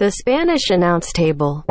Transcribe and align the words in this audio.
The 0.00 0.10
Spanish 0.10 0.70
announce 0.70 1.12
table. 1.12 1.62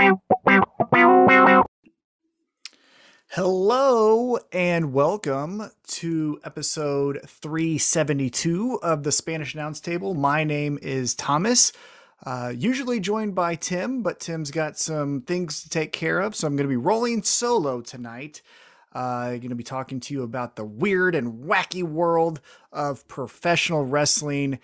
Hello 3.31 4.37
and 4.51 4.93
welcome 4.93 5.71
to 5.87 6.39
episode 6.43 7.21
372 7.25 8.81
of 8.83 9.01
the 9.01 9.11
Spanish 9.11 9.55
Announce 9.55 9.79
Table. 9.79 10.13
My 10.13 10.43
name 10.43 10.77
is 10.83 11.15
Thomas, 11.15 11.73
uh, 12.23 12.53
usually 12.55 12.99
joined 12.99 13.33
by 13.33 13.55
Tim, 13.55 14.03
but 14.03 14.19
Tim's 14.19 14.51
got 14.51 14.77
some 14.77 15.21
things 15.21 15.63
to 15.63 15.69
take 15.69 15.91
care 15.91 16.19
of, 16.19 16.35
so 16.35 16.45
I'm 16.45 16.55
going 16.55 16.67
to 16.67 16.71
be 16.71 16.77
rolling 16.77 17.23
solo 17.23 17.81
tonight. 17.81 18.43
Uh, 18.93 19.29
going 19.29 19.49
to 19.49 19.55
be 19.55 19.63
talking 19.63 19.99
to 20.01 20.13
you 20.13 20.21
about 20.21 20.55
the 20.55 20.65
weird 20.65 21.15
and 21.15 21.45
wacky 21.45 21.81
world 21.81 22.41
of 22.71 23.07
professional 23.07 23.85
wrestling 23.85 24.59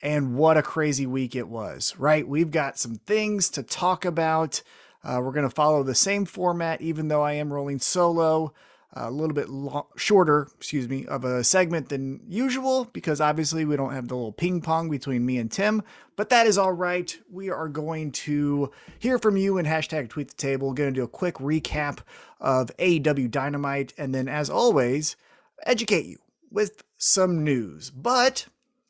and 0.00 0.36
what 0.36 0.56
a 0.56 0.62
crazy 0.62 1.06
week 1.06 1.34
it 1.34 1.48
was, 1.48 1.94
right? 1.98 2.26
We've 2.26 2.50
got 2.50 2.78
some 2.78 2.96
things 2.96 3.50
to 3.50 3.62
talk 3.62 4.04
about. 4.04 4.62
Uh, 5.02 5.20
we're 5.22 5.32
going 5.32 5.48
to 5.48 5.54
follow 5.54 5.82
the 5.82 5.94
same 5.94 6.24
format, 6.24 6.80
even 6.80 7.08
though 7.08 7.22
I 7.22 7.32
am 7.34 7.52
rolling 7.52 7.78
solo, 7.78 8.52
a 8.92 9.10
little 9.10 9.34
bit 9.34 9.48
lo- 9.48 9.88
shorter, 9.96 10.48
excuse 10.56 10.88
me, 10.88 11.06
of 11.06 11.24
a 11.24 11.44
segment 11.44 11.88
than 11.88 12.20
usual, 12.28 12.86
because 12.92 13.20
obviously 13.20 13.64
we 13.64 13.76
don't 13.76 13.92
have 13.92 14.08
the 14.08 14.14
little 14.14 14.32
ping 14.32 14.60
pong 14.60 14.88
between 14.88 15.24
me 15.24 15.38
and 15.38 15.50
Tim, 15.50 15.82
but 16.16 16.30
that 16.30 16.46
is 16.46 16.58
all 16.58 16.72
right. 16.72 17.16
We 17.30 17.50
are 17.50 17.68
going 17.68 18.12
to 18.12 18.70
hear 18.98 19.18
from 19.18 19.36
you 19.36 19.58
and 19.58 19.68
hashtag 19.68 20.08
tweet 20.08 20.28
the 20.28 20.36
table. 20.36 20.72
Going 20.72 20.92
to 20.94 21.00
do 21.00 21.04
a 21.04 21.08
quick 21.08 21.34
recap 21.36 22.00
of 22.40 22.70
AEW 22.78 23.30
Dynamite, 23.30 23.94
and 23.98 24.14
then, 24.14 24.28
as 24.28 24.48
always, 24.50 25.16
educate 25.64 26.06
you 26.06 26.18
with 26.50 26.82
some 26.96 27.44
news. 27.44 27.90
But 27.90 28.46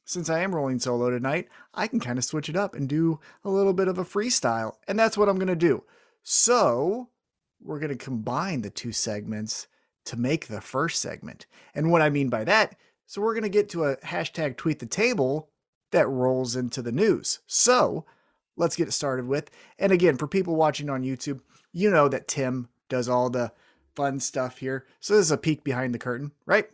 since 0.08 0.30
I 0.30 0.40
am 0.40 0.54
rolling 0.54 0.78
solo 0.78 1.10
tonight, 1.10 1.48
I 1.74 1.86
can 1.86 2.00
kind 2.00 2.16
of 2.18 2.24
switch 2.24 2.48
it 2.48 2.56
up 2.56 2.74
and 2.74 2.88
do 2.88 3.20
a 3.44 3.50
little 3.50 3.74
bit 3.74 3.88
of 3.88 3.98
a 3.98 4.06
freestyle. 4.06 4.76
And 4.88 4.98
that's 4.98 5.18
what 5.18 5.28
I'm 5.28 5.36
going 5.36 5.48
to 5.48 5.54
do. 5.54 5.84
So 6.22 7.10
we're 7.60 7.78
going 7.78 7.90
to 7.90 8.04
combine 8.04 8.62
the 8.62 8.70
two 8.70 8.90
segments 8.90 9.66
to 10.06 10.16
make 10.16 10.46
the 10.46 10.62
first 10.62 11.02
segment. 11.02 11.44
And 11.74 11.90
what 11.90 12.00
I 12.00 12.08
mean 12.08 12.30
by 12.30 12.44
that, 12.44 12.78
so 13.04 13.20
we're 13.20 13.34
going 13.34 13.42
to 13.42 13.50
get 13.50 13.68
to 13.70 13.84
a 13.84 13.96
hashtag 13.98 14.56
tweet 14.56 14.78
the 14.78 14.86
table 14.86 15.50
that 15.90 16.08
rolls 16.08 16.56
into 16.56 16.80
the 16.80 16.90
news. 16.90 17.40
So 17.46 18.06
let's 18.56 18.76
get 18.76 18.90
started 18.94 19.26
with. 19.26 19.50
And 19.78 19.92
again, 19.92 20.16
for 20.16 20.26
people 20.26 20.56
watching 20.56 20.88
on 20.88 21.02
YouTube, 21.02 21.40
you 21.70 21.90
know 21.90 22.08
that 22.08 22.28
Tim 22.28 22.70
does 22.88 23.10
all 23.10 23.28
the 23.28 23.52
fun 23.94 24.20
stuff 24.20 24.56
here. 24.56 24.86
So 25.00 25.16
this 25.16 25.26
is 25.26 25.32
a 25.32 25.36
peek 25.36 25.64
behind 25.64 25.94
the 25.94 25.98
curtain, 25.98 26.32
right? 26.46 26.66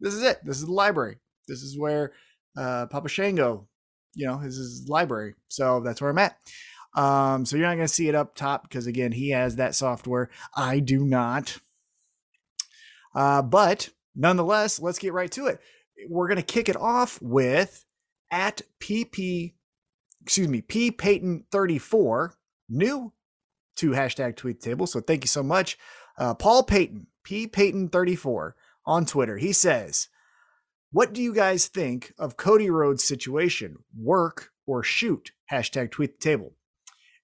This 0.00 0.12
is 0.12 0.22
it. 0.22 0.44
This 0.44 0.58
is 0.58 0.66
the 0.66 0.72
library. 0.72 1.16
This 1.48 1.62
is 1.62 1.78
where 1.78 2.12
uh, 2.56 2.86
Papa 2.86 3.08
Shango, 3.08 3.68
you 4.14 4.26
know, 4.26 4.40
is 4.40 4.56
his 4.56 4.88
library. 4.88 5.34
So 5.48 5.80
that's 5.80 6.00
where 6.00 6.10
I'm 6.10 6.18
at. 6.18 6.36
Um, 6.94 7.46
so 7.46 7.56
you're 7.56 7.66
not 7.66 7.76
going 7.76 7.86
to 7.86 7.92
see 7.92 8.08
it 8.08 8.14
up 8.14 8.34
top 8.34 8.64
because 8.64 8.86
again, 8.86 9.12
he 9.12 9.30
has 9.30 9.56
that 9.56 9.74
software. 9.74 10.30
I 10.54 10.78
do 10.80 11.04
not. 11.04 11.58
Uh, 13.14 13.42
but 13.42 13.88
nonetheless, 14.14 14.80
let's 14.80 14.98
get 14.98 15.12
right 15.12 15.30
to 15.32 15.46
it. 15.46 15.60
We're 16.08 16.28
going 16.28 16.36
to 16.36 16.42
kick 16.42 16.68
it 16.68 16.76
off 16.76 17.20
with 17.22 17.84
at 18.30 18.62
PP, 18.80 19.54
excuse 20.22 20.48
me, 20.48 20.60
P 20.60 20.90
Payton 20.90 21.44
34, 21.50 22.34
new 22.68 23.12
to 23.76 23.90
hashtag 23.90 24.36
tweet 24.36 24.60
table. 24.60 24.86
So 24.86 25.00
thank 25.00 25.24
you 25.24 25.28
so 25.28 25.42
much. 25.42 25.78
Uh, 26.18 26.34
Paul 26.34 26.62
Payton, 26.62 27.06
P 27.24 27.46
Payton 27.46 27.88
34 27.88 28.56
on 28.86 29.06
Twitter. 29.06 29.38
He 29.38 29.52
says, 29.52 30.08
what 30.92 31.12
do 31.14 31.22
you 31.22 31.34
guys 31.34 31.66
think 31.66 32.12
of 32.18 32.36
Cody 32.36 32.70
Rhodes' 32.70 33.02
situation? 33.02 33.78
Work 33.98 34.50
or 34.66 34.82
shoot? 34.82 35.32
Hashtag 35.50 35.90
tweet 35.90 36.20
the 36.20 36.24
table. 36.24 36.52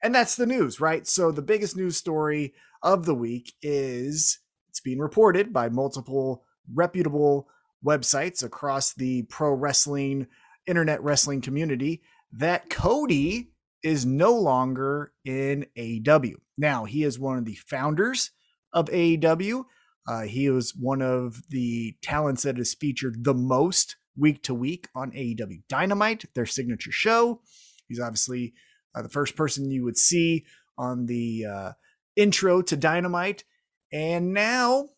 And 0.03 0.15
that's 0.15 0.37
the 0.37 0.47
news, 0.47 0.81
right? 0.81 1.07
So 1.07 1.31
the 1.31 1.43
biggest 1.43 1.77
news 1.77 1.97
story 1.97 2.55
of 2.83 3.05
the 3.05 3.15
week 3.15 3.53
is 3.61 4.39
it's 4.71 4.81
being 4.81 4.99
reported 4.99 5.53
by 5.53 5.69
multiple 5.69 6.45
reputable 6.73 7.49
websites 7.85 8.43
across 8.43 8.95
the 8.95 9.23
pro 9.25 9.53
wrestling, 9.53 10.29
internet 10.67 11.03
wrestling 11.03 11.41
community 11.41 12.03
that 12.33 12.71
Cody 12.71 13.51
is 13.83 14.07
no 14.07 14.35
longer 14.35 15.13
in 15.25 15.67
AEW. 15.77 16.35
Now, 16.57 16.85
he 16.85 17.05
is 17.05 17.19
one 17.19 17.39
of 17.39 17.45
the 17.45 17.55
founders 17.55 18.31
of 18.73 18.87
AEW. 18.87 19.65
Uh, 20.09 20.23
he 20.23 20.49
was 20.49 20.75
one 20.75 21.03
of 21.03 21.43
the 21.51 21.95
talents 22.01 22.43
that 22.43 22.59
is 22.59 22.73
featured 22.73 23.25
the 23.25 23.35
most 23.35 23.97
week 24.17 24.43
to 24.43 24.55
week 24.55 24.89
on 24.95 25.13
AEW 25.13 25.63
Dynamite, 25.69 26.25
their 26.35 26.47
signature 26.47 26.91
show. 26.91 27.43
He's 27.89 28.01
obviously 28.01 28.55
uh, 28.95 29.03
the 29.03 29.11
first 29.11 29.37
person 29.37 29.71
you 29.71 29.85
would 29.85 29.99
see 29.99 30.47
on 30.79 31.05
the 31.05 31.45
uh, 31.45 31.73
intro 32.17 32.63
to 32.63 32.75
Dynamite. 32.75 33.45
And 33.93 34.33
now, 34.33 34.89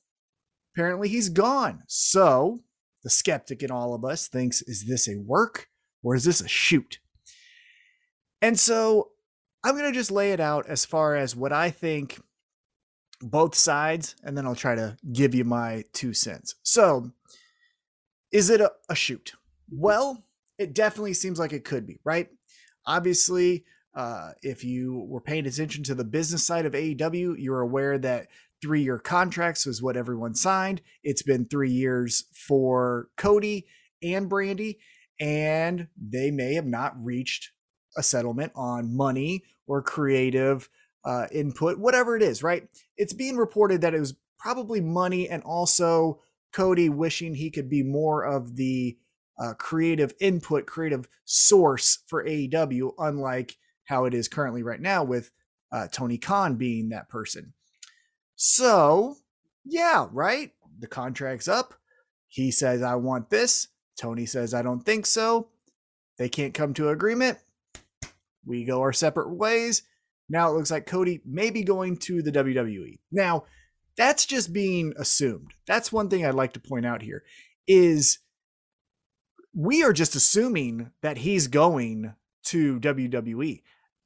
apparently, 0.75 1.09
he's 1.09 1.29
gone. 1.29 1.83
So, 1.89 2.61
the 3.03 3.11
skeptic 3.11 3.65
in 3.65 3.71
all 3.73 3.95
of 3.95 4.05
us 4.05 4.29
thinks 4.29 4.63
is 4.63 4.87
this 4.87 5.09
a 5.09 5.17
work 5.17 5.67
or 6.05 6.15
is 6.15 6.23
this 6.23 6.41
a 6.41 6.49
shoot? 6.49 7.01
And 8.41 8.59
so, 8.59 9.11
I'm 9.65 9.77
going 9.77 9.93
to 9.93 9.99
just 9.99 10.13
lay 10.13 10.31
it 10.31 10.41
out 10.41 10.67
as 10.69 10.85
far 10.85 11.17
as 11.17 11.35
what 11.35 11.53
I 11.53 11.71
think 11.71 12.21
both 13.21 13.55
sides, 13.55 14.17
and 14.25 14.37
then 14.37 14.47
I'll 14.47 14.55
try 14.55 14.75
to 14.75 14.97
give 15.13 15.35
you 15.35 15.45
my 15.45 15.85
two 15.93 16.15
cents. 16.15 16.55
So, 16.63 17.13
is 18.33 18.51
it 18.51 18.61
a, 18.61 18.73
a 18.89 18.95
shoot? 18.95 19.33
Well, 19.71 20.25
it 20.59 20.75
definitely 20.75 21.15
seems 21.15 21.39
like 21.39 21.53
it 21.53 21.65
could 21.65 21.87
be, 21.87 21.99
right? 22.05 22.29
Obviously, 22.87 23.65
uh, 23.95 24.33
if 24.43 24.65
you 24.65 25.05
were 25.09 25.21
paying 25.21 25.47
attention 25.47 25.83
to 25.85 25.95
the 25.95 26.05
business 26.05 26.47
side 26.47 26.67
of 26.67 26.73
AEW, 26.73 27.37
you're 27.39 27.61
aware 27.61 27.99
that 27.99 28.29
three 28.63 28.83
year 28.83 28.99
contracts 28.99 29.67
was 29.67 29.83
what 29.83 29.97
everyone 29.97 30.35
signed. 30.35 30.81
It's 31.03 31.23
been 31.23 31.47
three 31.47 31.71
years 31.71 32.25
for 32.33 33.09
Cody 33.17 33.67
and 34.03 34.31
Brandi, 34.31 34.77
and 35.19 35.89
they 35.97 36.31
may 36.31 36.55
have 36.55 36.67
not 36.67 36.95
reached 37.03 37.51
a 37.97 38.03
settlement 38.03 38.53
on 38.55 38.97
money 38.97 39.45
or 39.67 39.83
creative 39.83 40.69
uh, 41.05 41.27
input, 41.33 41.79
whatever 41.79 42.17
it 42.17 42.23
is, 42.23 42.43
right? 42.43 42.69
It's 42.97 43.13
being 43.13 43.37
reported 43.37 43.81
that 43.81 43.95
it 43.95 44.01
was 44.01 44.15
probably 44.39 44.81
money 44.81 45.29
and 45.29 45.43
also 45.43 46.21
Cody 46.53 46.89
wishing 46.89 47.35
he 47.35 47.51
could 47.51 47.69
be 47.69 47.83
more 47.83 48.25
of 48.25 48.57
the 48.57 48.99
uh, 49.39 49.55
creative 49.55 50.13
input, 50.21 50.67
creative 50.67 51.09
source 51.25 52.01
for 52.07 52.25
AEW, 52.25 52.93
unlike 52.99 53.57
how 53.85 54.05
it 54.05 54.15
is 54.15 54.29
currently 54.29 54.63
right 54.63 54.81
now 54.81 55.03
with 55.03 55.31
uh, 55.73 55.89
Tony 55.91 56.19
Khan 56.19 56.57
being 56.57 56.89
that 56.91 57.09
person. 57.09 57.55
So, 58.37 59.17
yeah, 59.65 60.09
right? 60.13 60.53
The 60.79 60.87
contract's 60.87 61.49
up. 61.49 61.75
He 62.29 62.51
says, 62.51 62.83
I 62.83 62.95
want 62.97 63.31
this. 63.31 63.69
Tony 63.99 64.27
says, 64.27 64.55
I 64.55 64.63
don't 64.63 64.85
think 64.85 65.07
so. 65.07 65.49
They 66.19 66.29
can't 66.29 66.55
come 66.55 66.75
to 66.75 66.91
agreement. 66.91 67.39
We 68.45 68.65
go 68.65 68.81
our 68.81 68.93
separate 68.93 69.31
ways. 69.31 69.83
Now 70.31 70.49
it 70.49 70.55
looks 70.55 70.71
like 70.71 70.87
Cody 70.87 71.21
may 71.27 71.51
be 71.51 71.65
going 71.65 71.97
to 71.99 72.23
the 72.23 72.33
WWE. 72.33 73.01
Now, 73.11 73.45
that's 73.97 74.25
just 74.25 74.53
being 74.53 74.95
assumed. 74.97 75.53
That's 75.67 75.93
one 75.93 76.09
thing 76.09 76.25
I'd 76.25 76.35
like 76.35 76.55
to 76.55 76.61
point 76.61 76.87
out 76.87 77.03
here 77.03 77.25
is 77.67 78.21
we 79.53 79.83
are 79.83 79.93
just 79.93 80.15
assuming 80.15 80.93
that 81.03 81.19
he's 81.19 81.49
going 81.49 82.15
to 82.45 82.79
WWE. 82.81 83.63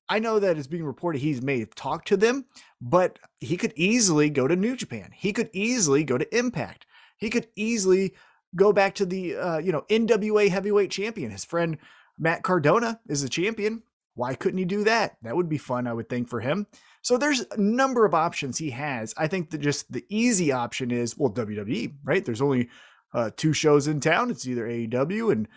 I 0.09 0.19
know 0.19 0.39
that 0.39 0.57
it's 0.57 0.67
being 0.67 0.85
reported 0.85 1.21
he's 1.21 1.43
may 1.43 1.61
have 1.61 1.75
talked 1.75 2.09
to 2.09 2.17
them, 2.17 2.47
but 2.81 3.19
he 3.41 3.57
could 3.57 3.73
easily 3.77 4.31
go 4.31 4.49
to 4.49 4.57
New 4.57 4.77
Japan. 4.77 5.11
He 5.15 5.33
could 5.33 5.51
easily 5.53 6.05
go 6.05 6.19
to 6.19 6.37
Impact. 6.37 6.87
He 7.19 7.31
could 7.31 7.49
easily 7.55 8.15
go 8.57 8.73
back 8.73 8.95
to 8.97 9.07
the 9.07 9.37
uh, 9.37 9.59
you 9.59 9.73
know 9.73 9.85
NWA 9.89 10.49
Heavyweight 10.49 10.91
Champion. 10.91 11.31
His 11.31 11.45
friend 11.45 11.79
Matt 12.19 12.43
Cardona 12.43 13.01
is 13.09 13.23
the 13.23 13.29
champion. 13.29 13.83
Why 14.15 14.35
couldn't 14.35 14.59
he 14.59 14.65
do 14.65 14.85
that? 14.85 15.17
That 15.23 15.37
would 15.37 15.49
be 15.49 15.59
fun, 15.59 15.87
I 15.87 15.93
would 15.93 16.09
think, 16.09 16.29
for 16.29 16.41
him. 16.41 16.67
So 17.03 17.19
there's 17.19 17.45
a 17.51 17.61
number 17.61 18.05
of 18.05 18.15
options 18.15 18.57
he 18.57 18.71
has. 18.71 19.13
I 19.17 19.27
think 19.27 19.51
that 19.51 19.59
just 19.59 19.93
the 19.93 20.05
easy 20.09 20.53
option 20.53 20.91
is 20.91 21.19
well 21.19 21.33
WWE, 21.33 21.95
right? 22.05 22.25
There's 22.25 22.43
only 22.43 22.69
uh, 23.13 23.31
two 23.37 23.53
shows 23.53 23.89
in 23.89 24.01
town. 24.01 24.31
It's 24.31 24.47
either 24.47 24.67
AEW 24.67 25.33
and 25.33 25.49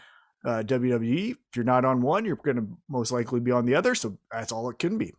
uh, 0.45 0.63
WWE. 0.63 1.31
If 1.31 1.37
you're 1.55 1.65
not 1.65 1.85
on 1.85 2.01
one, 2.01 2.25
you're 2.25 2.35
going 2.35 2.57
to 2.57 2.67
most 2.89 3.11
likely 3.11 3.39
be 3.39 3.51
on 3.51 3.65
the 3.65 3.75
other. 3.75 3.95
So 3.95 4.17
that's 4.31 4.51
all 4.51 4.69
it 4.69 4.79
can 4.79 4.97
be. 4.97 5.13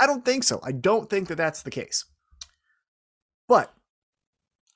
I 0.00 0.06
don't 0.06 0.24
think 0.24 0.44
so. 0.44 0.60
I 0.62 0.72
don't 0.72 1.08
think 1.08 1.28
that 1.28 1.36
that's 1.36 1.62
the 1.62 1.70
case. 1.70 2.04
But 3.48 3.72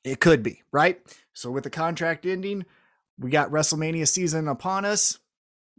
it 0.05 0.21
could 0.21 0.43
be, 0.43 0.63
right? 0.73 1.01
So 1.33 1.51
with 1.51 1.65
the 1.65 1.71
contract 1.71 2.27
ending, 2.27 2.65
we 3.19 3.31
got 3.31 3.51
WrestleMania 3.51 4.07
season 4.07 4.49
upon 4.49 4.85
us. 4.85 5.19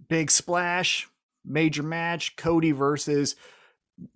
Big 0.10 0.30
splash, 0.30 1.08
major 1.48 1.84
match, 1.84 2.36
Cody 2.36 2.72
versus 2.72 3.36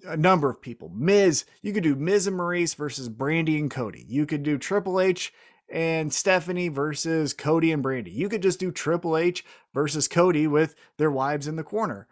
a 0.05 0.17
number 0.17 0.49
of 0.49 0.61
people. 0.61 0.89
Miz, 0.89 1.45
you 1.61 1.73
could 1.73 1.83
do 1.83 1.95
Miz 1.95 2.27
and 2.27 2.37
Maryse 2.37 2.75
versus 2.75 3.09
Brandi 3.09 3.57
and 3.59 3.71
Cody. 3.71 4.05
You 4.07 4.25
could 4.25 4.43
do 4.43 4.57
Triple 4.57 4.99
H 4.99 5.33
and 5.71 6.13
Stephanie 6.13 6.67
versus 6.67 7.33
Cody 7.33 7.71
and 7.71 7.83
Brandi. 7.83 8.13
You 8.13 8.29
could 8.29 8.43
just 8.43 8.59
do 8.59 8.71
Triple 8.71 9.17
H 9.17 9.43
versus 9.73 10.07
Cody 10.07 10.45
with 10.45 10.75
their 10.97 11.11
wives 11.11 11.47
in 11.47 11.55
the 11.55 11.63
corner. 11.63 12.07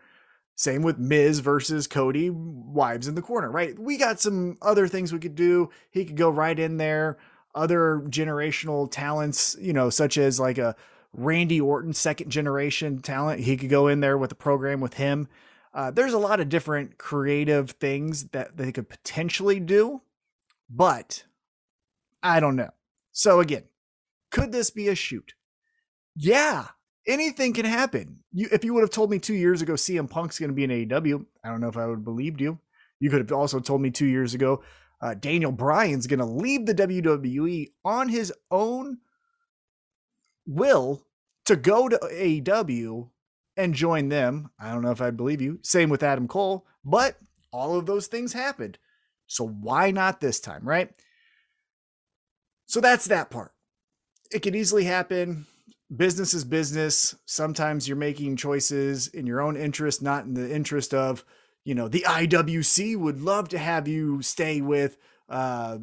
Same 0.55 0.81
with 0.81 0.97
Miz 0.97 1.39
versus 1.39 1.87
Cody, 1.87 2.29
wives 2.29 3.07
in 3.07 3.15
the 3.15 3.21
corner, 3.21 3.49
right? 3.49 3.77
We 3.79 3.97
got 3.97 4.19
some 4.19 4.57
other 4.61 4.87
things 4.87 5.13
we 5.13 5.19
could 5.19 5.35
do. 5.35 5.69
He 5.91 6.03
could 6.03 6.17
go 6.17 6.29
right 6.29 6.57
in 6.57 6.77
there. 6.77 7.17
Other 7.55 8.03
generational 8.07 8.89
talents, 8.91 9.55
you 9.59 9.73
know, 9.73 9.89
such 9.89 10.17
as 10.17 10.39
like 10.39 10.57
a 10.57 10.75
Randy 11.13 11.59
Orton, 11.59 11.93
second 11.93 12.29
generation 12.29 13.01
talent. 13.01 13.41
He 13.41 13.57
could 13.57 13.69
go 13.69 13.87
in 13.87 13.99
there 13.99 14.17
with 14.17 14.31
a 14.31 14.35
program 14.35 14.79
with 14.79 14.95
him. 14.95 15.27
Uh, 15.73 15.91
there's 15.91 16.13
a 16.13 16.19
lot 16.19 16.39
of 16.39 16.49
different 16.49 16.97
creative 16.97 17.71
things 17.71 18.29
that 18.29 18.57
they 18.57 18.71
could 18.71 18.89
potentially 18.89 19.59
do, 19.59 20.01
but 20.69 21.23
I 22.23 22.39
don't 22.39 22.55
know. 22.55 22.71
So 23.11 23.39
again, 23.39 23.63
could 24.31 24.51
this 24.51 24.71
be 24.71 24.87
a 24.87 24.95
shoot? 24.95 25.33
Yeah, 26.15 26.67
anything 27.07 27.53
can 27.53 27.65
happen. 27.65 28.23
You, 28.31 28.47
if 28.51 28.63
you 28.63 28.73
would 28.73 28.81
have 28.81 28.89
told 28.89 29.11
me 29.11 29.19
two 29.19 29.35
years 29.35 29.61
ago 29.61 29.73
CM 29.73 30.09
Punk's 30.09 30.39
going 30.39 30.49
to 30.49 30.55
be 30.55 30.63
in 30.63 30.71
AEW, 30.71 31.25
I 31.43 31.49
don't 31.49 31.61
know 31.61 31.69
if 31.69 31.77
I 31.77 31.85
would 31.85 31.99
have 31.99 32.05
believed 32.05 32.41
you. 32.41 32.59
You 32.99 33.09
could 33.09 33.19
have 33.19 33.31
also 33.31 33.59
told 33.59 33.81
me 33.81 33.91
two 33.91 34.07
years 34.07 34.33
ago 34.33 34.63
uh, 35.01 35.13
Daniel 35.13 35.51
Bryan's 35.51 36.07
going 36.07 36.19
to 36.19 36.25
leave 36.25 36.65
the 36.65 36.75
WWE 36.75 37.71
on 37.85 38.09
his 38.09 38.33
own 38.51 38.97
will 40.49 41.05
to 41.45 41.55
go 41.55 41.87
to 41.87 41.97
AEW 41.97 43.09
and 43.57 43.73
join 43.73 44.09
them. 44.09 44.49
I 44.59 44.71
don't 44.71 44.81
know 44.81 44.91
if 44.91 45.01
I'd 45.01 45.17
believe 45.17 45.41
you. 45.41 45.59
Same 45.61 45.89
with 45.89 46.03
Adam 46.03 46.27
Cole, 46.27 46.65
but 46.83 47.17
all 47.51 47.77
of 47.77 47.85
those 47.85 48.07
things 48.07 48.33
happened. 48.33 48.77
So 49.27 49.47
why 49.47 49.91
not 49.91 50.21
this 50.21 50.39
time, 50.39 50.67
right? 50.67 50.91
So 52.65 52.81
that's 52.81 53.05
that 53.05 53.29
part. 53.29 53.51
It 54.31 54.39
could 54.39 54.55
easily 54.55 54.83
happen 54.83 55.45
business 55.95 56.33
is 56.33 56.43
business. 56.43 57.15
Sometimes 57.25 57.87
you're 57.87 57.97
making 57.97 58.35
choices 58.35 59.07
in 59.07 59.25
your 59.25 59.41
own 59.41 59.57
interest, 59.57 60.01
not 60.01 60.25
in 60.25 60.33
the 60.33 60.53
interest 60.53 60.93
of, 60.93 61.25
you 61.65 61.75
know, 61.75 61.87
the 61.87 62.05
IWC 62.07 62.97
would 62.97 63.21
love 63.21 63.49
to 63.49 63.57
have 63.57 63.87
you 63.87 64.21
stay 64.21 64.61
with, 64.61 64.97
uh, 65.29 65.77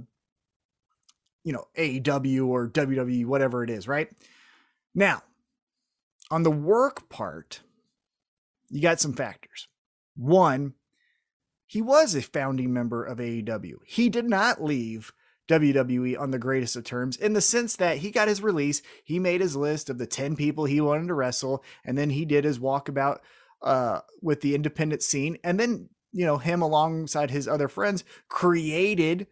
you 1.44 1.52
know, 1.52 1.64
AEW 1.76 2.46
or 2.46 2.68
WWE, 2.68 3.26
whatever 3.26 3.62
it 3.62 3.70
is, 3.70 3.86
right? 3.86 4.08
Now, 4.96 5.22
on 6.30 6.42
the 6.42 6.50
work 6.50 7.10
part, 7.10 7.60
you 8.70 8.80
got 8.80 8.98
some 8.98 9.12
factors. 9.12 9.68
One, 10.16 10.72
he 11.66 11.82
was 11.82 12.14
a 12.14 12.22
founding 12.22 12.72
member 12.72 13.04
of 13.04 13.18
AEW. 13.18 13.74
He 13.84 14.08
did 14.08 14.24
not 14.24 14.64
leave 14.64 15.12
WWE 15.48 16.18
on 16.18 16.30
the 16.30 16.38
greatest 16.38 16.76
of 16.76 16.84
terms 16.84 17.16
in 17.18 17.34
the 17.34 17.40
sense 17.42 17.76
that 17.76 17.98
he 17.98 18.10
got 18.10 18.26
his 18.26 18.42
release, 18.42 18.80
he 19.04 19.18
made 19.18 19.42
his 19.42 19.54
list 19.54 19.90
of 19.90 19.98
the 19.98 20.06
10 20.06 20.34
people 20.34 20.64
he 20.64 20.80
wanted 20.80 21.08
to 21.08 21.14
wrestle, 21.14 21.62
and 21.84 21.96
then 21.96 22.10
he 22.10 22.24
did 22.24 22.44
his 22.44 22.58
walkabout 22.58 23.18
uh, 23.62 24.00
with 24.22 24.40
the 24.40 24.54
independent 24.54 25.02
scene. 25.02 25.36
And 25.44 25.60
then, 25.60 25.90
you 26.10 26.24
know, 26.24 26.38
him 26.38 26.62
alongside 26.62 27.30
his 27.30 27.46
other 27.46 27.68
friends 27.68 28.02
created 28.28 29.26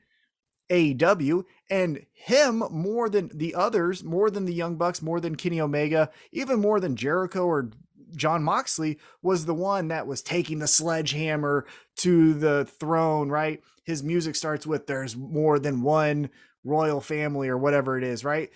AEW 0.70 1.44
and 1.70 2.04
him 2.12 2.62
more 2.70 3.08
than 3.08 3.30
the 3.34 3.54
others, 3.54 4.02
more 4.02 4.30
than 4.30 4.44
the 4.44 4.54
Young 4.54 4.76
Bucks, 4.76 5.02
more 5.02 5.20
than 5.20 5.36
Kenny 5.36 5.60
Omega, 5.60 6.10
even 6.32 6.60
more 6.60 6.80
than 6.80 6.96
Jericho 6.96 7.44
or 7.44 7.70
Jon 8.16 8.42
Moxley 8.42 8.98
was 9.22 9.44
the 9.44 9.54
one 9.54 9.88
that 9.88 10.06
was 10.06 10.22
taking 10.22 10.58
the 10.58 10.66
sledgehammer 10.66 11.66
to 11.96 12.34
the 12.34 12.64
throne, 12.64 13.28
right? 13.28 13.62
His 13.84 14.02
music 14.02 14.36
starts 14.36 14.66
with 14.66 14.86
there's 14.86 15.16
more 15.16 15.58
than 15.58 15.82
one 15.82 16.30
royal 16.64 17.00
family 17.00 17.48
or 17.48 17.58
whatever 17.58 17.98
it 17.98 18.04
is, 18.04 18.24
right? 18.24 18.50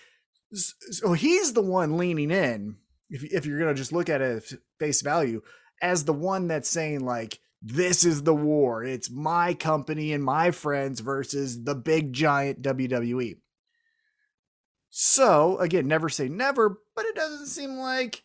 So 0.53 1.13
he's 1.13 1.53
the 1.53 1.63
one 1.63 1.99
leaning 1.99 2.31
in, 2.31 2.77
if, 3.11 3.25
if 3.25 3.47
you're 3.47 3.59
going 3.59 3.75
to 3.75 3.79
just 3.79 3.93
look 3.93 4.09
at 4.09 4.23
it 4.23 4.51
face 4.79 5.03
value, 5.03 5.43
as 5.83 6.05
the 6.05 6.13
one 6.13 6.49
that's 6.49 6.69
saying, 6.69 7.01
like, 7.01 7.39
this 7.61 8.05
is 8.05 8.23
the 8.23 8.35
war. 8.35 8.85
It's 8.85 9.11
my 9.11 9.55
company 9.55 10.13
and 10.13 10.23
my 10.23 10.51
friends 10.51 11.01
versus 11.01 11.65
the 11.65 11.75
big 11.75 12.13
giant 12.13 12.63
WWE. 12.63 13.39
So, 14.91 15.59
again, 15.59 15.87
never 15.87 16.09
say 16.09 16.29
never, 16.29 16.81
but 16.95 17.05
it 17.05 17.15
doesn't 17.15 17.47
seem 17.47 17.77
like 17.77 18.23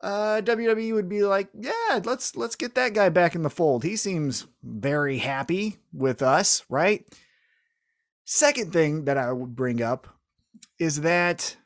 uh, 0.00 0.42
WWE 0.44 0.94
would 0.94 1.08
be 1.08 1.24
like, 1.24 1.48
yeah, 1.58 2.00
let's 2.04 2.36
let's 2.36 2.56
get 2.56 2.74
that 2.74 2.94
guy 2.94 3.08
back 3.08 3.34
in 3.34 3.42
the 3.42 3.50
fold. 3.50 3.84
He 3.84 3.96
seems 3.96 4.46
very 4.62 5.18
happy 5.18 5.78
with 5.92 6.22
us, 6.22 6.64
right? 6.68 7.04
Second 8.24 8.72
thing 8.72 9.06
that 9.06 9.16
I 9.16 9.32
would 9.32 9.56
bring 9.56 9.82
up 9.82 10.06
is 10.78 11.00
that 11.00 11.56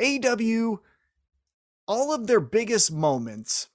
AW 0.00 0.78
all 1.86 2.14
of 2.14 2.26
their 2.26 2.40
biggest 2.40 2.92
moments 2.92 3.68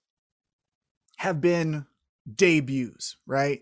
have 1.18 1.42
been 1.42 1.86
debuts, 2.36 3.18
right? 3.26 3.62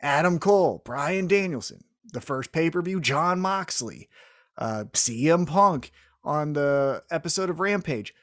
Adam 0.00 0.38
Cole, 0.38 0.82
Bryan 0.84 1.26
Danielson, 1.26 1.84
the 2.12 2.20
first 2.20 2.52
pay 2.52 2.70
per 2.70 2.82
view, 2.82 3.00
Jon 3.00 3.40
Moxley, 3.40 4.08
uh, 4.58 4.84
CM 4.92 5.46
Punk 5.46 5.92
on 6.24 6.52
the 6.52 7.02
episode 7.10 7.50
of 7.50 7.60
Rampage 7.60 8.14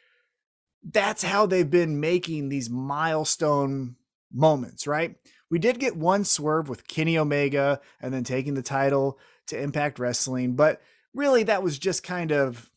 that's 0.92 1.24
how 1.24 1.46
they've 1.46 1.70
been 1.70 2.00
making 2.00 2.50
these 2.50 2.70
milestone 2.70 3.96
moments, 4.32 4.88
right? 4.88 5.16
We 5.50 5.60
did 5.60 5.80
get 5.80 5.96
one 5.96 6.26
swerve 6.26 6.68
with 6.68 6.88
Kenny 6.88 7.18
Omega 7.18 7.80
and 8.02 8.14
then 8.14 8.24
taking 8.24 8.56
the 8.56 8.64
title 8.64 9.20
to 9.48 9.62
Impact 9.62 10.00
Wrestling, 10.00 10.56
but 10.56 10.82
really 11.14 11.44
that 11.44 11.64
was 11.64 11.78
just 11.78 12.04
kind 12.04 12.32
of, 12.32 12.70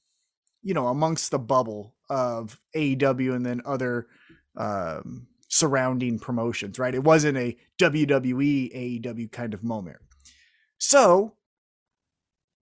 you 0.63 0.75
know, 0.75 0.89
amongst 0.89 1.31
the 1.31 1.39
bubble 1.39 1.95
of 2.09 2.61
AEW 2.75 3.35
and 3.35 3.45
then 3.45 3.63
other 3.65 4.07
um, 4.57 5.27
surrounding 5.49 6.19
promotions, 6.19 6.79
right? 6.79 6.95
It 6.95 7.05
wasn't 7.05 7.39
a 7.39 7.57
WWE 7.79 9.03
AEW 9.03 9.31
kind 9.31 9.55
of 9.55 9.63
moment. 9.63 9.99
So 10.79 11.35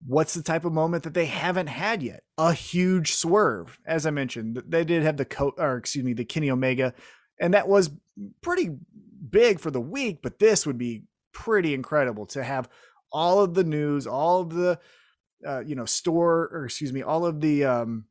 what's 0.07 0.35
the 0.35 0.43
type 0.43 0.65
of 0.65 0.73
moment 0.73 1.05
that 1.05 1.15
they 1.15 1.27
haven't 1.27 1.69
had 1.69 2.03
yet? 2.03 2.23
A 2.39 2.53
huge 2.53 3.15
swerve. 3.15 3.79
As 3.87 4.07
I 4.07 4.11
mentioned, 4.11 4.63
they 4.67 4.85
did 4.85 5.03
have 5.03 5.17
the 5.17 5.25
coat, 5.25 5.55
or 5.59 5.77
excuse 5.77 6.05
me, 6.05 6.13
the 6.13 6.25
Kenny 6.25 6.51
Omega, 6.51 6.95
and 7.41 7.55
that 7.55 7.69
was 7.69 7.91
pretty 8.41 8.71
big 9.31 9.61
for 9.61 9.71
the 9.71 9.81
week, 9.81 10.21
but 10.23 10.39
this 10.39 10.67
would 10.67 10.79
be 10.79 11.05
pretty 11.33 11.75
incredible 11.75 12.27
to 12.27 12.43
have 12.43 12.69
all 13.11 13.41
of 13.41 13.55
the 13.55 13.65
news, 13.65 14.07
all 14.07 14.41
of 14.41 14.55
the, 14.55 14.79
uh, 15.47 15.61
you 15.61 15.75
know, 15.75 15.85
store, 15.85 16.49
or 16.53 16.65
excuse 16.65 16.93
me, 16.93 17.03
all 17.03 17.25
of 17.27 17.41
the 17.41 17.65
um, 17.65 18.05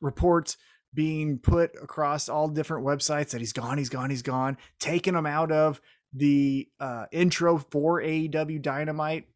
reports 0.00 0.56
being 0.94 1.38
put 1.38 1.74
across 1.82 2.28
all 2.28 2.48
different 2.48 2.86
websites 2.86 3.30
that 3.30 3.40
he's 3.40 3.52
gone, 3.52 3.76
he's 3.76 3.88
gone, 3.88 4.10
he's 4.10 4.22
gone, 4.22 4.56
taking 4.78 5.14
them 5.14 5.26
out 5.26 5.52
of 5.52 5.80
the 6.12 6.68
uh, 6.78 7.06
intro 7.10 7.58
for 7.58 8.00
AEW 8.00 8.62
Dynamite 8.62 9.26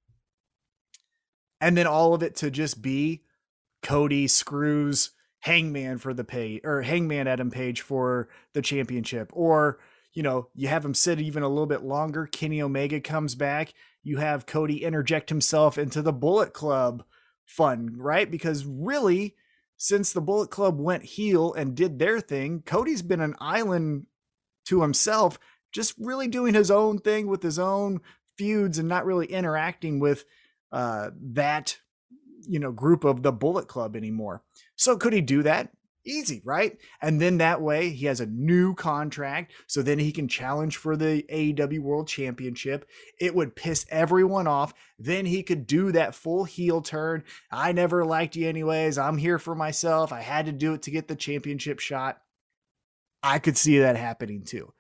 and 1.61 1.77
then 1.77 1.87
all 1.87 2.15
of 2.15 2.23
it 2.23 2.37
to 2.37 2.51
just 2.51 2.81
be 2.83 3.23
Cody 3.83 4.27
screws 4.27 5.11
Hangman 5.41 5.99
for 5.99 6.15
the 6.15 6.25
pay 6.25 6.61
or 6.65 6.83
Hangman 6.83 7.29
Adam 7.29 7.51
Page 7.51 7.81
for 7.81 8.29
the 8.55 8.63
championship, 8.63 9.31
or 9.33 9.79
you 10.13 10.23
know 10.23 10.49
you 10.55 10.69
have 10.69 10.85
him 10.85 10.95
sit 10.95 11.21
even 11.21 11.43
a 11.43 11.49
little 11.49 11.67
bit 11.67 11.83
longer. 11.83 12.27
Kenny 12.27 12.61
Omega 12.61 13.01
comes 13.01 13.35
back. 13.35 13.73
You 14.03 14.19
have 14.19 14.47
Cody 14.47 14.85
interject 14.85 15.29
himself 15.29 15.79
into 15.79 16.03
the 16.03 16.13
Bullet 16.13 16.53
Club 16.53 17.05
fun, 17.45 17.95
right? 17.97 18.31
Because 18.31 18.65
really, 18.65 19.37
since 19.79 20.13
the 20.13 20.21
Bullet 20.21 20.51
Club 20.51 20.79
went 20.79 21.05
heel 21.05 21.55
and 21.55 21.75
did 21.75 21.99
their 21.99 22.21
thing, 22.21 22.63
Cody's 22.67 23.01
been 23.01 23.21
an 23.21 23.37
island 23.41 24.07
to 24.67 24.83
himself, 24.83 25.39
just 25.73 25.95
really 25.99 26.29
doing 26.29 26.53
his 26.53 26.71
own 26.71 26.99
thing 26.99 27.29
with 27.29 27.43
his 27.43 27.59
own 27.59 28.01
feuds 28.37 28.79
and 28.79 28.89
not 28.89 29.07
really 29.07 29.27
interacting 29.27 30.01
with 30.01 30.25
uh, 30.73 31.11
that 31.33 31.79
you 32.47 32.59
know 32.59 32.73
group 32.73 33.05
of 33.05 33.23
the 33.23 33.33
Bullet 33.33 33.69
Club 33.69 33.97
anymore. 33.97 34.43
So 34.77 34.97
could 34.97 35.13
he 35.13 35.21
do 35.21 35.43
that? 35.45 35.71
Easy, 36.09 36.41
right? 36.43 36.79
And 37.03 37.21
then 37.21 37.37
that 37.39 37.61
way 37.61 37.91
he 37.91 38.07
has 38.07 38.21
a 38.21 38.27
new 38.27 38.75
contract, 38.75 39.53
so 39.67 39.83
then 39.83 39.99
he 39.99 40.11
can 40.11 40.27
challenge 40.27 40.79
for 40.79 40.97
the 40.97 41.23
AEW 41.31 41.81
World 41.81 42.09
Championship. 42.09 42.89
It 43.21 43.35
would 43.35 43.55
piss 43.55 43.85
everyone 43.91 44.47
off. 44.47 44.73
Then 44.99 45.27
he 45.27 45.43
could 45.43 45.67
do 45.67 45.93
that 45.93 46.15
full 46.15 46.45
heel 46.45 46.81
turn. 46.81 47.25
I 47.53 47.73
never 47.73 48.07
liked 48.07 48.37
you 48.37 48.49
anyways. 48.49 48.97
I'm 48.97 49.19
here 49.19 49.39
for 49.39 49.55
myself. 49.55 50.11
I 50.11 50.23
had 50.23 50.47
to 50.47 50.53
do 50.53 50.73
it 50.73 50.83
to 50.83 50.91
get 50.91 51.09
the 51.09 51.17
championship 51.17 51.79
shot. 51.79 52.23
I 53.23 53.39
could 53.39 53.59
see 53.59 53.79
that 53.79 53.97
happening 53.97 54.45
too. 54.45 54.73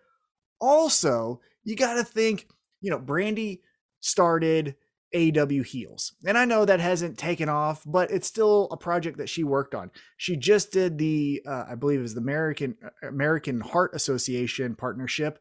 Also, 0.60 1.40
you 1.62 1.76
got 1.76 1.94
to 1.94 2.04
think, 2.04 2.48
you 2.80 2.90
know, 2.90 2.98
Brandi 2.98 3.60
started 4.00 4.76
AW 5.14 5.62
heels. 5.62 6.12
And 6.26 6.36
I 6.36 6.44
know 6.44 6.64
that 6.64 6.80
hasn't 6.80 7.18
taken 7.18 7.48
off, 7.48 7.82
but 7.86 8.10
it's 8.10 8.26
still 8.26 8.68
a 8.70 8.76
project 8.76 9.18
that 9.18 9.28
she 9.28 9.42
worked 9.42 9.74
on. 9.74 9.90
She 10.16 10.36
just 10.36 10.72
did 10.72 10.98
the, 10.98 11.42
uh, 11.46 11.64
I 11.70 11.74
believe 11.74 12.00
it 12.00 12.02
was 12.02 12.14
the 12.14 12.20
American 12.20 12.76
uh, 12.84 13.08
American 13.08 13.60
Heart 13.60 13.94
Association 13.94 14.74
partnership. 14.74 15.38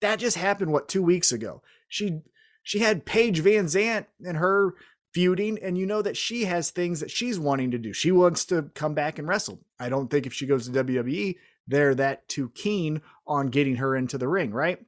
That 0.00 0.18
just 0.18 0.38
happened 0.38 0.72
what 0.72 0.88
two 0.88 1.02
weeks 1.02 1.32
ago. 1.32 1.62
She 1.88 2.20
she 2.62 2.78
had 2.78 3.04
Paige 3.04 3.42
VanZant 3.42 4.06
and 4.24 4.36
her 4.38 4.74
feuding, 5.12 5.58
and 5.62 5.76
you 5.76 5.86
know 5.86 6.02
that 6.02 6.16
she 6.16 6.44
has 6.44 6.70
things 6.70 7.00
that 7.00 7.10
she's 7.10 7.38
wanting 7.38 7.70
to 7.72 7.78
do. 7.78 7.92
She 7.92 8.12
wants 8.12 8.44
to 8.46 8.70
come 8.74 8.94
back 8.94 9.18
and 9.18 9.26
wrestle. 9.28 9.60
I 9.78 9.88
don't 9.88 10.08
think 10.08 10.26
if 10.26 10.32
she 10.32 10.46
goes 10.46 10.66
to 10.68 10.84
WWE, 10.84 11.36
they're 11.66 11.94
that 11.96 12.28
too 12.28 12.50
keen 12.50 13.02
on 13.26 13.48
getting 13.48 13.76
her 13.76 13.96
into 13.96 14.18
the 14.18 14.28
ring, 14.28 14.52
right? 14.52 14.78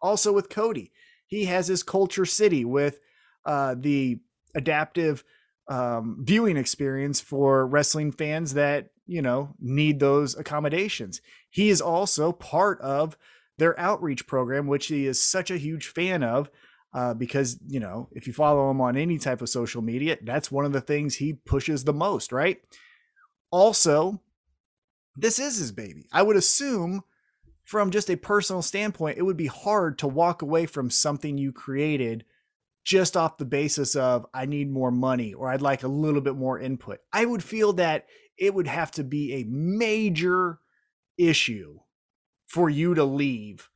Also 0.00 0.32
with 0.32 0.48
Cody, 0.48 0.92
he 1.26 1.46
has 1.46 1.66
his 1.68 1.82
KultureCity 1.82 2.64
with 2.64 3.00
uh, 3.46 3.74
the 3.78 4.18
adaptive 4.54 5.24
um, 5.68 6.18
viewing 6.20 6.56
experience 6.56 7.20
for 7.20 7.66
wrestling 7.66 8.12
fans 8.12 8.54
that 8.54 8.90
you 9.06 9.22
know 9.22 9.54
need 9.60 10.00
those 10.00 10.36
accommodations. 10.36 11.20
He 11.50 11.68
is 11.68 11.80
also 11.80 12.32
part 12.32 12.80
of 12.80 13.16
their 13.58 13.78
outreach 13.78 14.26
program, 14.26 14.66
which 14.66 14.86
he 14.86 15.06
is 15.06 15.22
such 15.22 15.50
a 15.50 15.58
huge 15.58 15.88
fan 15.88 16.22
of. 16.22 16.50
Uh, 16.92 17.12
because 17.12 17.58
you 17.66 17.80
know 17.80 18.08
if 18.12 18.28
you 18.28 18.32
follow 18.32 18.70
him 18.70 18.80
on 18.80 18.96
any 18.96 19.18
type 19.18 19.42
of 19.42 19.48
social 19.48 19.82
media 19.82 20.16
that's 20.22 20.52
one 20.52 20.64
of 20.64 20.72
the 20.72 20.80
things 20.80 21.16
he 21.16 21.32
pushes 21.32 21.82
the 21.82 21.92
most 21.92 22.30
right 22.30 22.58
also 23.50 24.22
this 25.16 25.40
is 25.40 25.56
his 25.56 25.72
baby 25.72 26.06
i 26.12 26.22
would 26.22 26.36
assume 26.36 27.02
from 27.64 27.90
just 27.90 28.08
a 28.10 28.16
personal 28.16 28.62
standpoint 28.62 29.18
it 29.18 29.22
would 29.22 29.36
be 29.36 29.48
hard 29.48 29.98
to 29.98 30.06
walk 30.06 30.40
away 30.40 30.66
from 30.66 30.88
something 30.88 31.36
you 31.36 31.50
created 31.50 32.24
just 32.84 33.16
off 33.16 33.38
the 33.38 33.44
basis 33.44 33.96
of 33.96 34.26
I 34.34 34.46
need 34.46 34.70
more 34.70 34.90
money 34.90 35.32
or 35.34 35.48
I'd 35.48 35.62
like 35.62 35.82
a 35.82 35.88
little 35.88 36.20
bit 36.20 36.36
more 36.36 36.58
input. 36.58 37.00
I 37.12 37.24
would 37.24 37.42
feel 37.42 37.72
that 37.74 38.06
it 38.38 38.54
would 38.54 38.66
have 38.66 38.90
to 38.92 39.04
be 39.04 39.34
a 39.34 39.44
major 39.44 40.58
issue 41.16 41.78
for 42.46 42.68
you 42.68 42.94
to 42.94 43.04
leave 43.04 43.70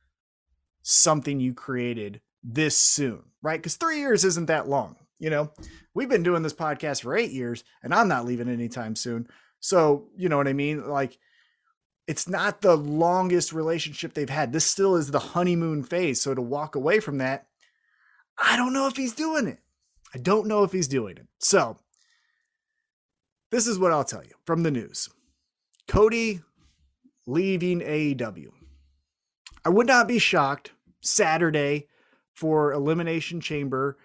something 0.83 1.39
you 1.39 1.53
created 1.53 2.21
this 2.43 2.77
soon, 2.77 3.23
right? 3.41 3.59
Because 3.59 3.75
three 3.75 3.99
years 3.99 4.23
isn't 4.23 4.45
that 4.45 4.69
long. 4.69 4.95
You 5.17 5.29
know, 5.29 5.51
we've 5.93 6.07
been 6.07 6.23
doing 6.23 6.43
this 6.43 6.53
podcast 6.53 7.01
for 7.01 7.17
eight 7.17 7.31
years 7.31 7.63
and 7.83 7.93
I'm 7.93 8.07
not 8.07 8.25
leaving 8.25 8.47
anytime 8.47 8.95
soon. 8.95 9.27
So, 9.59 10.07
you 10.15 10.29
know 10.29 10.37
what 10.37 10.47
I 10.47 10.53
mean? 10.53 10.87
Like, 10.87 11.17
it's 12.07 12.27
not 12.27 12.61
the 12.61 12.77
longest 12.77 13.53
relationship 13.53 14.13
they've 14.13 14.29
had. 14.29 14.53
This 14.53 14.65
still 14.65 14.95
is 14.95 15.11
the 15.11 15.19
honeymoon 15.19 15.83
phase. 15.83 16.21
So 16.21 16.33
to 16.33 16.41
walk 16.41 16.75
away 16.75 16.99
from 16.99 17.17
that, 17.17 17.48
I 18.41 18.55
don't 18.55 18.73
know 18.73 18.87
if 18.87 18.95
he's 18.95 19.13
doing 19.13 19.47
it. 19.47 19.59
I 20.13 20.17
don't 20.17 20.47
know 20.47 20.63
if 20.63 20.71
he's 20.71 20.87
doing 20.87 21.17
it. 21.17 21.27
So, 21.39 21.77
this 23.51 23.67
is 23.67 23.79
what 23.79 23.91
I'll 23.91 24.03
tell 24.03 24.23
you 24.23 24.33
from 24.45 24.63
the 24.63 24.71
news 24.71 25.09
Cody 25.87 26.41
leaving 27.25 27.79
AEW. 27.79 28.49
I 29.65 29.69
would 29.69 29.87
not 29.87 30.07
be 30.07 30.19
shocked 30.19 30.71
Saturday 31.01 31.87
for 32.33 32.71
Elimination 32.71 33.41
Chamber. 33.41 33.97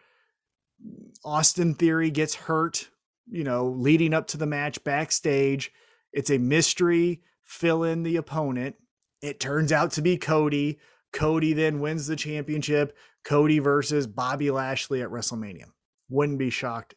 Austin 1.24 1.74
Theory 1.74 2.10
gets 2.10 2.34
hurt, 2.34 2.90
you 3.30 3.44
know, 3.44 3.68
leading 3.68 4.12
up 4.12 4.26
to 4.28 4.36
the 4.36 4.46
match 4.46 4.82
backstage. 4.84 5.72
It's 6.12 6.30
a 6.30 6.38
mystery. 6.38 7.22
Fill 7.44 7.84
in 7.84 8.02
the 8.02 8.16
opponent. 8.16 8.76
It 9.22 9.40
turns 9.40 9.72
out 9.72 9.92
to 9.92 10.02
be 10.02 10.16
Cody. 10.16 10.78
Cody 11.12 11.52
then 11.52 11.80
wins 11.80 12.06
the 12.06 12.16
championship. 12.16 12.96
Cody 13.24 13.58
versus 13.58 14.06
Bobby 14.06 14.50
Lashley 14.50 15.02
at 15.02 15.08
WrestleMania. 15.08 15.66
Wouldn't 16.08 16.38
be 16.38 16.50
shocked, 16.50 16.94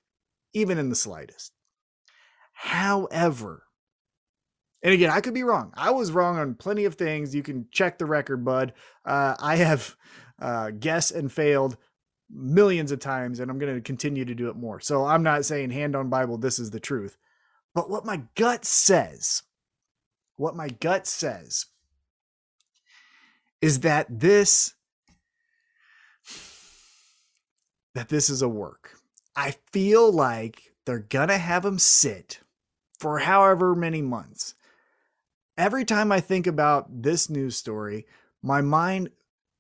even 0.54 0.78
in 0.78 0.90
the 0.90 0.96
slightest. 0.96 1.54
However, 2.54 3.64
and 4.84 4.94
again, 4.94 5.10
I 5.10 5.22
could 5.22 5.34
be 5.34 5.44
wrong. 5.44 5.74
I 5.76 5.92
was 5.92 6.12
wrong 6.12 6.38
on 6.38 6.56
plenty 6.56 6.86
of 6.86 6.96
things. 6.96 7.34
You 7.34 7.44
can 7.44 7.68
check 7.72 7.98
the 7.98 8.06
record, 8.06 8.46
bud. 8.46 8.74
Uh, 9.06 9.36
I 9.40 9.56
have 9.58 9.96
uh, 10.40 10.72
guessed 10.72 11.12
and 11.12 11.32
failed 11.32 11.78
millions 12.30 12.92
of 12.92 13.00
times, 13.00 13.40
and 13.40 13.50
I'm 13.50 13.60
going 13.60 13.74
to 13.74 13.82
continue 13.82 14.26
to 14.26 14.36
do 14.36 14.50
it 14.50 14.56
more. 14.56 14.80
So 14.80 15.06
I'm 15.06 15.24
not 15.24 15.46
saying 15.46 15.72
hand 15.72 15.96
on 15.96 16.10
Bible, 16.10 16.38
this 16.38 16.60
is 16.60 16.72
the 16.72 16.80
truth. 16.80 17.18
But 17.74 17.90
what 17.90 18.06
my 18.06 18.24
gut 18.36 18.66
says, 18.66 19.44
what 20.36 20.56
my 20.56 20.70
gut 20.70 21.08
says, 21.08 21.66
is 23.62 23.80
that 23.82 24.08
this 24.20 24.74
that 27.98 28.10
this 28.10 28.30
is 28.30 28.44
a 28.44 28.48
work. 28.48 29.00
I 29.36 29.56
feel 29.72 30.12
like 30.12 30.72
they're 30.86 31.00
going 31.00 31.30
to 31.30 31.38
have 31.40 31.66
him 31.66 31.80
sit 31.80 32.42
for 33.00 33.18
however 33.18 33.74
many 33.74 34.04
months. 34.04 34.54
Every 35.58 35.84
time 35.84 36.12
I 36.12 36.20
think 36.20 36.46
about 36.46 37.02
this 37.02 37.28
news 37.28 37.56
story, 37.56 38.06
my 38.44 38.62
mind 38.62 39.10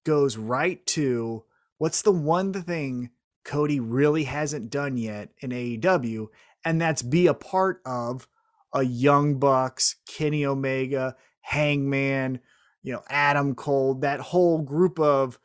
goes 0.03 0.37
right 0.37 0.85
to 0.85 1.45
what's 1.79 2.03
the 2.03 2.11
one 2.11 2.53
thing 2.53 3.09
Cody 3.43 3.79
really 3.79 4.25
hasn't 4.25 4.69
done 4.69 4.97
yet 4.97 5.29
in 5.39 5.49
AEW, 5.49 6.27
and 6.63 6.79
that's 6.79 7.01
be 7.01 7.25
a 7.25 7.33
part 7.33 7.81
of 7.87 8.27
a 8.71 8.83
Young 8.83 9.39
Bucks, 9.39 9.95
Kenny 10.07 10.45
Omega, 10.45 11.15
Hangman, 11.41 12.39
you 12.83 12.93
know, 12.93 13.01
Adam 13.09 13.55
Cole, 13.55 13.95
that 13.95 14.19
whole 14.19 14.61
group 14.61 14.99
of 14.99 15.39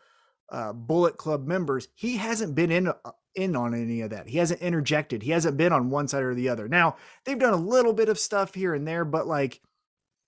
uh, 0.52 0.72
Bullet 0.72 1.16
Club 1.16 1.46
members, 1.46 1.88
he 1.94 2.18
hasn't 2.18 2.54
been 2.54 2.70
in 2.70 2.88
uh, 2.88 2.94
in 3.34 3.56
on 3.56 3.74
any 3.74 4.02
of 4.02 4.10
that. 4.10 4.28
He 4.28 4.36
hasn't 4.36 4.60
interjected. 4.60 5.22
He 5.22 5.30
hasn't 5.30 5.56
been 5.56 5.72
on 5.72 5.90
one 5.90 6.06
side 6.06 6.22
or 6.22 6.34
the 6.34 6.50
other. 6.50 6.68
Now 6.68 6.96
they've 7.24 7.38
done 7.38 7.54
a 7.54 7.56
little 7.56 7.94
bit 7.94 8.10
of 8.10 8.18
stuff 8.18 8.54
here 8.54 8.74
and 8.74 8.86
there, 8.86 9.04
but 9.04 9.26
like 9.26 9.60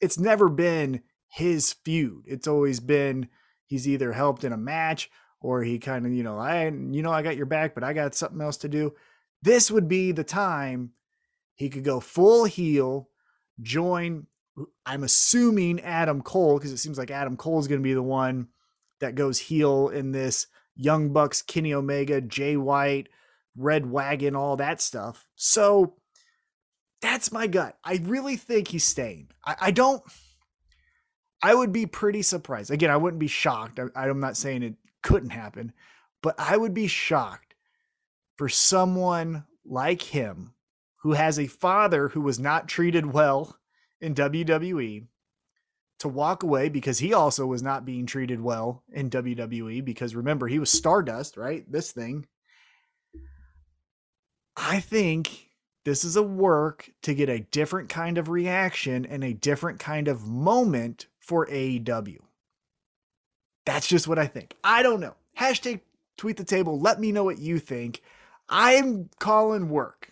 it's 0.00 0.18
never 0.18 0.48
been 0.48 1.02
his 1.28 1.74
feud. 1.84 2.24
It's 2.26 2.48
always 2.48 2.80
been 2.80 3.28
he's 3.66 3.86
either 3.86 4.12
helped 4.12 4.44
in 4.44 4.52
a 4.52 4.56
match 4.56 5.10
or 5.40 5.62
he 5.62 5.78
kind 5.78 6.06
of 6.06 6.12
you 6.12 6.22
know 6.22 6.38
I 6.38 6.64
you 6.64 7.02
know 7.02 7.12
I 7.12 7.22
got 7.22 7.36
your 7.36 7.46
back, 7.46 7.74
but 7.74 7.84
I 7.84 7.92
got 7.92 8.14
something 8.14 8.40
else 8.40 8.56
to 8.58 8.68
do. 8.68 8.94
This 9.42 9.70
would 9.70 9.88
be 9.88 10.12
the 10.12 10.24
time 10.24 10.92
he 11.54 11.68
could 11.68 11.84
go 11.84 12.00
full 12.00 12.44
heel, 12.44 13.10
join. 13.60 14.26
I'm 14.86 15.04
assuming 15.04 15.80
Adam 15.80 16.22
Cole 16.22 16.56
because 16.56 16.72
it 16.72 16.78
seems 16.78 16.96
like 16.96 17.10
Adam 17.10 17.36
Cole 17.36 17.58
is 17.58 17.68
going 17.68 17.80
to 17.80 17.84
be 17.84 17.92
the 17.92 18.02
one 18.02 18.48
that 19.04 19.14
goes 19.14 19.38
heel 19.38 19.88
in 19.88 20.12
this 20.12 20.46
Young 20.76 21.12
Bucks, 21.12 21.42
Kenny 21.42 21.74
Omega, 21.74 22.20
Jay 22.22 22.56
White, 22.56 23.08
Red 23.54 23.90
Wagon, 23.90 24.34
all 24.34 24.56
that 24.56 24.80
stuff. 24.80 25.26
So 25.36 25.96
that's 27.02 27.30
my 27.30 27.46
gut. 27.46 27.76
I 27.84 28.00
really 28.02 28.36
think 28.36 28.68
he's 28.68 28.84
staying. 28.84 29.28
I, 29.44 29.56
I 29.60 29.70
don't. 29.70 30.02
I 31.42 31.54
would 31.54 31.72
be 31.72 31.84
pretty 31.84 32.22
surprised. 32.22 32.70
Again, 32.70 32.90
I 32.90 32.96
wouldn't 32.96 33.20
be 33.20 33.26
shocked. 33.26 33.78
I, 33.78 33.88
I'm 33.94 34.20
not 34.20 34.38
saying 34.38 34.62
it 34.62 34.74
couldn't 35.02 35.30
happen, 35.30 35.74
but 36.22 36.34
I 36.38 36.56
would 36.56 36.72
be 36.72 36.86
shocked 36.86 37.54
for 38.36 38.48
someone 38.48 39.44
like 39.66 40.00
him 40.00 40.54
who 41.02 41.12
has 41.12 41.38
a 41.38 41.46
father 41.46 42.08
who 42.08 42.22
was 42.22 42.40
not 42.40 42.68
treated 42.68 43.12
well 43.12 43.58
in 44.00 44.14
WWE 44.14 45.06
to 45.98 46.08
walk 46.08 46.42
away 46.42 46.68
because 46.68 46.98
he 46.98 47.12
also 47.12 47.46
was 47.46 47.62
not 47.62 47.84
being 47.84 48.06
treated 48.06 48.40
well 48.40 48.82
in 48.92 49.10
WWE 49.10 49.84
because 49.84 50.14
remember 50.14 50.48
he 50.48 50.58
was 50.58 50.70
Stardust, 50.70 51.36
right? 51.36 51.70
This 51.70 51.92
thing. 51.92 52.26
I 54.56 54.80
think 54.80 55.50
this 55.84 56.04
is 56.04 56.16
a 56.16 56.22
work 56.22 56.90
to 57.02 57.14
get 57.14 57.28
a 57.28 57.40
different 57.40 57.88
kind 57.88 58.18
of 58.18 58.28
reaction 58.28 59.04
and 59.04 59.22
a 59.22 59.34
different 59.34 59.78
kind 59.78 60.08
of 60.08 60.26
moment 60.26 61.06
for 61.20 61.46
AEW. 61.46 62.18
That's 63.66 63.86
just 63.86 64.08
what 64.08 64.18
I 64.18 64.26
think. 64.26 64.54
I 64.62 64.82
don't 64.82 65.00
know. 65.00 65.14
Hashtag 65.38 65.80
tweet 66.16 66.36
the 66.36 66.44
table. 66.44 66.78
Let 66.78 67.00
me 67.00 67.12
know 67.12 67.24
what 67.24 67.38
you 67.38 67.58
think. 67.58 68.02
I'm 68.48 69.08
calling 69.18 69.68
work, 69.68 70.10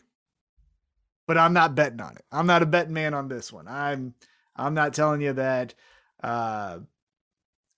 but 1.27 1.37
I'm 1.37 1.53
not 1.53 1.75
betting 1.75 2.01
on 2.01 2.17
it. 2.17 2.25
I'm 2.33 2.47
not 2.47 2.63
a 2.63 2.67
betting 2.67 2.95
man 2.95 3.15
on 3.15 3.29
this 3.29 3.53
one. 3.53 3.69
I'm 3.69 4.15
I'm 4.57 4.75
not 4.75 4.95
telling 4.95 5.21
you 5.21 5.33
that 5.35 5.75
uh, 6.23 6.79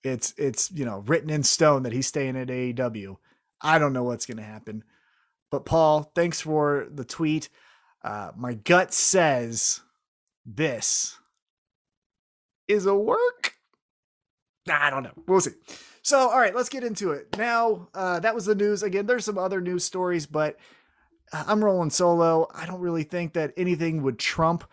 it's 0.02 0.34
it's 0.36 0.70
you 0.70 0.84
know 0.84 0.98
written 1.06 1.30
in 1.30 1.42
stone 1.42 1.82
that 1.84 1.92
he's 1.92 2.06
staying 2.06 2.36
at 2.36 2.48
AEW. 2.48 3.16
I 3.60 3.78
don't 3.78 3.92
know 3.92 4.04
what's 4.04 4.26
going 4.26 4.36
to 4.36 4.42
happen. 4.42 4.84
But 5.50 5.64
Paul, 5.64 6.10
thanks 6.14 6.40
for 6.40 6.88
the 6.92 7.04
tweet. 7.04 7.48
Uh, 8.02 8.32
my 8.36 8.54
gut 8.54 8.92
says 8.92 9.80
this 10.44 11.16
is 12.68 12.86
a 12.86 12.94
work. 12.94 13.54
I 14.68 14.90
don't 14.90 15.02
know. 15.02 15.12
We'll 15.26 15.40
see. 15.40 15.52
So, 16.02 16.18
all 16.18 16.38
right, 16.38 16.54
let's 16.54 16.68
get 16.68 16.84
into 16.84 17.12
it. 17.12 17.36
Now, 17.38 17.88
uh, 17.94 18.20
that 18.20 18.34
was 18.34 18.44
the 18.44 18.54
news. 18.54 18.82
Again, 18.82 19.06
there's 19.06 19.24
some 19.24 19.38
other 19.38 19.60
news 19.60 19.84
stories, 19.84 20.26
but 20.26 20.58
I'm 21.32 21.64
rolling 21.64 21.90
solo. 21.90 22.48
I 22.54 22.66
don't 22.66 22.80
really 22.80 23.04
think 23.04 23.34
that 23.34 23.52
anything 23.56 24.02
would 24.02 24.18
trump 24.18 24.64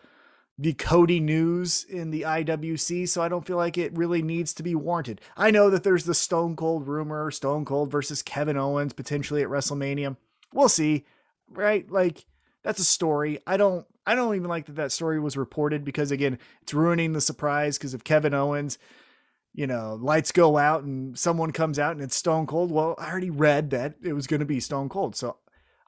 the 0.57 0.73
Cody 0.73 1.19
news 1.19 1.85
in 1.85 2.11
the 2.11 2.21
IWC, 2.21 3.09
so 3.09 3.21
I 3.21 3.29
don't 3.29 3.45
feel 3.45 3.57
like 3.57 3.77
it 3.77 3.97
really 3.97 4.21
needs 4.21 4.53
to 4.55 4.63
be 4.63 4.75
warranted. 4.75 5.21
I 5.35 5.49
know 5.49 5.69
that 5.69 5.83
there's 5.83 6.05
the 6.05 6.13
Stone 6.13 6.55
Cold 6.55 6.87
rumor, 6.87 7.31
Stone 7.31 7.65
Cold 7.65 7.91
versus 7.91 8.21
Kevin 8.21 8.57
Owens 8.57 8.93
potentially 8.93 9.41
at 9.41 9.49
WrestleMania. 9.49 10.17
We'll 10.53 10.69
see, 10.69 11.05
right? 11.49 11.89
Like 11.89 12.25
that's 12.63 12.79
a 12.79 12.85
story. 12.85 13.39
I 13.47 13.57
don't 13.57 13.85
I 14.05 14.15
don't 14.15 14.35
even 14.35 14.49
like 14.49 14.65
that 14.65 14.75
that 14.75 14.91
story 14.91 15.19
was 15.19 15.37
reported 15.37 15.83
because 15.83 16.11
again, 16.11 16.37
it's 16.61 16.73
ruining 16.73 17.13
the 17.13 17.21
surprise 17.21 17.77
because 17.77 17.93
if 17.93 18.03
Kevin 18.03 18.33
Owens, 18.33 18.77
you 19.53 19.67
know, 19.67 19.97
lights 19.99 20.31
go 20.31 20.57
out 20.57 20.83
and 20.83 21.17
someone 21.17 21.51
comes 21.51 21.79
out 21.79 21.93
and 21.93 22.01
it's 22.01 22.15
Stone 22.15 22.47
Cold, 22.47 22.71
well, 22.71 22.95
I 22.97 23.09
already 23.09 23.29
read 23.29 23.71
that 23.71 23.95
it 24.03 24.13
was 24.13 24.27
going 24.27 24.39
to 24.39 24.45
be 24.45 24.59
Stone 24.59 24.89
Cold. 24.89 25.15
So 25.15 25.37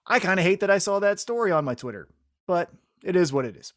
I 0.05 0.20
kind 0.20 0.39
of 0.39 0.46
hate 0.46 0.60
that 0.62 0.72
I 0.72 0.77
saw 0.77 1.00
that 1.00 1.20
story 1.20 1.51
on 1.51 1.65
my 1.65 1.75
Twitter, 1.75 2.08
but 2.48 2.72
it 3.03 3.15
is 3.15 3.32
what 3.32 3.46
it 3.46 3.55
is. 3.55 3.74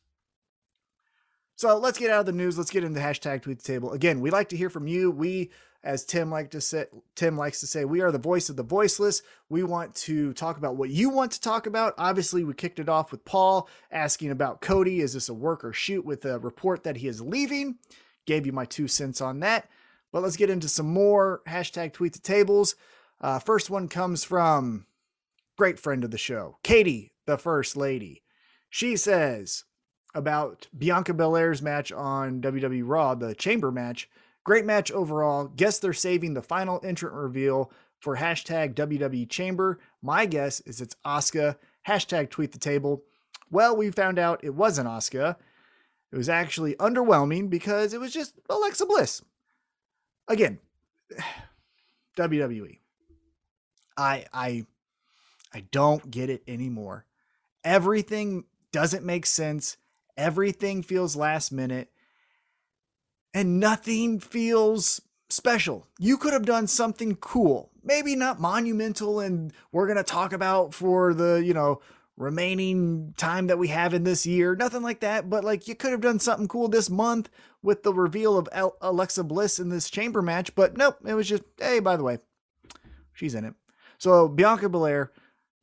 So 1.56 1.78
let's 1.78 1.98
get 1.98 2.10
out 2.10 2.20
of 2.20 2.26
the 2.26 2.32
news. 2.32 2.56
Let's 2.58 2.70
get 2.70 2.84
into 2.84 3.00
hashtag 3.00 3.42
tweet 3.42 3.58
the 3.58 3.64
table. 3.64 3.92
Again, 3.92 4.20
we 4.20 4.30
like 4.30 4.50
to 4.50 4.56
hear 4.56 4.70
from 4.70 4.86
you. 4.86 5.10
We 5.10 5.50
as 5.86 6.04
Tim 6.04 6.30
like 6.30 6.50
to 6.50 6.60
say, 6.60 6.86
Tim 7.14 7.36
likes 7.36 7.60
to 7.60 7.66
say, 7.66 7.84
we 7.84 8.00
are 8.00 8.10
the 8.10 8.18
voice 8.18 8.48
of 8.48 8.56
the 8.56 8.64
voiceless. 8.64 9.22
We 9.48 9.62
want 9.62 9.94
to 9.94 10.32
talk 10.32 10.58
about 10.58 10.76
what 10.76 10.90
you 10.90 11.08
want 11.10 11.30
to 11.32 11.40
talk 11.40 11.66
about. 11.66 11.94
Obviously, 11.96 12.42
we 12.42 12.54
kicked 12.54 12.80
it 12.80 12.88
off 12.88 13.12
with 13.12 13.25
Paul 13.25 13.68
asking 13.92 14.32
about 14.32 14.60
Cody. 14.60 15.00
Is 15.00 15.14
this 15.14 15.28
a 15.28 15.34
work 15.34 15.64
or 15.64 15.72
shoot 15.72 16.04
with 16.04 16.25
a 16.25 16.40
report 16.40 16.82
that 16.82 16.96
he 16.96 17.06
is 17.06 17.20
leaving? 17.20 17.76
Gave 18.26 18.46
you 18.46 18.52
my 18.52 18.64
two 18.64 18.88
cents 18.88 19.20
on 19.20 19.40
that. 19.40 19.70
But 20.12 20.25
let's 20.25 20.36
get 20.36 20.50
into 20.50 20.68
some 20.68 20.92
more 20.92 21.40
hashtag 21.46 21.92
tweet 21.92 22.14
the 22.14 22.18
tables. 22.18 22.75
Uh, 23.20 23.38
first 23.38 23.70
one 23.70 23.88
comes 23.88 24.25
from 24.25 24.86
great 25.56 25.78
friend 25.78 26.02
of 26.02 26.10
the 26.10 26.18
show, 26.18 26.58
Katie, 26.64 27.12
the 27.26 27.38
first 27.38 27.76
lady. 27.76 28.22
She 28.68 28.96
says 28.96 29.64
about 30.16 30.66
Bianca 30.76 31.14
Belair's 31.14 31.62
match 31.62 31.92
on 31.92 32.40
WWE 32.40 32.82
Raw, 32.85 33.14
the 33.14 33.35
chamber 33.35 33.70
match. 33.70 34.08
Great 34.44 34.64
match 34.64 34.90
overall. 34.90 35.49
Guess 35.49 35.78
they're 35.78 35.92
saving 35.92 36.35
the 36.35 36.42
final 36.42 36.80
entrant 36.82 37.14
reveal 37.14 37.70
for 38.00 38.16
hashtag 38.16 38.75
WWE 38.75 39.28
Chamber. 39.28 39.78
My 40.02 40.26
guess 40.26 40.61
is 40.61 40.80
it's 40.80 40.96
Asuka. 41.04 41.56
Hashtag 41.87 42.30
tweet 42.30 42.52
the 42.52 42.58
table. 42.58 43.02
Well, 43.50 43.76
we 43.76 43.90
found 43.90 44.18
out 44.18 44.44
it 44.44 44.54
wasn't 44.54 44.88
Asuka. 44.88 45.37
It 46.12 46.16
was 46.16 46.28
actually 46.28 46.75
underwhelming 46.76 47.50
because 47.50 47.92
it 47.92 48.00
was 48.00 48.12
just 48.12 48.35
Alexa 48.49 48.87
Bliss. 48.87 49.23
Again, 50.28 50.58
WWE. 52.16 52.78
I 53.96 54.25
I 54.32 54.66
I 55.52 55.61
don't 55.70 56.11
get 56.11 56.30
it 56.30 56.42
anymore. 56.46 57.04
Everything 57.64 58.44
doesn't 58.73 59.04
make 59.04 59.26
sense. 59.26 59.76
Everything 60.16 60.82
feels 60.82 61.16
last 61.16 61.52
minute 61.52 61.90
and 63.37 63.61
nothing 63.61 64.18
feels 64.18 65.02
special. 65.28 65.87
You 65.99 66.16
could 66.16 66.32
have 66.32 66.46
done 66.46 66.66
something 66.66 67.16
cool, 67.16 67.70
maybe 67.85 68.16
not 68.16 68.40
monumental, 68.40 69.20
and 69.20 69.52
we're 69.73 69.87
going 69.87 69.99
to 69.99 70.02
talk 70.02 70.32
about 70.32 70.73
for 70.73 71.12
the, 71.12 71.42
you 71.44 71.52
know, 71.52 71.80
remaining 72.16 73.12
time 73.18 73.49
that 73.49 73.58
we 73.58 73.68
have 73.68 73.92
in 73.92 74.04
this 74.04 74.25
year. 74.25 74.56
Nothing 74.56 74.82
like 74.82 75.00
that, 75.00 75.28
but 75.28 75.44
like 75.44 75.68
you 75.68 75.75
could 75.75 75.92
have 75.92 76.00
done 76.00 76.18
something 76.18 76.49
cool 76.49 76.68
this 76.68 76.88
month 76.88 77.28
with 77.62 77.82
the 77.82 77.92
reveal 77.92 78.38
of 78.38 78.49
Alexa 78.80 79.25
Bliss 79.25 79.58
in 79.58 79.68
this 79.68 79.90
chamber 79.90 80.23
match, 80.23 80.54
but 80.54 80.76
nope, 80.76 80.96
it 81.04 81.14
was 81.14 81.28
just, 81.28 81.42
hey, 81.58 81.80
by 81.80 81.96
the 81.96 82.04
way, 82.04 82.18
she's 83.12 83.35
in 83.35 83.44
it. 83.44 83.54
So 83.99 84.28
Bianca 84.28 84.68
Belair 84.68 85.12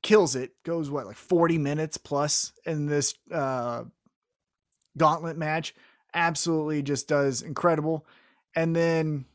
kills 0.03 0.35
it, 0.35 0.51
goes 0.63 0.91
what, 0.91 1.07
like 1.07 1.15
40 1.15 1.57
minutes 1.57 1.97
plus 1.97 2.51
in 2.65 2.85
this 2.85 3.15
uh, 3.31 3.85
gauntlet 4.97 5.37
match 5.37 5.75
absolutely 6.13 6.81
just 6.81 7.07
does 7.07 7.41
incredible. 7.41 8.05
And 8.55 8.75
then, 8.75 9.25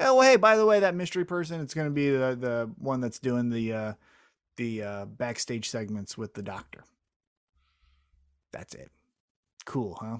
oh 0.00 0.20
hey, 0.20 0.36
by 0.36 0.56
the 0.56 0.66
way, 0.66 0.80
that 0.80 0.94
mystery 0.94 1.24
person, 1.24 1.60
it's 1.60 1.74
going 1.74 1.86
to 1.86 1.94
be 1.94 2.10
the 2.10 2.36
the 2.38 2.70
one 2.78 3.00
that's 3.00 3.18
doing 3.18 3.50
the 3.50 3.72
uh, 3.72 3.92
the 4.56 4.82
uh, 4.82 5.04
backstage 5.06 5.68
segments 5.68 6.18
with 6.18 6.34
the 6.34 6.42
doctor. 6.42 6.84
That's 8.52 8.74
it. 8.74 8.90
Cool, 9.64 9.98
huh? 10.00 10.18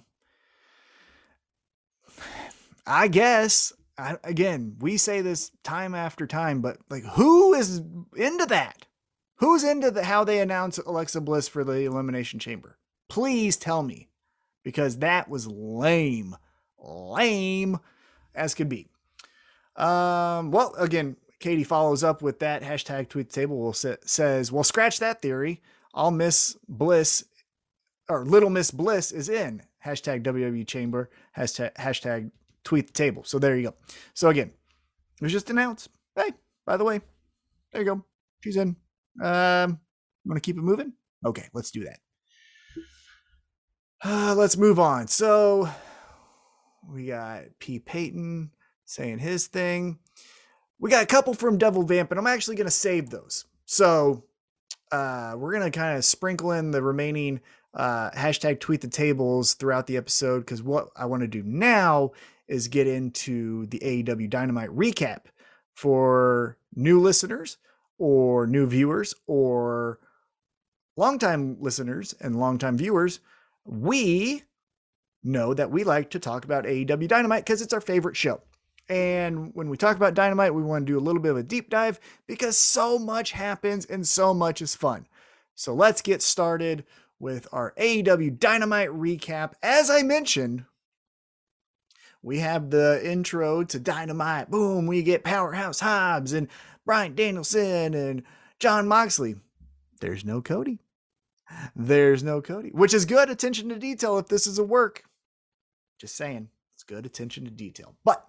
I 2.86 3.08
guess. 3.08 3.72
I, 4.00 4.16
again, 4.22 4.76
we 4.78 4.96
say 4.96 5.22
this 5.22 5.50
time 5.64 5.92
after 5.92 6.24
time, 6.24 6.60
but 6.60 6.78
like, 6.88 7.02
who 7.02 7.52
is 7.54 7.82
into 8.16 8.46
that? 8.46 8.86
Who's 9.36 9.64
into 9.64 9.90
the, 9.90 10.04
how 10.04 10.22
they 10.22 10.40
announce 10.40 10.78
Alexa 10.78 11.20
Bliss 11.20 11.48
for 11.48 11.64
the 11.64 11.84
Elimination 11.84 12.38
Chamber? 12.38 12.77
Please 13.08 13.56
tell 13.56 13.82
me 13.82 14.08
because 14.62 14.98
that 14.98 15.28
was 15.28 15.46
lame, 15.46 16.36
lame 16.78 17.78
as 18.34 18.54
could 18.54 18.68
be. 18.68 18.88
Um, 19.76 20.50
well, 20.50 20.74
again, 20.78 21.16
Katie 21.40 21.64
follows 21.64 22.02
up 22.02 22.20
with 22.20 22.40
that 22.40 22.62
hashtag 22.62 23.08
tweet 23.08 23.30
table 23.30 23.58
will 23.58 23.72
say, 23.72 23.96
says, 24.04 24.50
well, 24.50 24.64
scratch 24.64 24.98
that 24.98 25.22
theory. 25.22 25.62
All 25.94 26.10
Miss 26.10 26.56
Bliss 26.68 27.24
or 28.08 28.24
Little 28.24 28.50
Miss 28.50 28.70
Bliss 28.70 29.12
is 29.12 29.28
in 29.28 29.62
hashtag 29.84 30.22
WWE 30.24 30.66
Chamber 30.66 31.10
hashtag, 31.36 31.74
hashtag 31.74 32.30
tweet 32.64 32.88
the 32.88 32.92
table. 32.92 33.24
So 33.24 33.38
there 33.38 33.56
you 33.56 33.68
go. 33.68 33.74
So 34.14 34.28
again, 34.28 34.50
it 35.20 35.22
was 35.22 35.32
just 35.32 35.50
announced. 35.50 35.88
Hey, 36.16 36.32
by 36.66 36.76
the 36.76 36.84
way, 36.84 37.00
there 37.72 37.82
you 37.82 37.86
go. 37.86 38.04
She's 38.42 38.56
in. 38.56 38.76
Um, 39.22 39.80
want 40.24 40.36
to 40.36 40.40
keep 40.40 40.56
it 40.56 40.62
moving? 40.62 40.92
Okay, 41.24 41.48
let's 41.52 41.70
do 41.70 41.84
that. 41.84 41.98
Uh, 44.04 44.34
let's 44.36 44.56
move 44.56 44.78
on. 44.78 45.08
So 45.08 45.68
we 46.88 47.06
got 47.06 47.44
P. 47.58 47.78
Peyton 47.78 48.50
saying 48.84 49.18
his 49.18 49.46
thing. 49.46 49.98
We 50.78 50.90
got 50.90 51.02
a 51.02 51.06
couple 51.06 51.34
from 51.34 51.58
Devil 51.58 51.82
Vamp, 51.82 52.10
and 52.12 52.20
I'm 52.20 52.26
actually 52.26 52.56
going 52.56 52.68
to 52.68 52.72
save 52.72 53.10
those. 53.10 53.44
So 53.66 54.24
uh, 54.92 55.34
we're 55.36 55.52
going 55.52 55.70
to 55.70 55.76
kind 55.76 55.98
of 55.98 56.04
sprinkle 56.04 56.52
in 56.52 56.70
the 56.70 56.82
remaining 56.82 57.40
uh, 57.74 58.10
hashtag 58.10 58.60
tweet 58.60 58.80
the 58.80 58.88
tables 58.88 59.54
throughout 59.54 59.86
the 59.86 59.96
episode 59.96 60.40
because 60.40 60.62
what 60.62 60.88
I 60.96 61.06
want 61.06 61.22
to 61.22 61.28
do 61.28 61.42
now 61.42 62.12
is 62.46 62.68
get 62.68 62.86
into 62.86 63.66
the 63.66 63.78
AEW 63.80 64.30
Dynamite 64.30 64.70
recap 64.70 65.24
for 65.74 66.56
new 66.74 67.00
listeners 67.00 67.58
or 67.98 68.46
new 68.46 68.66
viewers 68.66 69.14
or 69.26 69.98
longtime 70.96 71.56
listeners 71.60 72.14
and 72.20 72.38
longtime 72.38 72.78
viewers 72.78 73.20
we 73.68 74.42
know 75.22 75.52
that 75.52 75.70
we 75.70 75.84
like 75.84 76.10
to 76.10 76.18
talk 76.18 76.44
about 76.44 76.64
AEW 76.64 77.06
Dynamite 77.06 77.44
because 77.44 77.60
it's 77.60 77.74
our 77.74 77.80
favorite 77.80 78.16
show. 78.16 78.40
And 78.88 79.54
when 79.54 79.68
we 79.68 79.76
talk 79.76 79.96
about 79.96 80.14
Dynamite, 80.14 80.54
we 80.54 80.62
want 80.62 80.86
to 80.86 80.92
do 80.92 80.98
a 80.98 81.04
little 81.04 81.20
bit 81.20 81.32
of 81.32 81.36
a 81.36 81.42
deep 81.42 81.68
dive 81.68 82.00
because 82.26 82.56
so 82.56 82.98
much 82.98 83.32
happens 83.32 83.84
and 83.84 84.06
so 84.06 84.32
much 84.32 84.62
is 84.62 84.74
fun. 84.74 85.06
So 85.54 85.74
let's 85.74 86.00
get 86.00 86.22
started 86.22 86.84
with 87.20 87.46
our 87.52 87.74
AEW 87.78 88.38
Dynamite 88.38 88.88
recap. 88.90 89.52
As 89.62 89.90
I 89.90 90.02
mentioned, 90.02 90.64
we 92.22 92.38
have 92.38 92.70
the 92.70 93.00
intro 93.04 93.64
to 93.64 93.78
Dynamite. 93.78 94.50
Boom, 94.50 94.86
we 94.86 95.02
get 95.02 95.24
Powerhouse 95.24 95.80
Hobbs 95.80 96.32
and 96.32 96.48
Bryan 96.86 97.14
Danielson 97.14 97.92
and 97.92 98.22
Jon 98.58 98.88
Moxley. 98.88 99.36
There's 100.00 100.24
no 100.24 100.40
Cody. 100.40 100.78
There's 101.74 102.22
no 102.22 102.40
Cody, 102.40 102.70
which 102.70 102.94
is 102.94 103.04
good 103.04 103.30
attention 103.30 103.68
to 103.68 103.78
detail 103.78 104.18
if 104.18 104.28
this 104.28 104.46
is 104.46 104.58
a 104.58 104.64
work. 104.64 105.04
Just 105.98 106.16
saying, 106.16 106.48
it's 106.74 106.84
good 106.84 107.06
attention 107.06 107.44
to 107.44 107.50
detail. 107.50 107.96
But 108.04 108.26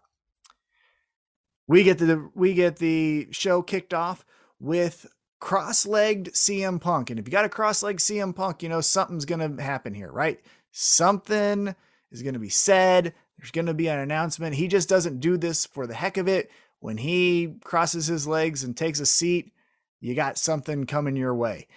we 1.67 1.83
get 1.83 1.99
the 1.99 2.29
we 2.33 2.53
get 2.53 2.77
the 2.77 3.27
show 3.31 3.61
kicked 3.61 3.93
off 3.93 4.25
with 4.59 5.05
cross-legged 5.39 6.33
CM 6.33 6.81
Punk. 6.81 7.09
And 7.09 7.19
if 7.19 7.27
you 7.27 7.31
got 7.31 7.45
a 7.45 7.49
cross-legged 7.49 8.01
CM 8.01 8.35
Punk, 8.35 8.61
you 8.61 8.69
know 8.69 8.81
something's 8.81 9.25
going 9.25 9.57
to 9.57 9.63
happen 9.63 9.93
here, 9.93 10.11
right? 10.11 10.39
Something 10.71 11.75
is 12.11 12.23
going 12.23 12.33
to 12.33 12.39
be 12.39 12.49
said. 12.49 13.13
There's 13.37 13.51
going 13.51 13.67
to 13.67 13.73
be 13.73 13.87
an 13.87 13.99
announcement. 13.99 14.55
He 14.55 14.67
just 14.67 14.89
doesn't 14.89 15.21
do 15.21 15.37
this 15.37 15.65
for 15.65 15.87
the 15.87 15.93
heck 15.93 16.17
of 16.17 16.27
it. 16.27 16.51
When 16.79 16.97
he 16.97 17.55
crosses 17.63 18.07
his 18.07 18.27
legs 18.27 18.63
and 18.63 18.75
takes 18.75 18.99
a 18.99 19.05
seat, 19.05 19.53
you 20.01 20.15
got 20.15 20.37
something 20.37 20.85
coming 20.85 21.15
your 21.15 21.35
way. 21.35 21.67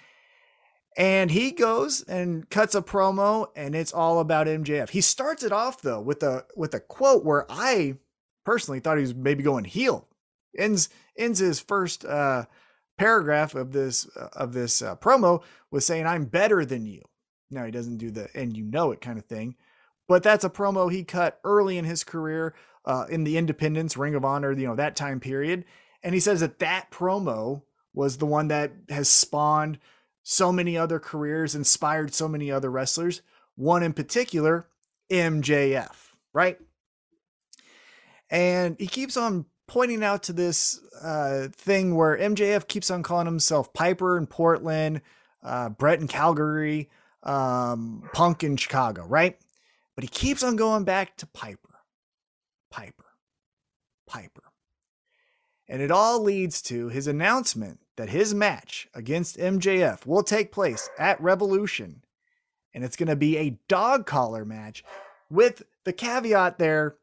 And 0.97 1.31
he 1.31 1.53
goes 1.53 2.03
and 2.03 2.49
cuts 2.51 2.75
a 2.75 2.83
promo 2.83 3.47
and 3.57 3.75
it's 3.75 3.93
all 3.93 4.21
about 4.21 4.47
MJF. 4.47 4.91
He 4.91 5.01
starts 5.01 5.43
it 5.43 5.53
off 5.53 5.81
though 5.81 6.01
with 6.01 6.23
a 6.23 6.45
with 6.55 6.75
a 6.75 6.81
quote 6.81 7.25
where 7.25 7.47
I 7.51 7.97
personally 8.45 8.81
thought 8.81 8.99
he 8.99 9.03
was 9.03 9.15
maybe 9.15 9.43
going 9.43 9.65
heel. 9.65 10.07
Ends 10.57 10.91
ends 11.17 11.39
his 11.39 11.61
first 11.61 12.05
uh, 12.05 12.45
paragraph 12.99 13.55
of 13.55 13.73
this 13.73 14.07
uh, 14.17 14.29
of 14.35 14.53
this 14.53 14.83
uh, 14.83 14.97
promo 14.97 15.43
with 15.71 15.85
saying 15.85 16.07
I'm 16.07 16.27
better 16.27 16.65
than 16.65 16.85
you. 16.85 17.03
Now 17.51 17.65
he 17.65 17.71
doesn't 17.71 17.99
do 17.99 18.11
the 18.11 18.29
and 18.35 18.57
you 18.57 18.65
know 18.65 18.93
it 18.93 19.01
kind 19.01 19.19
of 19.19 19.25
thing, 19.25 19.57
but 20.09 20.23
that's 20.23 20.45
a 20.45 20.51
promo 20.51 20.93
he 20.93 21.05
cut 21.05 21.41
early 21.43 21.79
in 21.79 21.87
his 21.87 22.05
career 22.05 22.55
uh, 22.85 23.07
in 23.09 23.25
the 23.25 23.39
Independence 23.39 23.97
Ring 23.97 24.15
of 24.15 24.25
Honor, 24.25 24.53
you 24.53 24.67
know 24.67 24.77
that 24.77 24.97
time 24.97 25.21
period, 25.21 25.65
and 26.03 26.15
he 26.15 26.21
says 26.21 26.41
that 26.41 26.59
that 26.59 26.91
promo 26.91 27.63
was 27.95 28.19
the 28.19 28.27
one 28.27 28.49
that 28.49 28.73
has 28.89 29.09
spawned 29.09 29.79
so 30.23 30.53
many 30.53 30.77
other 30.77 30.99
careers, 30.99 31.55
inspired 31.55 32.15
so 32.15 32.29
many 32.29 32.51
other 32.51 32.71
wrestlers. 32.71 33.23
One 33.57 33.83
in 33.83 33.93
particular, 33.93 34.69
MJF, 35.11 36.15
right? 36.33 36.59
And 38.31 38.77
he 38.79 38.87
keeps 38.87 39.17
on 39.17 39.47
pointing 39.67 40.03
out 40.03 40.23
to 40.25 40.33
this 40.33 40.81
uh, 41.03 41.49
thing 41.53 41.95
where 41.95 42.17
MJF 42.17 42.69
keeps 42.69 42.91
on 42.91 43.03
calling 43.03 43.27
himself 43.27 43.73
Piper 43.73 44.17
in 44.17 44.27
Portland, 44.27 45.03
uh, 45.43 45.69
Bret 45.71 46.01
in 46.01 46.09
Calgary, 46.09 46.89
um, 47.23 48.09
Punk 48.13 48.43
in 48.43 48.57
Chicago, 48.57 49.05
right? 49.07 49.39
But 49.95 50.05
he 50.05 50.09
keeps 50.09 50.43
on 50.43 50.57
going 50.57 50.85
back 50.85 51.17
to 51.19 51.27
Piper, 51.27 51.79
Piper, 52.71 53.05
Piper. 54.07 54.43
And 55.69 55.83
it 55.83 55.91
all 55.91 56.23
leads 56.23 56.63
to 56.63 56.89
his 56.89 57.07
announcement 57.07 57.81
that 57.97 58.09
his 58.09 58.35
match 58.35 58.89
against 58.95 59.39
MJF 59.39 60.07
will 60.07 60.23
take 60.23 60.53
place 60.53 60.89
at 60.99 61.21
Revolution. 61.21 62.03
And 62.75 62.85
it's 62.85 62.97
going 62.97 63.09
to 63.09 63.17
be 63.17 63.37
a 63.37 63.59
dog 63.69 64.07
collar 64.07 64.45
match 64.45 64.85
with 65.31 65.63
the 65.85 65.93
caveat 65.93 66.59
there 66.59 66.97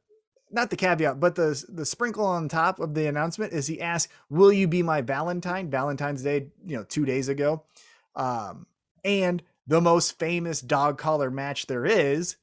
not 0.51 0.69
the 0.69 0.75
caveat, 0.75 1.19
but 1.19 1.35
the 1.35 1.63
the 1.69 1.85
sprinkle 1.85 2.25
on 2.25 2.47
top 2.47 2.79
of 2.79 2.93
the 2.93 3.07
announcement 3.07 3.53
is 3.53 3.67
he 3.67 3.79
asked, 3.79 4.09
"Will 4.29 4.51
you 4.51 4.67
be 4.67 4.81
my 4.81 5.01
Valentine?" 5.01 5.69
Valentine's 5.69 6.23
Day, 6.23 6.47
you 6.65 6.77
know, 6.77 6.83
two 6.83 7.05
days 7.05 7.29
ago, 7.29 7.63
um, 8.15 8.65
and 9.03 9.43
the 9.67 9.81
most 9.81 10.17
famous 10.17 10.61
dog 10.61 10.97
collar 10.97 11.29
match 11.29 11.67
there 11.67 11.85
is, 11.85 12.37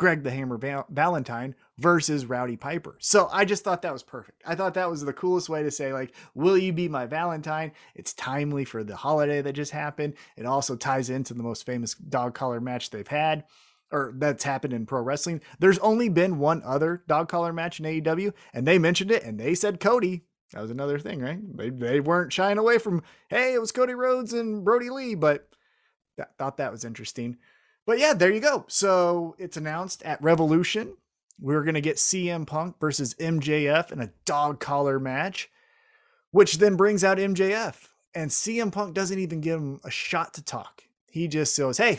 Greg 0.00 0.22
the 0.22 0.30
Hammer 0.30 0.56
Val- 0.56 0.86
Valentine 0.88 1.54
versus 1.76 2.24
Rowdy 2.24 2.56
Piper. 2.56 2.96
So 3.00 3.28
I 3.30 3.44
just 3.44 3.62
thought 3.62 3.82
that 3.82 3.92
was 3.92 4.02
perfect. 4.02 4.42
I 4.46 4.54
thought 4.54 4.72
that 4.72 4.88
was 4.88 5.04
the 5.04 5.12
coolest 5.12 5.50
way 5.50 5.62
to 5.62 5.70
say, 5.70 5.92
like, 5.92 6.14
"Will 6.34 6.56
you 6.56 6.72
be 6.72 6.88
my 6.88 7.04
Valentine?" 7.04 7.72
It's 7.94 8.14
timely 8.14 8.64
for 8.64 8.82
the 8.82 8.96
holiday 8.96 9.42
that 9.42 9.52
just 9.52 9.72
happened. 9.72 10.14
It 10.38 10.46
also 10.46 10.74
ties 10.74 11.10
into 11.10 11.34
the 11.34 11.42
most 11.42 11.66
famous 11.66 11.94
dog 11.94 12.32
collar 12.32 12.62
match 12.62 12.88
they've 12.88 13.06
had 13.06 13.44
or 13.92 14.14
that's 14.16 14.42
happened 14.42 14.72
in 14.72 14.86
pro 14.86 15.02
wrestling. 15.02 15.42
There's 15.58 15.78
only 15.80 16.08
been 16.08 16.38
one 16.38 16.62
other 16.64 17.04
dog 17.06 17.28
collar 17.28 17.52
match 17.52 17.78
in 17.78 17.84
AEW, 17.84 18.32
and 18.54 18.66
they 18.66 18.78
mentioned 18.78 19.10
it 19.10 19.22
and 19.22 19.38
they 19.38 19.54
said 19.54 19.80
Cody. 19.80 20.24
That 20.54 20.62
was 20.62 20.70
another 20.70 20.98
thing, 20.98 21.20
right? 21.20 21.40
They 21.58 21.68
they 21.68 22.00
weren't 22.00 22.32
shying 22.32 22.56
away 22.56 22.78
from, 22.78 23.02
hey, 23.28 23.52
it 23.52 23.60
was 23.60 23.70
Cody 23.70 23.92
Rhodes 23.92 24.32
and 24.32 24.64
Brodie 24.64 24.88
Lee, 24.88 25.14
but 25.14 25.46
that, 26.16 26.38
thought 26.38 26.56
that 26.56 26.72
was 26.72 26.86
interesting. 26.86 27.36
But 27.90 27.98
yeah, 27.98 28.14
there 28.14 28.30
you 28.30 28.38
go. 28.38 28.66
So 28.68 29.34
it's 29.36 29.56
announced 29.56 30.04
at 30.04 30.22
Revolution. 30.22 30.96
We're 31.40 31.64
gonna 31.64 31.80
get 31.80 31.96
CM 31.96 32.46
Punk 32.46 32.78
versus 32.78 33.14
MJF 33.14 33.90
in 33.90 34.00
a 34.00 34.12
dog 34.24 34.60
collar 34.60 35.00
match, 35.00 35.50
which 36.30 36.58
then 36.58 36.76
brings 36.76 37.02
out 37.02 37.18
MJF. 37.18 37.88
And 38.14 38.30
CM 38.30 38.70
Punk 38.70 38.94
doesn't 38.94 39.18
even 39.18 39.40
give 39.40 39.58
him 39.58 39.80
a 39.82 39.90
shot 39.90 40.34
to 40.34 40.44
talk. 40.44 40.84
He 41.10 41.26
just 41.26 41.52
says, 41.56 41.78
Hey, 41.78 41.98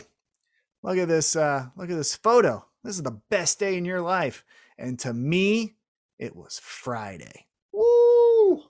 look 0.82 0.96
at 0.96 1.08
this 1.08 1.36
uh 1.36 1.66
look 1.76 1.90
at 1.90 1.96
this 1.96 2.16
photo 2.16 2.64
this 2.82 2.96
is 2.96 3.02
the 3.02 3.20
best 3.28 3.58
day 3.58 3.76
in 3.76 3.84
your 3.84 4.00
life 4.00 4.46
and 4.78 4.98
to 4.98 5.12
me 5.12 5.74
it 6.18 6.34
was 6.34 6.58
friday 6.58 7.46
Woo! 7.70 8.62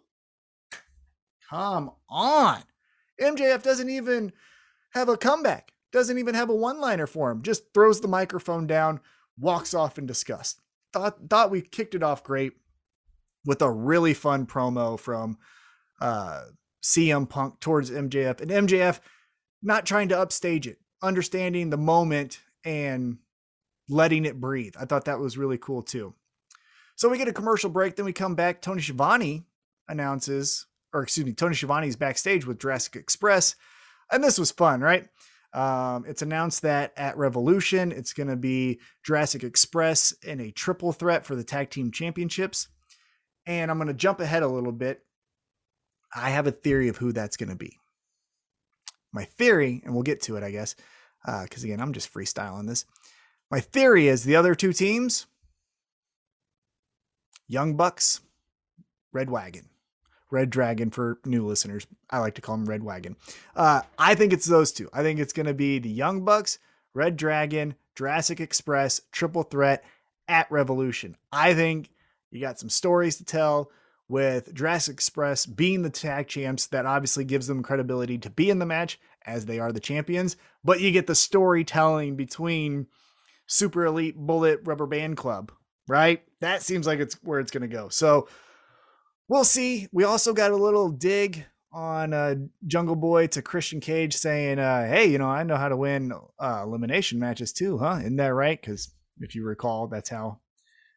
come 1.48 1.92
on 2.08 2.62
mjf 3.20 3.62
doesn't 3.62 3.90
even 3.90 4.32
have 4.90 5.08
a 5.08 5.16
comeback 5.16 5.71
doesn't 5.92 6.18
even 6.18 6.34
have 6.34 6.50
a 6.50 6.54
one 6.54 6.80
liner 6.80 7.06
for 7.06 7.30
him 7.30 7.42
just 7.42 7.72
throws 7.72 8.00
the 8.00 8.08
microphone 8.08 8.66
down 8.66 9.00
walks 9.38 9.74
off 9.74 9.98
in 9.98 10.06
disgust 10.06 10.60
thought 10.92 11.18
thought 11.28 11.50
we 11.50 11.60
kicked 11.60 11.94
it 11.94 12.02
off 12.02 12.24
great 12.24 12.52
with 13.44 13.62
a 13.62 13.70
really 13.70 14.14
fun 14.14 14.46
promo 14.46 14.98
from 14.98 15.36
uh 16.00 16.42
CM 16.82 17.28
Punk 17.28 17.60
towards 17.60 17.90
MJF 17.90 18.40
and 18.40 18.50
MJF 18.50 18.98
not 19.62 19.86
trying 19.86 20.08
to 20.08 20.18
upstage 20.18 20.66
it 20.66 20.78
understanding 21.02 21.70
the 21.70 21.76
moment 21.76 22.40
and 22.64 23.18
letting 23.88 24.24
it 24.24 24.40
breathe. 24.40 24.74
I 24.78 24.84
thought 24.84 25.04
that 25.04 25.18
was 25.18 25.38
really 25.38 25.58
cool 25.58 25.82
too. 25.82 26.14
So 26.96 27.08
we 27.08 27.18
get 27.18 27.28
a 27.28 27.32
commercial 27.32 27.70
break, 27.70 27.96
then 27.96 28.04
we 28.04 28.12
come 28.12 28.34
back. 28.34 28.60
Tony 28.60 28.80
Schiavone 28.80 29.44
announces, 29.88 30.66
or 30.92 31.02
excuse 31.02 31.26
me, 31.26 31.32
Tony 31.32 31.54
Schiavone 31.54 31.88
is 31.88 31.96
backstage 31.96 32.46
with 32.46 32.60
Jurassic 32.60 32.96
Express. 32.96 33.56
And 34.10 34.22
this 34.22 34.38
was 34.38 34.50
fun, 34.50 34.80
right? 34.80 35.08
Um, 35.54 36.04
it's 36.06 36.22
announced 36.22 36.62
that 36.62 36.92
at 36.96 37.18
Revolution, 37.18 37.92
it's 37.92 38.12
going 38.12 38.28
to 38.28 38.36
be 38.36 38.80
Jurassic 39.04 39.44
Express 39.44 40.12
in 40.22 40.40
a 40.40 40.50
triple 40.50 40.92
threat 40.92 41.26
for 41.26 41.36
the 41.36 41.44
tag 41.44 41.70
team 41.70 41.90
championships. 41.90 42.68
And 43.44 43.70
I'm 43.70 43.78
going 43.78 43.88
to 43.88 43.94
jump 43.94 44.20
ahead 44.20 44.42
a 44.42 44.48
little 44.48 44.72
bit. 44.72 45.00
I 46.14 46.30
have 46.30 46.46
a 46.46 46.52
theory 46.52 46.88
of 46.88 46.96
who 46.96 47.12
that's 47.12 47.36
going 47.36 47.50
to 47.50 47.56
be. 47.56 47.78
My 49.12 49.24
theory, 49.24 49.82
and 49.84 49.92
we'll 49.92 50.04
get 50.04 50.22
to 50.22 50.36
it, 50.36 50.42
I 50.42 50.50
guess, 50.50 50.74
because 51.24 51.64
uh, 51.64 51.66
again, 51.66 51.80
I'm 51.80 51.92
just 51.92 52.12
freestyling 52.12 52.66
this. 52.66 52.86
My 53.50 53.60
theory 53.60 54.08
is 54.08 54.24
the 54.24 54.36
other 54.36 54.54
two 54.54 54.72
teams 54.72 55.26
Young 57.48 57.76
Bucks, 57.76 58.20
Red 59.12 59.28
Wagon. 59.28 59.68
Red 60.32 60.50
Dragon 60.50 60.90
for 60.90 61.18
new 61.24 61.46
listeners. 61.46 61.86
I 62.10 62.18
like 62.18 62.34
to 62.36 62.40
call 62.40 62.56
them 62.56 62.68
Red 62.68 62.82
Wagon. 62.82 63.16
Uh, 63.54 63.82
I 63.98 64.14
think 64.14 64.32
it's 64.32 64.46
those 64.46 64.72
two. 64.72 64.88
I 64.92 65.02
think 65.02 65.20
it's 65.20 65.34
going 65.34 65.46
to 65.46 65.54
be 65.54 65.78
the 65.78 65.90
Young 65.90 66.24
Bucks, 66.24 66.58
Red 66.94 67.16
Dragon, 67.16 67.74
Jurassic 67.94 68.40
Express, 68.40 69.02
Triple 69.12 69.42
Threat 69.42 69.84
at 70.28 70.50
Revolution. 70.50 71.16
I 71.30 71.54
think 71.54 71.90
you 72.30 72.40
got 72.40 72.58
some 72.58 72.70
stories 72.70 73.16
to 73.16 73.24
tell 73.24 73.70
with 74.08 74.54
Jurassic 74.54 74.94
Express 74.94 75.44
being 75.44 75.82
the 75.82 75.90
tag 75.90 76.28
champs. 76.28 76.66
That 76.66 76.86
obviously 76.86 77.24
gives 77.24 77.46
them 77.46 77.62
credibility 77.62 78.16
to 78.18 78.30
be 78.30 78.48
in 78.48 78.58
the 78.58 78.66
match 78.66 78.98
as 79.26 79.44
they 79.44 79.58
are 79.60 79.70
the 79.70 79.80
champions. 79.80 80.36
But 80.64 80.80
you 80.80 80.90
get 80.90 81.06
the 81.06 81.14
storytelling 81.14 82.16
between 82.16 82.86
Super 83.46 83.84
Elite 83.84 84.16
Bullet 84.16 84.60
Rubber 84.64 84.86
Band 84.86 85.18
Club, 85.18 85.52
right? 85.88 86.22
That 86.40 86.62
seems 86.62 86.86
like 86.86 87.00
it's 87.00 87.22
where 87.22 87.38
it's 87.38 87.50
going 87.50 87.62
to 87.62 87.68
go. 87.68 87.90
So 87.90 88.28
we'll 89.32 89.44
see. 89.44 89.88
We 89.92 90.04
also 90.04 90.34
got 90.34 90.50
a 90.50 90.56
little 90.56 90.90
dig 90.90 91.46
on 91.72 92.12
uh, 92.12 92.34
Jungle 92.66 92.96
Boy 92.96 93.28
to 93.28 93.40
Christian 93.40 93.80
Cage 93.80 94.14
saying, 94.14 94.58
uh, 94.58 94.86
"Hey, 94.86 95.06
you 95.06 95.16
know, 95.16 95.28
I 95.28 95.42
know 95.42 95.56
how 95.56 95.70
to 95.70 95.76
win 95.76 96.12
uh, 96.38 96.62
elimination 96.62 97.18
matches 97.18 97.50
too, 97.52 97.78
huh? 97.78 97.96
Isn't 98.00 98.16
that 98.16 98.34
right? 98.34 98.60
Because 98.60 98.92
if 99.20 99.34
you 99.34 99.42
recall, 99.44 99.88
that's 99.88 100.10
how 100.10 100.40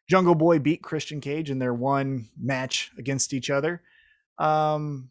Jungle 0.08 0.34
Boy 0.34 0.58
beat 0.58 0.82
Christian 0.82 1.22
Cage 1.22 1.50
in 1.50 1.58
their 1.58 1.72
one 1.72 2.28
match 2.38 2.90
against 2.98 3.32
each 3.32 3.48
other. 3.48 3.80
Um, 4.38 5.08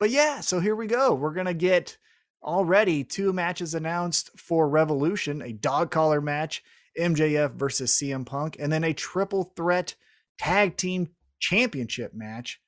but 0.00 0.10
yeah, 0.10 0.40
so 0.40 0.58
here 0.58 0.74
we 0.74 0.88
go. 0.88 1.14
We're 1.14 1.34
gonna 1.34 1.54
get 1.54 1.96
already 2.42 3.04
two 3.04 3.32
matches 3.32 3.76
announced 3.76 4.30
for 4.36 4.68
Revolution: 4.68 5.40
a 5.40 5.52
dog 5.52 5.92
collar 5.92 6.20
match, 6.20 6.64
MJF 6.98 7.52
versus 7.52 7.92
CM 7.92 8.26
Punk, 8.26 8.56
and 8.58 8.72
then 8.72 8.82
a 8.82 8.92
triple 8.92 9.52
threat 9.54 9.94
tag 10.36 10.76
team 10.76 11.10
championship 11.38 12.12
match. 12.14 12.60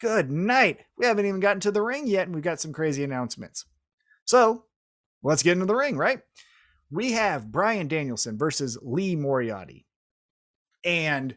Good 0.00 0.30
night. 0.30 0.80
We 0.96 1.06
haven't 1.06 1.26
even 1.26 1.40
gotten 1.40 1.60
to 1.60 1.70
the 1.70 1.82
ring 1.82 2.06
yet, 2.06 2.26
and 2.26 2.34
we've 2.34 2.44
got 2.44 2.60
some 2.60 2.72
crazy 2.72 3.04
announcements. 3.04 3.64
So 4.24 4.64
let's 5.22 5.42
get 5.42 5.52
into 5.52 5.66
the 5.66 5.76
ring, 5.76 5.96
right? 5.96 6.20
We 6.90 7.12
have 7.12 7.52
Bryan 7.52 7.88
Danielson 7.88 8.36
versus 8.36 8.76
Lee 8.82 9.16
Moriarty 9.16 9.86
and 10.84 11.34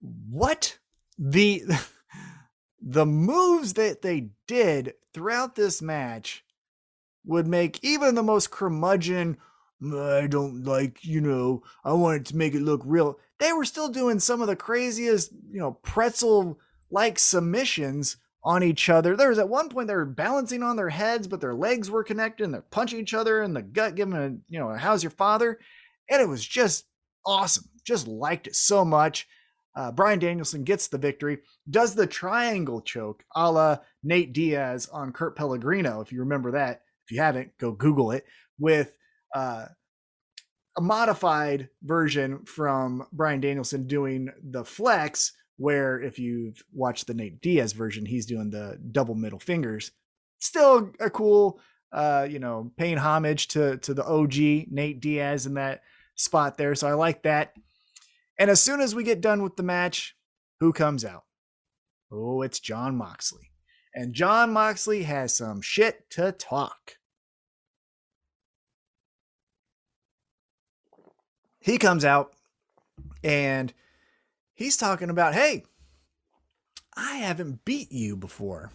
what 0.00 0.78
the 1.18 1.64
the 2.80 3.06
moves 3.06 3.74
that 3.74 4.02
they 4.02 4.28
did 4.46 4.94
throughout 5.12 5.54
this 5.54 5.82
match 5.82 6.44
would 7.24 7.46
make 7.46 7.82
even 7.82 8.14
the 8.14 8.22
most 8.22 8.50
curmudgeon 8.50 9.36
mm, 9.82 10.22
I 10.22 10.26
don't 10.26 10.64
like, 10.64 11.04
you 11.04 11.20
know, 11.20 11.62
I 11.84 11.92
wanted 11.92 12.26
to 12.26 12.36
make 12.36 12.54
it 12.54 12.62
look 12.62 12.82
real. 12.84 13.18
They 13.38 13.52
were 13.52 13.64
still 13.64 13.88
doing 13.88 14.18
some 14.18 14.40
of 14.40 14.46
the 14.46 14.56
craziest, 14.56 15.32
you 15.50 15.60
know, 15.60 15.72
pretzel 15.82 16.58
like 16.90 17.18
submissions 17.18 18.16
on 18.42 18.62
each 18.62 18.88
other. 18.88 19.16
There 19.16 19.28
was 19.28 19.38
at 19.38 19.48
one 19.48 19.68
point 19.68 19.88
they 19.88 19.94
were 19.94 20.06
balancing 20.06 20.62
on 20.62 20.76
their 20.76 20.88
heads, 20.88 21.26
but 21.26 21.40
their 21.40 21.54
legs 21.54 21.90
were 21.90 22.04
connected 22.04 22.44
and 22.44 22.54
they're 22.54 22.62
punching 22.62 23.00
each 23.00 23.12
other 23.12 23.42
in 23.42 23.52
the 23.52 23.62
gut, 23.62 23.96
giving 23.96 24.14
a, 24.14 24.36
you 24.48 24.58
know, 24.58 24.72
how's 24.74 25.02
your 25.02 25.10
father? 25.10 25.58
And 26.08 26.22
it 26.22 26.28
was 26.28 26.46
just 26.46 26.84
awesome. 27.26 27.64
Just 27.84 28.06
liked 28.06 28.46
it 28.46 28.54
so 28.54 28.84
much. 28.84 29.26
Uh, 29.74 29.92
Bryan 29.92 30.18
Danielson 30.18 30.64
gets 30.64 30.88
the 30.88 30.96
victory, 30.96 31.38
does 31.68 31.94
the 31.94 32.06
triangle 32.06 32.80
choke 32.80 33.24
a 33.34 33.50
la 33.50 33.78
Nate 34.02 34.32
Diaz 34.32 34.88
on 34.90 35.12
Kurt 35.12 35.36
Pellegrino. 35.36 36.00
If 36.00 36.12
you 36.12 36.20
remember 36.20 36.52
that, 36.52 36.82
if 37.04 37.12
you 37.12 37.20
haven't, 37.20 37.58
go 37.58 37.72
Google 37.72 38.12
it 38.12 38.24
with 38.58 38.92
uh, 39.34 39.66
a 40.76 40.80
modified 40.80 41.68
version 41.82 42.44
from 42.44 43.06
Bryan 43.12 43.40
Danielson 43.40 43.86
doing 43.86 44.30
the 44.42 44.64
flex, 44.64 45.32
where 45.56 46.00
if 46.00 46.18
you've 46.18 46.62
watched 46.72 47.06
the 47.06 47.14
Nate 47.14 47.40
Diaz 47.40 47.72
version, 47.72 48.04
he's 48.04 48.26
doing 48.26 48.50
the 48.50 48.78
double 48.92 49.14
middle 49.14 49.38
fingers. 49.38 49.90
Still 50.38 50.92
a 51.00 51.08
cool, 51.08 51.60
uh, 51.92 52.26
you 52.28 52.38
know, 52.38 52.72
paying 52.76 52.98
homage 52.98 53.48
to 53.48 53.78
to 53.78 53.94
the 53.94 54.04
OG 54.04 54.70
Nate 54.70 55.00
Diaz 55.00 55.46
in 55.46 55.54
that 55.54 55.80
spot 56.14 56.58
there. 56.58 56.74
So 56.74 56.88
I 56.88 56.92
like 56.92 57.22
that. 57.22 57.54
And 58.38 58.50
as 58.50 58.60
soon 58.60 58.80
as 58.80 58.94
we 58.94 59.02
get 59.02 59.22
done 59.22 59.42
with 59.42 59.56
the 59.56 59.62
match, 59.62 60.14
who 60.60 60.72
comes 60.72 61.04
out? 61.04 61.24
Oh, 62.12 62.42
it's 62.42 62.60
Jon 62.60 62.96
Moxley. 62.96 63.50
And 63.94 64.14
Jon 64.14 64.52
Moxley 64.52 65.04
has 65.04 65.34
some 65.34 65.62
shit 65.62 66.10
to 66.10 66.32
talk. 66.32 66.92
He 71.66 71.78
comes 71.78 72.04
out 72.04 72.32
and 73.24 73.72
he's 74.54 74.76
talking 74.76 75.10
about, 75.10 75.34
"Hey, 75.34 75.64
I 76.96 77.16
haven't 77.16 77.64
beat 77.64 77.90
you 77.90 78.16
before." 78.16 78.70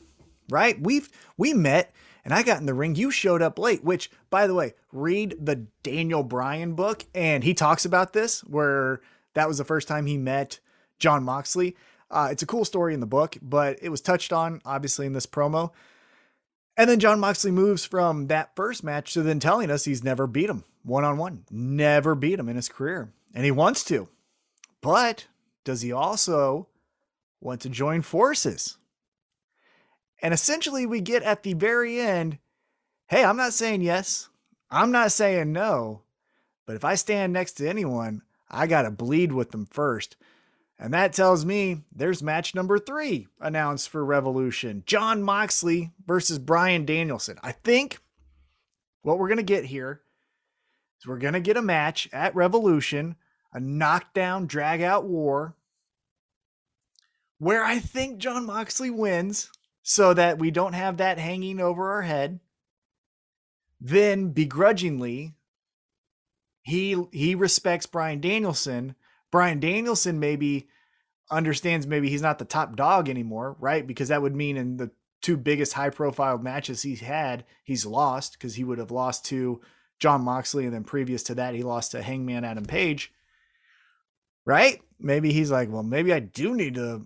Right? 0.50 0.78
We've 0.78 1.10
we 1.38 1.54
met 1.54 1.94
and 2.26 2.34
I 2.34 2.44
got 2.44 2.60
in 2.60 2.66
the 2.66 2.74
ring. 2.74 2.96
You 2.96 3.10
showed 3.10 3.42
up 3.42 3.58
late, 3.58 3.82
which, 3.82 4.12
by 4.30 4.46
the 4.46 4.54
way, 4.54 4.74
read 4.92 5.38
the 5.40 5.68
Daniel 5.84 6.22
Bryan 6.22 6.74
book, 6.74 7.06
and 7.16 7.46
he 7.46 7.54
talks 7.54 7.86
about 7.86 8.12
this, 8.12 8.42
where 8.44 9.00
that 9.36 9.48
was 9.48 9.58
the 9.58 9.64
first 9.64 9.88
time 9.88 10.06
he 10.06 10.18
met 10.18 10.60
Jon 11.00 11.24
Moxley. 11.24 11.78
Uh, 12.10 12.28
it's 12.30 12.44
a 12.44 12.48
cool 12.48 12.66
story 12.66 12.94
in 12.94 13.00
the 13.00 13.06
book, 13.06 13.38
but 13.42 13.80
it 13.82 13.90
was 13.90 14.02
touched 14.02 14.34
on, 14.34 14.62
obviously, 14.66 15.06
in 15.06 15.14
this 15.14 15.26
promo. 15.26 15.72
And 16.78 16.90
then 16.90 17.00
Jon 17.00 17.20
Moxley 17.20 17.52
moves 17.52 17.86
from 17.86 18.28
that 18.28 18.56
first 18.56 18.84
match 18.84 19.14
to 19.14 19.22
then 19.22 19.40
telling 19.40 19.70
us 19.70 19.86
he's 19.86 20.04
never 20.04 20.26
beat 20.28 20.50
him 20.50 20.64
one 20.84 21.04
on 21.04 21.18
one, 21.18 21.46
never 21.52 22.16
beat 22.16 22.40
him 22.40 22.50
in 22.50 22.56
his 22.56 22.70
career, 22.70 23.12
and 23.34 23.46
he 23.46 23.52
wants 23.52 23.84
to. 23.86 24.08
But 24.82 25.28
does 25.64 25.82
he 25.82 25.92
also 25.92 26.68
want 27.40 27.62
to 27.62 27.70
join 27.70 28.02
forces? 28.02 28.78
And 30.22 30.34
essentially, 30.34 30.86
we 30.86 31.02
get 31.02 31.24
at 31.24 31.44
the 31.44 31.54
very 31.54 32.00
end 32.00 32.40
hey, 33.08 33.26
I'm 33.26 33.36
not 33.36 33.52
saying 33.52 33.82
yes, 33.82 34.30
I'm 34.70 34.92
not 34.92 35.12
saying 35.12 35.52
no, 35.52 36.04
but 36.66 36.78
if 36.78 36.86
I 36.86 36.96
stand 36.96 37.34
next 37.34 37.54
to 37.54 37.68
anyone, 37.68 38.22
I 38.50 38.68
got 38.68 38.84
to 38.84 38.92
bleed 38.92 39.34
with 39.34 39.52
them 39.52 39.66
first. 39.66 40.16
And 40.82 40.96
that 40.96 41.14
tells 41.14 41.46
me 41.46 41.84
there's 41.96 42.24
match 42.24 42.56
number 42.56 42.80
three 42.80 43.28
announced 43.40 43.90
for 43.90 44.04
Revolution 44.04 44.82
Jon 44.88 45.22
Moxley 45.22 45.92
versus 46.08 46.40
Bryan 46.40 46.86
Danielson. 46.86 47.38
I 47.44 47.52
think 47.52 48.00
what 49.04 49.20
we're 49.20 49.28
going 49.28 49.38
to 49.38 49.44
get 49.44 49.64
here 49.66 50.02
is 51.00 51.06
we're 51.06 51.20
going 51.20 51.36
to 51.36 51.40
get 51.40 51.56
a 51.56 51.62
match 51.62 52.10
at 52.12 52.34
Revolution, 52.34 53.16
a 53.54 53.60
knockdown, 53.60 54.48
drag 54.48 54.82
out 54.82 55.06
war, 55.06 55.56
where 57.38 57.64
I 57.64 57.78
think 57.78 58.18
Jon 58.18 58.48
Moxley 58.48 58.90
wins 58.90 59.52
so 59.84 60.16
that 60.16 60.40
we 60.40 60.50
don't 60.50 60.74
have 60.74 60.98
that 60.98 61.20
hanging 61.20 61.60
over 61.60 61.92
our 61.92 62.02
head. 62.02 62.40
Then 63.80 64.30
begrudgingly, 64.30 65.36
he 66.64 67.04
he 67.12 67.36
respects 67.36 67.86
Bryan 67.86 68.20
Danielson. 68.20 68.96
Bryan 69.32 69.60
Danielson 69.60 70.20
maybe 70.20 70.68
understands 71.30 71.88
maybe 71.88 72.10
he's 72.10 72.22
not 72.22 72.40
the 72.40 72.46
top 72.46 72.76
dog 72.76 73.10
anymore, 73.10 73.56
right? 73.60 73.88
Because 73.88 74.10
that 74.10 74.22
would 74.22 74.36
mean 74.36 74.58
in 74.58 74.78
the 74.78 74.92
two 75.22 75.38
biggest 75.38 75.74
high 75.74 75.90
profile 75.90 76.38
matches 76.38 76.82
he's 76.82 77.00
had, 77.00 77.46
he's 77.64 77.86
lost 77.86 78.34
because 78.34 78.56
he 78.56 78.64
would 78.64 78.78
have 78.78 78.92
lost 78.92 79.26
to 79.26 79.62
Jon 80.00 80.22
Moxley 80.22 80.66
and 80.66 80.74
then 80.74 80.84
previous 80.84 81.24
to 81.24 81.36
that 81.36 81.56
he 81.56 81.64
lost 81.64 81.92
to 81.92 82.02
Hangman 82.02 82.44
Adam 82.44 82.66
Page. 82.66 83.14
Right? 84.46 84.82
Maybe 85.00 85.32
he's 85.32 85.52
like, 85.52 85.72
well, 85.72 85.84
maybe 85.84 86.12
I 86.12 86.20
do 86.20 86.56
need 86.56 86.76
to 86.76 87.06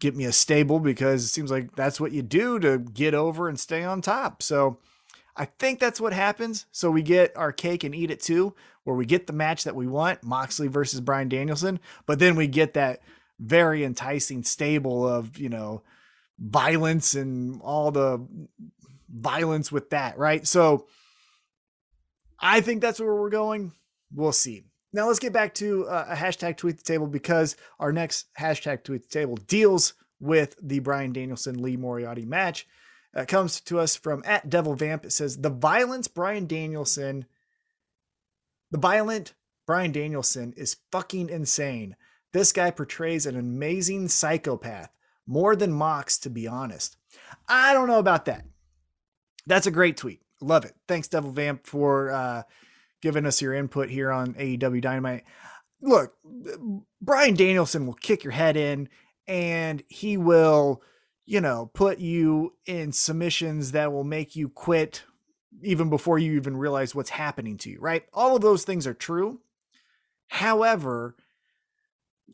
get 0.00 0.16
me 0.16 0.24
a 0.24 0.32
stable 0.32 0.80
because 0.80 1.24
it 1.24 1.28
seems 1.28 1.50
like 1.50 1.74
that's 1.76 2.00
what 2.00 2.12
you 2.12 2.22
do 2.22 2.58
to 2.58 2.78
get 2.78 3.14
over 3.14 3.48
and 3.48 3.58
stay 3.58 3.84
on 3.84 4.02
top. 4.02 4.42
So 4.42 4.78
I 5.40 5.46
think 5.46 5.80
that's 5.80 6.02
what 6.02 6.12
happens. 6.12 6.66
So 6.70 6.90
we 6.90 7.00
get 7.00 7.34
our 7.34 7.50
cake 7.50 7.82
and 7.82 7.94
eat 7.94 8.10
it 8.10 8.20
too, 8.20 8.54
where 8.84 8.94
we 8.94 9.06
get 9.06 9.26
the 9.26 9.32
match 9.32 9.64
that 9.64 9.74
we 9.74 9.86
want, 9.86 10.22
Moxley 10.22 10.68
versus 10.68 11.00
Bryan 11.00 11.30
Danielson, 11.30 11.80
but 12.04 12.18
then 12.18 12.36
we 12.36 12.46
get 12.46 12.74
that 12.74 13.00
very 13.38 13.82
enticing 13.82 14.42
stable 14.42 15.08
of, 15.08 15.38
you 15.38 15.48
know, 15.48 15.82
violence 16.38 17.14
and 17.14 17.58
all 17.62 17.90
the 17.90 18.22
violence 19.08 19.72
with 19.72 19.88
that, 19.88 20.18
right? 20.18 20.46
So 20.46 20.86
I 22.38 22.60
think 22.60 22.82
that's 22.82 23.00
where 23.00 23.14
we're 23.14 23.30
going. 23.30 23.72
We'll 24.14 24.32
see. 24.32 24.64
Now 24.92 25.06
let's 25.06 25.20
get 25.20 25.32
back 25.32 25.54
to 25.54 25.88
uh, 25.88 26.08
a 26.10 26.16
hashtag 26.16 26.58
tweet 26.58 26.76
the 26.76 26.82
table 26.82 27.06
because 27.06 27.56
our 27.78 27.92
next 27.92 28.26
hashtag 28.38 28.84
tweet 28.84 29.04
the 29.04 29.08
table 29.08 29.36
deals 29.36 29.94
with 30.20 30.54
the 30.60 30.80
Bryan 30.80 31.14
Danielson 31.14 31.62
Lee 31.62 31.78
Moriarty 31.78 32.26
match. 32.26 32.66
Uh, 33.14 33.24
comes 33.24 33.60
to 33.60 33.78
us 33.78 33.96
from 33.96 34.22
at 34.24 34.48
Devil 34.48 34.74
Vamp. 34.74 35.04
It 35.04 35.10
says 35.10 35.38
the 35.38 35.50
violence 35.50 36.06
Bryan 36.06 36.46
Danielson, 36.46 37.26
the 38.70 38.78
violent 38.78 39.34
Bryan 39.66 39.92
Danielson 39.92 40.54
is 40.56 40.76
fucking 40.92 41.28
insane. 41.28 41.96
This 42.32 42.52
guy 42.52 42.70
portrays 42.70 43.26
an 43.26 43.36
amazing 43.36 44.08
psychopath, 44.08 44.90
more 45.26 45.56
than 45.56 45.72
Mox, 45.72 46.18
to 46.18 46.30
be 46.30 46.46
honest. 46.46 46.96
I 47.48 47.72
don't 47.72 47.88
know 47.88 47.98
about 47.98 48.26
that. 48.26 48.44
That's 49.46 49.66
a 49.66 49.72
great 49.72 49.96
tweet. 49.96 50.20
Love 50.40 50.64
it. 50.64 50.74
Thanks, 50.86 51.08
Devil 51.08 51.32
Vamp, 51.32 51.66
for 51.66 52.10
uh, 52.10 52.42
giving 53.02 53.26
us 53.26 53.42
your 53.42 53.54
input 53.54 53.90
here 53.90 54.10
on 54.10 54.34
AEW 54.34 54.80
Dynamite. 54.80 55.24
Look, 55.82 56.14
Bryan 57.00 57.34
Danielson 57.34 57.86
will 57.86 57.94
kick 57.94 58.22
your 58.22 58.32
head 58.32 58.56
in 58.56 58.88
and 59.26 59.82
he 59.88 60.16
will, 60.16 60.82
you 61.30 61.40
know, 61.40 61.70
put 61.74 62.00
you 62.00 62.54
in 62.66 62.90
submissions 62.90 63.70
that 63.70 63.92
will 63.92 64.02
make 64.02 64.34
you 64.34 64.48
quit 64.48 65.04
even 65.62 65.88
before 65.88 66.18
you 66.18 66.32
even 66.32 66.56
realize 66.56 66.92
what's 66.92 67.10
happening 67.10 67.56
to 67.56 67.70
you, 67.70 67.78
right? 67.78 68.02
All 68.12 68.34
of 68.34 68.42
those 68.42 68.64
things 68.64 68.84
are 68.84 68.94
true. 68.94 69.38
However, 70.26 71.14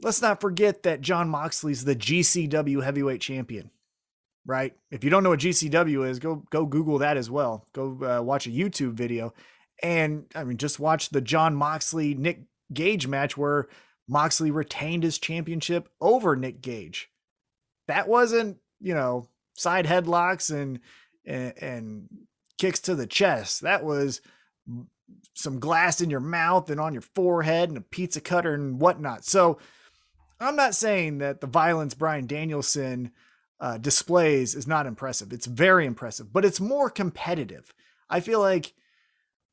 let's 0.03 0.23
not 0.23 0.41
forget 0.41 0.85
that 0.85 1.03
Jon 1.03 1.29
Moxley's 1.29 1.85
the 1.85 1.95
GCW 1.95 2.83
heavyweight 2.83 3.21
champion, 3.21 3.71
right? 4.47 4.75
If 4.91 5.05
you 5.05 5.11
don't 5.11 5.23
know 5.23 5.29
what 5.29 5.41
GCW 5.41 6.09
is, 6.09 6.19
go 6.19 6.37
go 6.49 6.65
Google 6.65 6.97
that 7.01 7.19
as 7.19 7.29
well. 7.29 7.67
Go 7.75 7.99
uh, 8.03 8.23
watch 8.23 8.47
a 8.47 8.51
YouTube 8.51 8.95
video, 8.95 9.35
and 9.83 10.25
I 10.35 10.45
mean, 10.45 10.57
just 10.57 10.81
watch 10.81 11.11
the 11.11 11.21
Jon 11.21 11.55
Moxley 11.55 12.15
Nick 12.15 12.45
Gage 12.73 13.07
match 13.07 13.37
where 13.37 13.69
Moxley 14.09 14.51
retained 14.51 15.03
his 15.03 15.19
championship 15.19 15.91
over 16.01 16.35
Nick 16.35 16.63
Gage. 16.63 17.11
That 17.89 18.09
wasn't 18.09 18.57
you 18.81 18.95
know 18.95 19.29
side 19.55 19.87
headlocks 19.87 20.51
and 20.55 20.81
and, 21.25 21.55
and 21.63 22.09
kicks 22.59 22.81
to 22.81 22.95
the 22.95 23.07
chest. 23.07 23.63
That 23.63 23.85
was 23.85 24.21
some 25.35 25.61
glass 25.61 26.01
in 26.01 26.11
your 26.11 26.21
mouth 26.21 26.71
and 26.71 26.81
on 26.81 26.93
your 26.93 27.03
forehead 27.03 27.69
and 27.69 27.79
a 27.79 27.83
pizza 27.83 28.21
cutter 28.21 28.55
and 28.55 28.81
whatnot. 28.81 29.25
So 29.25 29.59
I'm 30.41 30.57
not 30.57 30.75
saying 30.75 31.19
that 31.19 31.41
the 31.41 31.47
violence 31.47 31.95
Bryan 31.95 32.27
Danielson 32.27 33.13
uh, 33.61 33.79
displays 33.79 34.55
is 34.55 34.67
not 34.67 34.87
impressive. 34.87 35.33
It's 35.33 35.47
very 35.47 35.87
impressive, 35.87 36.33
but 36.33 36.45
it's 36.45 36.61
more 36.61 36.91
competitive. 36.91 37.73
I 38.09 38.21
feel 38.21 38.41
like 38.41 38.75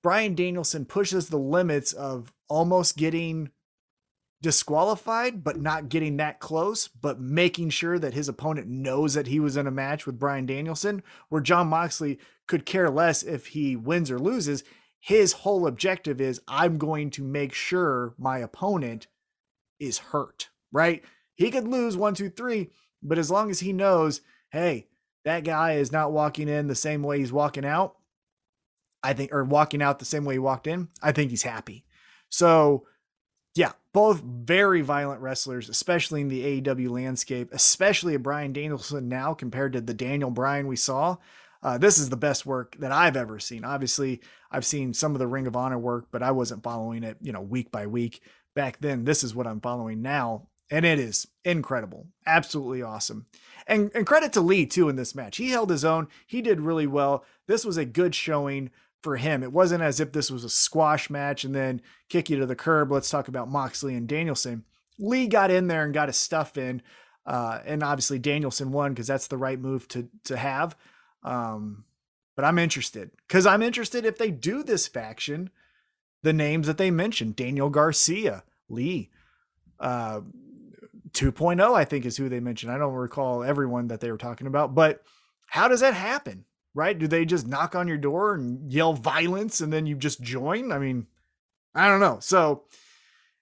Bryan 0.02 0.36
Danielson 0.36 0.86
pushes 0.86 1.30
the 1.30 1.38
limits 1.38 1.94
of 1.94 2.34
almost 2.50 2.98
getting 2.98 3.52
disqualified, 4.44 5.44
but 5.44 5.60
not 5.60 5.90
getting 5.90 6.18
that 6.18 6.40
close, 6.40 6.88
but 6.88 7.20
making 7.20 7.72
sure 7.72 7.98
that 7.98 8.14
his 8.14 8.30
opponent 8.30 8.68
knows 8.68 9.16
that 9.16 9.26
he 9.26 9.40
was 9.40 9.58
in 9.58 9.66
a 9.66 9.72
match 9.72 10.06
with 10.06 10.20
Bryan 10.20 10.46
Danielson, 10.46 11.02
where 11.30 11.42
Jon 11.42 11.68
Moxley 11.68 12.20
could 12.48 12.68
care 12.68 12.92
less 12.92 13.24
if 13.24 13.48
he 13.48 13.76
wins 13.76 14.12
or 14.12 14.20
loses. 14.20 14.64
His 15.00 15.34
whole 15.34 15.66
objective 15.66 16.22
is 16.22 16.40
I'm 16.48 16.78
going 16.78 17.10
to 17.12 17.24
make 17.24 17.54
sure 17.54 18.14
my 18.20 18.38
opponent 18.38 19.08
is 19.80 19.98
hurt 19.98 20.50
right? 20.74 21.04
He 21.36 21.52
could 21.52 21.68
lose 21.68 21.96
one, 21.96 22.16
two, 22.16 22.30
three, 22.30 22.72
but 23.02 23.18
as 23.18 23.32
long 23.32 23.50
as 23.50 23.62
he 23.62 23.72
knows, 23.72 24.20
hey, 24.52 24.88
that 25.24 25.46
guy 25.46 25.74
is 25.74 25.92
not 25.92 26.12
walking 26.12 26.50
in 26.50 26.68
the 26.68 26.76
same 26.76 27.02
way 27.02 27.20
he's 27.20 27.32
walking 27.32 27.64
out, 27.64 27.96
I 29.02 29.14
think, 29.14 29.32
or 29.32 29.46
walking 29.46 29.82
out 29.82 30.00
the 30.00 30.06
same 30.06 30.26
way 30.26 30.36
he 30.36 30.40
walked 30.40 30.68
in, 30.68 30.90
I 31.02 31.14
think 31.14 31.30
he's 31.30 31.44
happy. 31.44 31.86
So, 32.30 32.88
yeah, 33.56 33.74
both 33.94 34.22
very 34.22 34.82
violent 34.82 35.22
wrestlers, 35.22 35.70
especially 35.70 36.22
in 36.22 36.28
the 36.28 36.62
AEW 36.62 36.90
landscape, 36.90 37.50
especially 37.52 38.16
a 38.16 38.20
Bryan 38.20 38.54
Danielson 38.54 39.08
now 39.08 39.34
compared 39.34 39.74
to 39.74 39.82
the 39.82 39.94
Daniel 39.94 40.32
Bryan 40.32 40.68
we 40.68 40.76
saw. 40.76 41.18
Uh, 41.62 41.78
this 41.78 41.98
is 41.98 42.10
the 42.10 42.18
best 42.18 42.46
work 42.46 42.76
that 42.80 42.92
I've 42.92 43.16
ever 43.16 43.40
seen. 43.40 43.64
Obviously, 43.64 44.22
I've 44.52 44.66
seen 44.66 44.94
some 44.94 45.14
of 45.14 45.20
the 45.20 45.28
Ring 45.28 45.48
of 45.48 45.56
Honor 45.56 45.80
work, 45.80 46.08
but 46.12 46.22
I 46.22 46.32
wasn't 46.32 46.64
following 46.64 47.04
it, 47.04 47.18
you 47.22 47.32
know, 47.32 47.42
week 47.42 47.72
by 47.72 47.88
week 47.88 48.22
back 48.54 48.80
then. 48.82 49.06
This 49.06 49.24
is 49.24 49.34
what 49.34 49.48
I'm 49.48 49.62
following 49.62 50.02
now 50.02 50.48
and 50.74 50.86
it 50.86 50.98
is 50.98 51.28
incredible, 51.46 52.08
absolutely 52.26 52.82
awesome. 52.82 53.28
And, 53.68 53.92
and 53.94 54.08
credit 54.08 54.34
to 54.34 54.42
Lee 54.42 54.66
too 54.66 54.90
in 54.90 54.96
this 54.96 55.14
match. 55.14 55.38
He 55.38 55.50
held 55.50 55.70
his 55.70 55.86
own. 55.86 56.08
He 56.26 56.42
did 56.42 56.62
really 56.62 56.88
well. 56.88 57.24
This 57.48 57.64
was 57.64 57.78
a 57.78 57.86
good 57.86 58.16
showing 58.16 58.72
for 59.04 59.18
him. 59.18 59.44
It 59.44 59.52
wasn't 59.52 59.84
as 59.84 60.00
if 60.00 60.12
this 60.12 60.32
was 60.32 60.44
a 60.44 60.50
squash 60.50 61.10
match 61.10 61.44
and 61.44 61.54
then 61.54 61.82
kick 62.10 62.30
you 62.30 62.38
to 62.40 62.46
the 62.46 62.56
curb. 62.56 62.92
Let's 62.92 63.10
talk 63.10 63.28
about 63.28 63.50
Moxley 63.50 63.96
and 63.96 64.08
Danielson. 64.08 64.64
Lee 64.98 65.28
got 65.28 65.52
in 65.52 65.68
there 65.68 65.84
and 65.84 65.94
got 65.94 66.08
his 66.08 66.18
stuff 66.18 66.58
in, 66.58 66.82
uh, 67.26 67.60
and 67.66 67.84
obviously 67.84 68.20
Danielson 68.20 68.72
won 68.72 68.94
because 68.94 69.08
that's 69.08 69.28
the 69.28 69.38
right 69.38 69.60
move 69.60 69.88
to 69.90 70.08
to 70.26 70.38
have. 70.38 70.76
Um, 71.24 71.84
but 72.36 72.46
I'm 72.46 72.60
interested 72.60 73.12
because 73.28 73.46
I'm 73.46 73.62
interested 73.62 74.06
if 74.06 74.18
they 74.18 74.32
do 74.32 74.64
this 74.64 74.88
faction, 74.88 75.50
the 76.22 76.34
names 76.34 76.68
that 76.68 76.78
they 76.78 76.92
mentioned: 76.92 77.36
Daniel 77.36 77.70
Garcia, 77.70 78.44
Lee, 78.70 79.10
uh, 79.80 80.22
2.0, 81.12 81.76
I 81.76 81.86
think 81.86 82.06
is 82.06 82.18
who 82.18 82.30
they 82.30 82.40
mentioned. 82.40 82.72
I 82.72 82.78
don't 82.78 82.94
recall 82.94 83.44
everyone 83.44 83.88
that 83.88 84.00
they 84.00 84.12
were 84.12 84.18
talking 84.18 84.48
about, 84.48 84.74
but 84.74 85.04
how 85.48 85.68
does 85.68 85.82
that 85.82 85.94
happen? 85.94 86.46
Right? 86.76 86.98
Do 86.98 87.08
they 87.08 87.26
just 87.26 87.48
knock 87.48 87.76
on 87.76 87.88
your 87.88 87.98
door 87.98 88.34
and 88.34 88.72
yell 88.72 88.94
violence 88.94 89.62
and 89.62 89.72
then 89.72 89.86
you 89.86 89.96
just 89.96 90.22
join? 90.22 90.72
I 90.72 90.80
mean, 90.80 91.06
I 91.76 91.88
don't 91.88 92.00
know. 92.00 92.18
So 92.20 92.64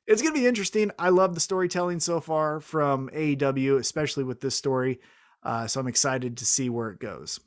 it's 0.06 0.22
going 0.22 0.34
to 0.34 0.40
be 0.40 0.48
interesting. 0.48 0.92
I 1.00 1.10
love 1.10 1.34
the 1.34 1.40
storytelling 1.40 2.02
so 2.02 2.20
far 2.20 2.60
from 2.60 3.10
AEW, 3.14 3.78
especially 3.78 4.26
with 4.26 4.42
this 4.42 4.56
story. 4.56 5.00
Uh, 5.44 5.68
so 5.68 5.80
I'm 5.80 5.88
excited 5.88 6.38
to 6.38 6.46
see 6.46 6.70
where 6.70 6.90
it 6.90 7.00
goes. 7.00 7.40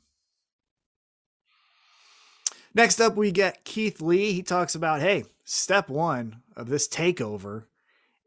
Next 2.73 2.99
up, 2.99 3.15
we 3.15 3.31
get 3.31 3.63
Keith 3.63 4.01
Lee. 4.01 4.33
He 4.33 4.43
talks 4.43 4.75
about 4.75 5.01
hey, 5.01 5.23
step 5.45 5.89
one 5.89 6.41
of 6.57 6.67
this 6.67 6.87
takeover 6.87 7.65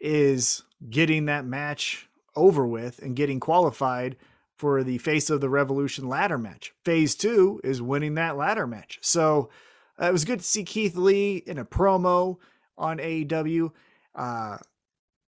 is 0.00 0.62
getting 0.88 1.26
that 1.26 1.44
match 1.44 2.08
over 2.34 2.66
with 2.66 3.00
and 3.00 3.16
getting 3.16 3.40
qualified 3.40 4.16
for 4.58 4.82
the 4.82 4.98
face 4.98 5.30
of 5.30 5.40
the 5.40 5.48
revolution 5.48 6.08
ladder 6.08 6.36
match. 6.38 6.72
Phase 6.84 7.14
two 7.14 7.60
is 7.64 7.80
winning 7.80 8.14
that 8.14 8.36
ladder 8.36 8.66
match. 8.66 8.98
So 9.00 9.48
uh, 10.00 10.06
it 10.06 10.12
was 10.12 10.24
good 10.24 10.40
to 10.40 10.44
see 10.44 10.64
Keith 10.64 10.96
Lee 10.96 11.36
in 11.46 11.58
a 11.58 11.64
promo 11.64 12.36
on 12.76 12.98
AEW. 12.98 13.70
Uh, 14.14 14.58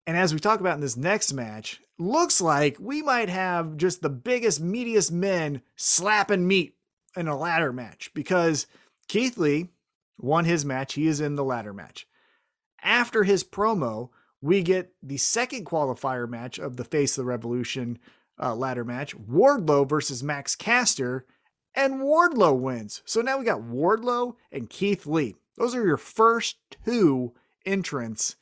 And 0.07 0.17
as 0.17 0.33
we 0.33 0.39
talk 0.39 0.59
about 0.59 0.75
in 0.75 0.81
this 0.81 0.97
next 0.97 1.33
match, 1.33 1.79
looks 1.99 2.41
like 2.41 2.77
we 2.79 3.01
might 3.03 3.29
have 3.29 3.77
just 3.77 4.01
the 4.01 4.09
biggest, 4.09 4.63
meatiest 4.63 5.11
men 5.11 5.61
slapping 5.75 6.47
meat 6.47 6.75
in 7.15 7.27
a 7.27 7.37
ladder 7.37 7.71
match 7.71 8.11
because 8.15 8.65
Keith 9.07 9.37
Lee 9.37 9.69
won 10.17 10.45
his 10.45 10.65
match. 10.65 10.93
He 10.95 11.05
is 11.07 11.21
in 11.21 11.35
the 11.35 11.43
ladder 11.43 11.73
match. 11.73 12.07
After 12.81 13.23
his 13.23 13.43
promo, 13.43 14.09
we 14.41 14.61
get 14.63 14.93
the 15.03 15.17
second 15.17 15.65
qualifier 15.65 16.27
match 16.27 16.57
of 16.57 16.77
the 16.77 16.85
Face 16.85 17.17
of 17.17 17.25
the 17.25 17.29
Revolution 17.29 17.99
uh, 18.39 18.55
ladder 18.55 18.83
match 18.83 19.15
Wardlow 19.17 19.87
versus 19.87 20.23
Max 20.23 20.55
Caster, 20.55 21.25
and 21.75 22.01
Wardlow 22.01 22.57
wins. 22.57 23.01
So 23.05 23.21
now 23.21 23.37
we 23.37 23.45
got 23.45 23.61
Wardlow 23.61 24.35
and 24.51 24.69
Keith 24.69 25.05
Lee. 25.05 25.35
Those 25.57 25.75
are 25.75 25.85
your 25.85 25.97
first 25.97 26.57
two 26.85 27.33
entrants 27.65 28.35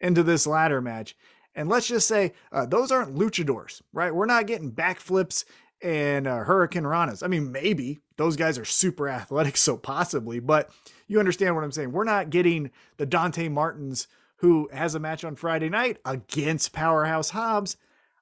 into 0.00 0.22
this 0.22 0.46
ladder 0.46 0.80
match. 0.80 1.16
And 1.54 1.68
let's 1.68 1.88
just 1.88 2.06
say 2.06 2.34
uh, 2.52 2.66
those 2.66 2.92
aren't 2.92 3.16
luchadors, 3.16 3.82
right? 3.92 4.14
We're 4.14 4.26
not 4.26 4.46
getting 4.46 4.70
backflips 4.70 5.44
and 5.82 6.26
uh, 6.26 6.44
hurricanranas. 6.44 7.22
I 7.22 7.26
mean, 7.26 7.50
maybe 7.50 7.98
those 8.16 8.36
guys 8.36 8.58
are 8.58 8.64
super 8.64 9.08
athletic, 9.08 9.56
so 9.58 9.76
possibly, 9.76 10.40
but 10.40 10.70
you 11.06 11.18
understand 11.18 11.54
what 11.54 11.64
I'm 11.64 11.72
saying. 11.72 11.92
We're 11.92 12.04
not 12.04 12.30
getting 12.30 12.70
the 12.96 13.06
Dante 13.06 13.48
Martins 13.48 14.08
who 14.36 14.68
has 14.72 14.94
a 14.94 15.00
match 15.00 15.24
on 15.24 15.34
Friday 15.34 15.68
night 15.68 15.98
against 16.04 16.72
Powerhouse 16.72 17.30
Hobbs. 17.30 17.76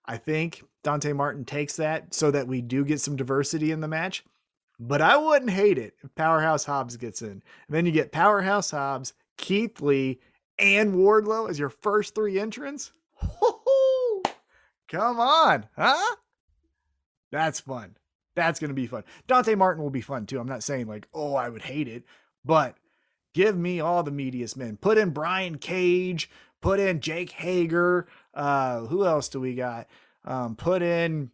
I 0.06 0.16
think 0.16 0.64
Dante 0.82 1.12
Martin 1.12 1.44
takes 1.44 1.76
that 1.76 2.14
so 2.14 2.30
that 2.30 2.46
we 2.46 2.60
do 2.62 2.84
get 2.84 3.00
some 3.00 3.16
diversity 3.16 3.72
in 3.72 3.80
the 3.80 3.88
match. 3.88 4.24
But 4.78 5.00
I 5.00 5.16
wouldn't 5.16 5.50
hate 5.50 5.78
it 5.78 5.94
if 6.02 6.14
Powerhouse 6.14 6.64
Hobbs 6.64 6.96
gets 6.96 7.22
in. 7.22 7.30
And 7.30 7.42
then 7.68 7.86
you 7.86 7.92
get 7.92 8.12
Powerhouse 8.12 8.70
Hobbs, 8.70 9.14
Keith 9.38 9.80
Lee, 9.80 10.20
and 10.58 10.94
Wardlow 10.94 11.48
as 11.48 11.58
your 11.58 11.70
first 11.70 12.14
three 12.14 12.38
entrants. 12.38 12.92
Come 14.88 15.18
on, 15.18 15.66
huh? 15.76 16.16
That's 17.32 17.60
fun. 17.60 17.96
That's 18.34 18.60
going 18.60 18.68
to 18.68 18.74
be 18.74 18.86
fun. 18.86 19.04
Dante 19.26 19.54
Martin 19.54 19.82
will 19.82 19.90
be 19.90 20.02
fun 20.02 20.26
too. 20.26 20.38
I'm 20.38 20.46
not 20.46 20.62
saying 20.62 20.86
like, 20.86 21.08
oh, 21.14 21.34
I 21.34 21.48
would 21.48 21.62
hate 21.62 21.88
it, 21.88 22.04
but 22.44 22.76
give 23.34 23.56
me 23.56 23.80
all 23.80 24.02
the 24.02 24.12
meatiest 24.12 24.56
men. 24.56 24.76
Put 24.76 24.98
in 24.98 25.10
Brian 25.10 25.58
Cage, 25.58 26.30
put 26.66 26.80
in 26.80 26.98
Jake 26.98 27.30
Hager. 27.30 28.08
Uh, 28.34 28.80
who 28.80 29.06
else 29.06 29.28
do 29.28 29.38
we 29.38 29.54
got? 29.54 29.86
Um, 30.24 30.56
put 30.56 30.82
in 30.82 31.30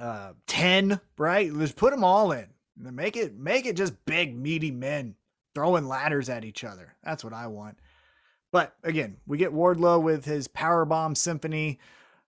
uh 0.00 0.32
10, 0.48 1.00
right? 1.16 1.52
Let's 1.52 1.70
put 1.70 1.92
them 1.92 2.02
all 2.02 2.32
in. 2.32 2.46
Make 2.76 3.16
it 3.16 3.38
make 3.38 3.64
it 3.64 3.76
just 3.76 4.04
big 4.06 4.36
meaty 4.36 4.72
men 4.72 5.14
throwing 5.54 5.86
ladders 5.86 6.28
at 6.28 6.44
each 6.44 6.64
other. 6.64 6.96
That's 7.04 7.22
what 7.22 7.32
I 7.32 7.46
want. 7.46 7.78
But 8.50 8.74
again, 8.82 9.18
we 9.24 9.38
get 9.38 9.54
Wardlow 9.54 10.02
with 10.02 10.24
his 10.24 10.48
power 10.48 10.84
bomb 10.84 11.14
symphony, 11.14 11.78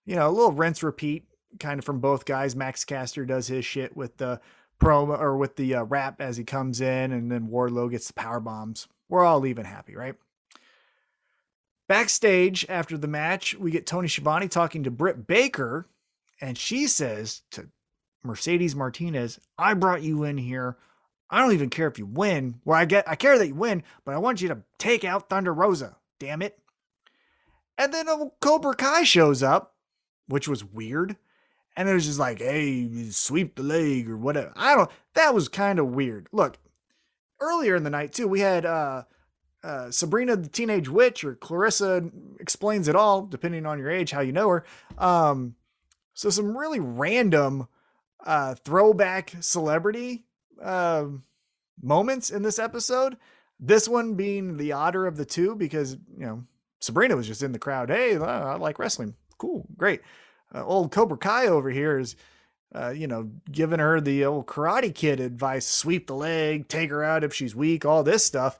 you 0.05 0.15
know, 0.15 0.29
a 0.29 0.31
little 0.31 0.53
rinse 0.53 0.83
repeat 0.83 1.25
kind 1.59 1.77
of 1.77 1.83
from 1.83 1.99
both 1.99 2.23
guys. 2.23 2.55
Max 2.55 2.85
Caster 2.85 3.25
does 3.25 3.47
his 3.47 3.65
shit 3.65 3.97
with 3.97 4.15
the 4.15 4.39
promo 4.79 5.19
or 5.19 5.35
with 5.35 5.57
the 5.57 5.75
uh, 5.75 5.83
rap 5.83 6.21
as 6.21 6.37
he 6.37 6.45
comes 6.45 6.79
in, 6.79 7.11
and 7.11 7.29
then 7.29 7.49
Wardlow 7.49 7.91
gets 7.91 8.07
the 8.07 8.13
power 8.13 8.39
bombs. 8.39 8.87
We're 9.09 9.25
all 9.25 9.45
even 9.45 9.65
happy, 9.65 9.95
right? 9.95 10.15
Backstage 11.91 12.65
after 12.69 12.97
the 12.97 13.09
match, 13.09 13.53
we 13.53 13.69
get 13.69 13.85
Tony 13.85 14.07
Schiavone 14.07 14.47
talking 14.47 14.85
to 14.85 14.89
Britt 14.89 15.27
Baker, 15.27 15.87
and 16.39 16.57
she 16.57 16.87
says 16.87 17.41
to 17.51 17.67
Mercedes 18.23 18.77
Martinez, 18.77 19.41
I 19.57 19.73
brought 19.73 20.01
you 20.01 20.23
in 20.23 20.37
here. 20.37 20.77
I 21.29 21.41
don't 21.41 21.51
even 21.51 21.69
care 21.69 21.89
if 21.89 21.99
you 21.99 22.05
win. 22.05 22.61
Well, 22.63 22.79
I 22.79 22.85
get 22.85 23.09
I 23.09 23.15
care 23.15 23.37
that 23.37 23.45
you 23.45 23.55
win, 23.55 23.83
but 24.05 24.15
I 24.15 24.19
want 24.19 24.41
you 24.41 24.47
to 24.47 24.59
take 24.77 25.03
out 25.03 25.27
Thunder 25.27 25.53
Rosa. 25.53 25.97
Damn 26.17 26.41
it. 26.41 26.57
And 27.77 27.93
then 27.93 28.07
a 28.07 28.31
Cobra 28.39 28.73
Kai 28.73 29.03
shows 29.03 29.43
up, 29.43 29.75
which 30.29 30.47
was 30.47 30.63
weird. 30.63 31.17
And 31.75 31.89
it 31.89 31.93
was 31.93 32.05
just 32.05 32.19
like, 32.19 32.39
hey, 32.39 33.09
sweep 33.09 33.55
the 33.55 33.63
leg 33.63 34.09
or 34.09 34.15
whatever. 34.15 34.53
I 34.55 34.75
don't 34.75 34.89
that 35.15 35.33
was 35.33 35.49
kind 35.49 35.77
of 35.77 35.87
weird. 35.87 36.29
Look, 36.31 36.57
earlier 37.41 37.75
in 37.75 37.83
the 37.83 37.89
night 37.89 38.13
too, 38.13 38.29
we 38.29 38.39
had 38.39 38.65
uh 38.65 39.03
uh, 39.63 39.91
Sabrina 39.91 40.35
the 40.35 40.49
Teenage 40.49 40.89
Witch 40.89 41.23
or 41.23 41.35
Clarissa 41.35 42.09
explains 42.39 42.87
it 42.87 42.95
all, 42.95 43.25
depending 43.25 43.65
on 43.65 43.79
your 43.79 43.91
age, 43.91 44.11
how 44.11 44.21
you 44.21 44.31
know 44.31 44.49
her. 44.49 44.65
Um, 44.97 45.55
so 46.13 46.29
some 46.29 46.57
really 46.57 46.79
random 46.79 47.67
uh, 48.25 48.55
throwback 48.55 49.33
celebrity 49.39 50.25
uh, 50.61 51.05
moments 51.81 52.31
in 52.31 52.43
this 52.43 52.59
episode. 52.59 53.17
This 53.59 53.87
one 53.87 54.15
being 54.15 54.57
the 54.57 54.71
odder 54.71 55.05
of 55.05 55.17
the 55.17 55.25
two 55.25 55.55
because 55.55 55.93
you 55.93 56.25
know 56.25 56.43
Sabrina 56.79 57.15
was 57.15 57.27
just 57.27 57.43
in 57.43 57.51
the 57.51 57.59
crowd. 57.59 57.89
Hey, 57.89 58.15
uh, 58.15 58.25
I 58.25 58.55
like 58.55 58.79
wrestling. 58.79 59.15
Cool, 59.37 59.67
great. 59.77 60.01
Uh, 60.53 60.65
old 60.65 60.91
Cobra 60.91 61.17
Kai 61.17 61.47
over 61.47 61.69
here 61.69 61.99
is, 61.99 62.15
uh, 62.73 62.89
you 62.89 63.07
know, 63.07 63.29
giving 63.51 63.79
her 63.79 64.01
the 64.01 64.25
old 64.25 64.47
Karate 64.47 64.93
Kid 64.93 65.19
advice: 65.19 65.67
sweep 65.67 66.07
the 66.07 66.15
leg, 66.15 66.67
take 66.67 66.89
her 66.89 67.03
out 67.03 67.23
if 67.23 67.33
she's 67.33 67.55
weak, 67.55 67.85
all 67.85 68.03
this 68.03 68.25
stuff. 68.25 68.59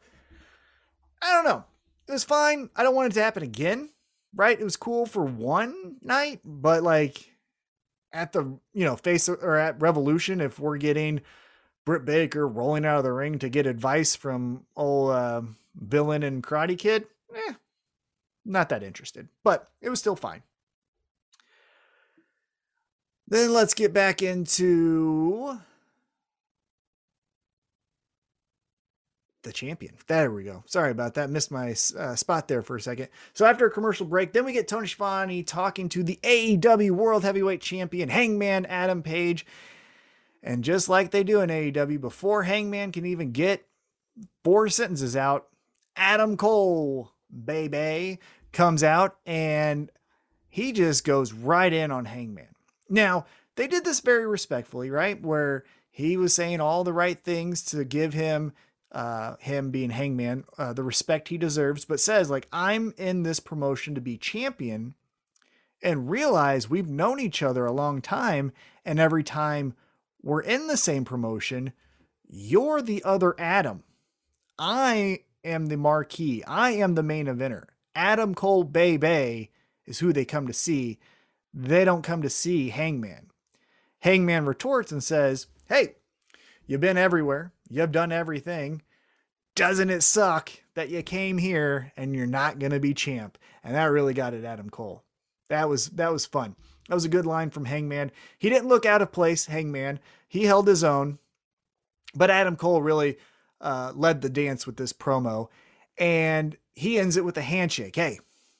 I 1.21 1.31
don't 1.31 1.45
know. 1.45 1.63
It 2.07 2.11
was 2.11 2.23
fine. 2.23 2.69
I 2.75 2.83
don't 2.83 2.95
want 2.95 3.11
it 3.11 3.15
to 3.15 3.23
happen 3.23 3.43
again. 3.43 3.89
Right? 4.33 4.59
It 4.59 4.63
was 4.63 4.77
cool 4.77 5.05
for 5.05 5.23
one 5.23 5.97
night, 6.01 6.39
but 6.45 6.83
like 6.83 7.31
at 8.13 8.31
the 8.31 8.43
you 8.73 8.85
know 8.85 8.95
face 8.95 9.27
or 9.27 9.57
at 9.57 9.81
Revolution, 9.81 10.41
if 10.41 10.59
we're 10.59 10.77
getting 10.77 11.21
Britt 11.85 12.05
Baker 12.05 12.47
rolling 12.47 12.85
out 12.85 12.97
of 12.97 13.03
the 13.03 13.11
ring 13.11 13.39
to 13.39 13.49
get 13.49 13.65
advice 13.65 14.15
from 14.15 14.65
old 14.75 15.11
uh, 15.11 15.41
villain 15.75 16.23
and 16.23 16.43
Karate 16.43 16.77
Kid, 16.77 17.05
eh, 17.35 17.53
not 18.45 18.69
that 18.69 18.83
interested. 18.83 19.27
But 19.43 19.69
it 19.81 19.89
was 19.89 19.99
still 19.99 20.15
fine. 20.15 20.43
Then 23.27 23.53
let's 23.53 23.73
get 23.73 23.93
back 23.93 24.21
into 24.21 25.59
the 29.43 29.51
champion. 29.51 29.95
There 30.07 30.31
we 30.31 30.43
go. 30.43 30.63
Sorry 30.67 30.91
about 30.91 31.15
that. 31.15 31.29
Missed 31.29 31.51
my 31.51 31.71
uh, 31.97 32.15
spot 32.15 32.47
there 32.47 32.61
for 32.61 32.75
a 32.75 32.81
second. 32.81 33.09
So 33.33 33.45
after 33.45 33.65
a 33.65 33.71
commercial 33.71 34.05
break, 34.05 34.33
then 34.33 34.45
we 34.45 34.53
get 34.53 34.67
Tony 34.67 34.87
Schiavone 34.87 35.43
talking 35.43 35.89
to 35.89 36.03
the 36.03 36.19
AEW 36.23 36.91
World 36.91 37.23
Heavyweight 37.23 37.61
Champion 37.61 38.09
Hangman 38.09 38.65
Adam 38.65 39.03
Page. 39.03 39.45
And 40.43 40.63
just 40.63 40.89
like 40.89 41.11
they 41.11 41.23
do 41.23 41.41
in 41.41 41.49
AEW, 41.49 42.01
before 42.01 42.43
Hangman 42.43 42.91
can 42.91 43.05
even 43.05 43.31
get 43.31 43.65
four 44.43 44.69
sentences 44.69 45.15
out, 45.15 45.47
Adam 45.95 46.37
Cole, 46.37 47.11
baby, 47.45 48.19
comes 48.51 48.83
out 48.83 49.17
and 49.25 49.91
he 50.49 50.71
just 50.71 51.03
goes 51.03 51.31
right 51.31 51.71
in 51.71 51.91
on 51.91 52.05
Hangman. 52.05 52.47
Now, 52.89 53.25
they 53.55 53.67
did 53.67 53.85
this 53.85 53.99
very 53.99 54.25
respectfully, 54.25 54.89
right? 54.89 55.21
Where 55.21 55.63
he 55.89 56.17
was 56.17 56.33
saying 56.33 56.59
all 56.59 56.83
the 56.83 56.93
right 56.93 57.19
things 57.19 57.63
to 57.65 57.83
give 57.85 58.13
him 58.13 58.53
uh, 58.91 59.35
him 59.39 59.71
being 59.71 59.89
Hangman, 59.91 60.43
uh, 60.57 60.73
the 60.73 60.83
respect 60.83 61.29
he 61.29 61.37
deserves, 61.37 61.85
but 61.85 61.99
says, 61.99 62.29
like, 62.29 62.47
I'm 62.51 62.93
in 62.97 63.23
this 63.23 63.39
promotion 63.39 63.95
to 63.95 64.01
be 64.01 64.17
champion 64.17 64.95
and 65.81 66.09
realize 66.09 66.69
we've 66.69 66.89
known 66.89 67.19
each 67.19 67.41
other 67.41 67.65
a 67.65 67.71
long 67.71 68.01
time. 68.01 68.51
And 68.85 68.99
every 68.99 69.23
time 69.23 69.75
we're 70.21 70.41
in 70.41 70.67
the 70.67 70.77
same 70.77 71.05
promotion, 71.05 71.73
you're 72.27 72.81
the 72.81 73.03
other 73.03 73.35
Adam. 73.39 73.83
I 74.59 75.21
am 75.43 75.67
the 75.67 75.77
marquee. 75.77 76.43
I 76.45 76.71
am 76.71 76.95
the 76.95 77.03
main 77.03 77.25
eventer. 77.25 77.65
Adam 77.95 78.35
Cole 78.35 78.63
Bay 78.63 78.97
Bay 78.97 79.49
is 79.85 79.99
who 79.99 80.13
they 80.13 80.25
come 80.25 80.47
to 80.47 80.53
see. 80.53 80.99
They 81.53 81.83
don't 81.83 82.03
come 82.03 82.21
to 82.21 82.29
see 82.29 82.69
Hangman. 82.69 83.31
Hangman 83.99 84.45
retorts 84.45 84.91
and 84.91 85.03
says, 85.03 85.47
Hey, 85.67 85.95
you've 86.71 86.79
been 86.79 86.97
everywhere. 86.97 87.51
You've 87.69 87.91
done 87.91 88.13
everything. 88.13 88.81
Doesn't 89.55 89.89
it 89.89 90.03
suck 90.03 90.49
that 90.73 90.87
you 90.87 91.03
came 91.03 91.37
here 91.37 91.91
and 91.97 92.15
you're 92.15 92.25
not 92.25 92.59
going 92.59 92.71
to 92.71 92.79
be 92.79 92.93
champ? 92.93 93.37
And 93.61 93.75
that 93.75 93.91
really 93.91 94.13
got 94.13 94.33
at 94.33 94.45
Adam 94.45 94.69
Cole. 94.69 95.03
That 95.49 95.67
was 95.67 95.89
that 95.89 96.13
was 96.13 96.25
fun. 96.25 96.55
That 96.87 96.95
was 96.95 97.03
a 97.03 97.09
good 97.09 97.25
line 97.25 97.49
from 97.49 97.65
Hangman. 97.65 98.11
He 98.39 98.49
didn't 98.49 98.69
look 98.69 98.85
out 98.85 99.01
of 99.01 99.11
place, 99.11 99.47
Hangman. 99.47 99.99
He 100.29 100.45
held 100.45 100.65
his 100.65 100.81
own. 100.81 101.19
But 102.15 102.31
Adam 102.31 102.55
Cole 102.55 102.81
really 102.81 103.17
uh, 103.59 103.91
led 103.93 104.21
the 104.21 104.29
dance 104.29 104.65
with 104.65 104.77
this 104.77 104.93
promo. 104.93 105.49
And 105.97 106.55
he 106.73 106.97
ends 106.97 107.17
it 107.17 107.25
with 107.25 107.35
a 107.35 107.41
handshake. 107.41 107.97
Hey, 107.97 108.19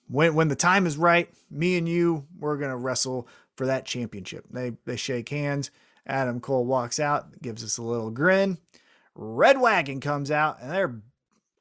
when 0.10 0.36
when 0.36 0.50
the 0.50 0.56
time 0.58 0.86
is 0.86 0.98
right, 0.98 1.30
me 1.50 1.78
and 1.78 1.88
you, 1.88 2.26
we're 2.38 2.58
gonna 2.58 2.76
wrestle 2.76 3.30
for 3.56 3.68
that 3.68 3.86
championship. 3.86 4.44
They 4.52 4.74
they 4.86 4.98
shake 4.98 5.30
hands. 5.30 5.72
Adam 6.06 6.40
Cole 6.40 6.66
walks 6.66 7.00
out, 7.00 7.42
gives 7.42 7.64
us 7.64 7.78
a 7.78 7.84
little 7.84 8.12
grin. 8.12 8.58
Red 9.16 9.58
Dragon 9.58 10.00
comes 10.00 10.32
out 10.32 10.62
and 10.62 10.72
they're 10.72 11.02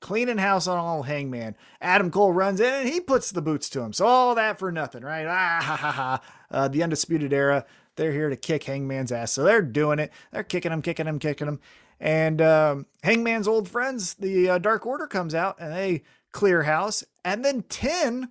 cleaning 0.00 0.38
house 0.38 0.66
on 0.66 0.78
all 0.78 1.02
Hangman. 1.02 1.56
Adam 1.80 2.10
Cole 2.10 2.32
runs 2.32 2.60
in 2.60 2.72
and 2.72 2.88
he 2.88 3.00
puts 3.00 3.30
the 3.30 3.42
boots 3.42 3.68
to 3.70 3.80
him. 3.80 3.92
So 3.92 4.06
all 4.06 4.34
that 4.34 4.58
for 4.58 4.72
nothing, 4.72 5.02
right? 5.02 5.26
Ah 5.26 5.60
ha 5.62 5.76
ha 5.76 5.92
ha. 5.92 6.22
Uh, 6.50 6.68
the 6.68 6.82
Undisputed 6.82 7.32
Era, 7.32 7.64
they're 7.96 8.12
here 8.12 8.30
to 8.30 8.36
kick 8.36 8.64
Hangman's 8.64 9.12
ass. 9.12 9.32
So 9.32 9.44
they're 9.44 9.62
doing 9.62 9.98
it. 9.98 10.10
They're 10.32 10.42
kicking 10.42 10.72
him, 10.72 10.82
kicking 10.82 11.06
him, 11.06 11.18
kicking 11.18 11.48
him. 11.48 11.60
And 12.00 12.40
um, 12.40 12.86
Hangman's 13.02 13.46
old 13.46 13.68
friends, 13.68 14.14
the 14.14 14.48
uh, 14.50 14.58
Dark 14.58 14.86
Order, 14.86 15.06
comes 15.06 15.34
out 15.34 15.56
and 15.60 15.72
they 15.72 16.02
clear 16.32 16.62
house. 16.62 17.04
And 17.24 17.44
then 17.44 17.62
10 17.68 18.30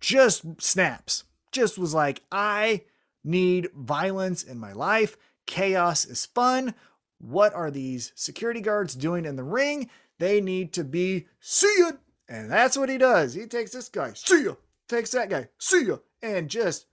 just 0.00 0.44
snaps. 0.60 1.24
Just 1.52 1.78
was 1.78 1.94
like, 1.94 2.22
I 2.32 2.82
need 3.22 3.68
violence 3.76 4.42
in 4.42 4.58
my 4.58 4.72
life. 4.72 5.16
Chaos 5.46 6.04
is 6.04 6.26
fun. 6.26 6.74
What 7.18 7.54
are 7.54 7.70
these 7.70 8.12
security 8.14 8.60
guards 8.60 8.94
doing 8.94 9.24
in 9.24 9.36
the 9.36 9.44
ring? 9.44 9.90
They 10.18 10.40
need 10.40 10.72
to 10.74 10.84
be 10.84 11.26
see 11.40 11.74
ya. 11.78 11.92
And 12.28 12.50
that's 12.50 12.76
what 12.76 12.88
he 12.88 12.98
does. 12.98 13.34
He 13.34 13.46
takes 13.46 13.72
this 13.72 13.88
guy, 13.88 14.12
see 14.14 14.44
ya, 14.44 14.54
takes 14.88 15.10
that 15.10 15.28
guy, 15.28 15.48
see 15.58 15.86
ya, 15.86 15.96
and 16.22 16.48
just 16.48 16.86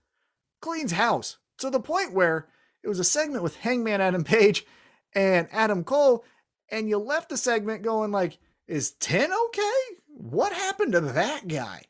cleans 0.60 0.92
house 0.92 1.38
to 1.58 1.70
the 1.70 1.80
point 1.80 2.12
where 2.12 2.48
it 2.82 2.88
was 2.88 2.98
a 2.98 3.04
segment 3.04 3.42
with 3.42 3.56
Hangman 3.56 4.00
Adam 4.00 4.24
Page 4.24 4.66
and 5.14 5.48
Adam 5.50 5.84
Cole, 5.84 6.24
and 6.70 6.88
you 6.88 6.98
left 6.98 7.28
the 7.28 7.36
segment 7.36 7.82
going 7.82 8.10
like, 8.10 8.38
is 8.66 8.92
10 8.92 9.30
okay? 9.32 9.80
What 10.08 10.52
happened 10.52 10.92
to 10.92 11.00
that 11.00 11.48
guy? 11.48 11.82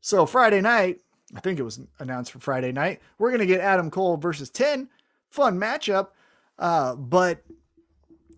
So 0.00 0.26
Friday 0.26 0.60
night, 0.60 1.00
I 1.34 1.40
think 1.40 1.58
it 1.58 1.64
was 1.64 1.80
announced 1.98 2.32
for 2.32 2.40
Friday 2.40 2.72
night, 2.72 3.00
we're 3.18 3.30
gonna 3.30 3.46
get 3.46 3.60
Adam 3.60 3.90
Cole 3.90 4.16
versus 4.16 4.50
10. 4.50 4.88
Fun 5.30 5.58
matchup. 5.58 6.08
Uh, 6.58 6.94
but 6.94 7.42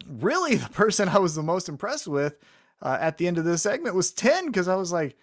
really 0.07 0.55
the 0.57 0.68
person 0.70 1.09
I 1.09 1.18
was 1.18 1.34
the 1.34 1.43
most 1.43 1.68
impressed 1.68 2.07
with 2.07 2.36
uh, 2.80 2.99
at 3.01 3.18
the 3.18 3.26
end 3.26 3.38
of 3.38 3.45
this 3.45 3.62
segment 3.62 3.95
was 3.95 4.12
10 4.12 4.47
because 4.47 4.68
I 4.68 4.76
was 4.76 4.93
like, 4.93 5.16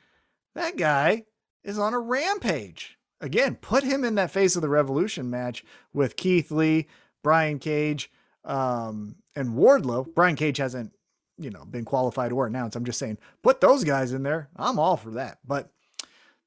that 0.56 0.78
guy 0.78 1.26
is 1.64 1.78
on 1.78 1.94
a 1.94 2.00
rampage. 2.00 2.98
Again, 3.22 3.56
put 3.56 3.84
him 3.84 4.06
in 4.06 4.16
that 4.16 4.32
face 4.32 4.56
of 4.56 4.62
the 4.62 4.70
revolution 4.70 5.30
match 5.30 5.66
with 5.94 6.16
Keith 6.16 6.52
Lee, 6.52 6.88
Brian 7.22 7.60
Cage, 7.60 8.12
um, 8.46 9.18
and 9.36 9.50
Wardlow. 9.50 10.14
Brian 10.16 10.38
Cage 10.38 10.58
hasn't, 10.58 10.94
you 11.38 11.50
know, 11.50 11.66
been 11.66 11.84
qualified 11.84 12.32
or 12.32 12.48
announced. 12.48 12.78
I'm 12.78 12.86
just 12.86 12.98
saying, 12.98 13.18
put 13.44 13.60
those 13.60 13.84
guys 13.84 14.14
in 14.14 14.24
there. 14.24 14.48
I'm 14.56 14.80
all 14.80 14.96
for 14.96 15.12
that. 15.12 15.40
But 15.46 15.70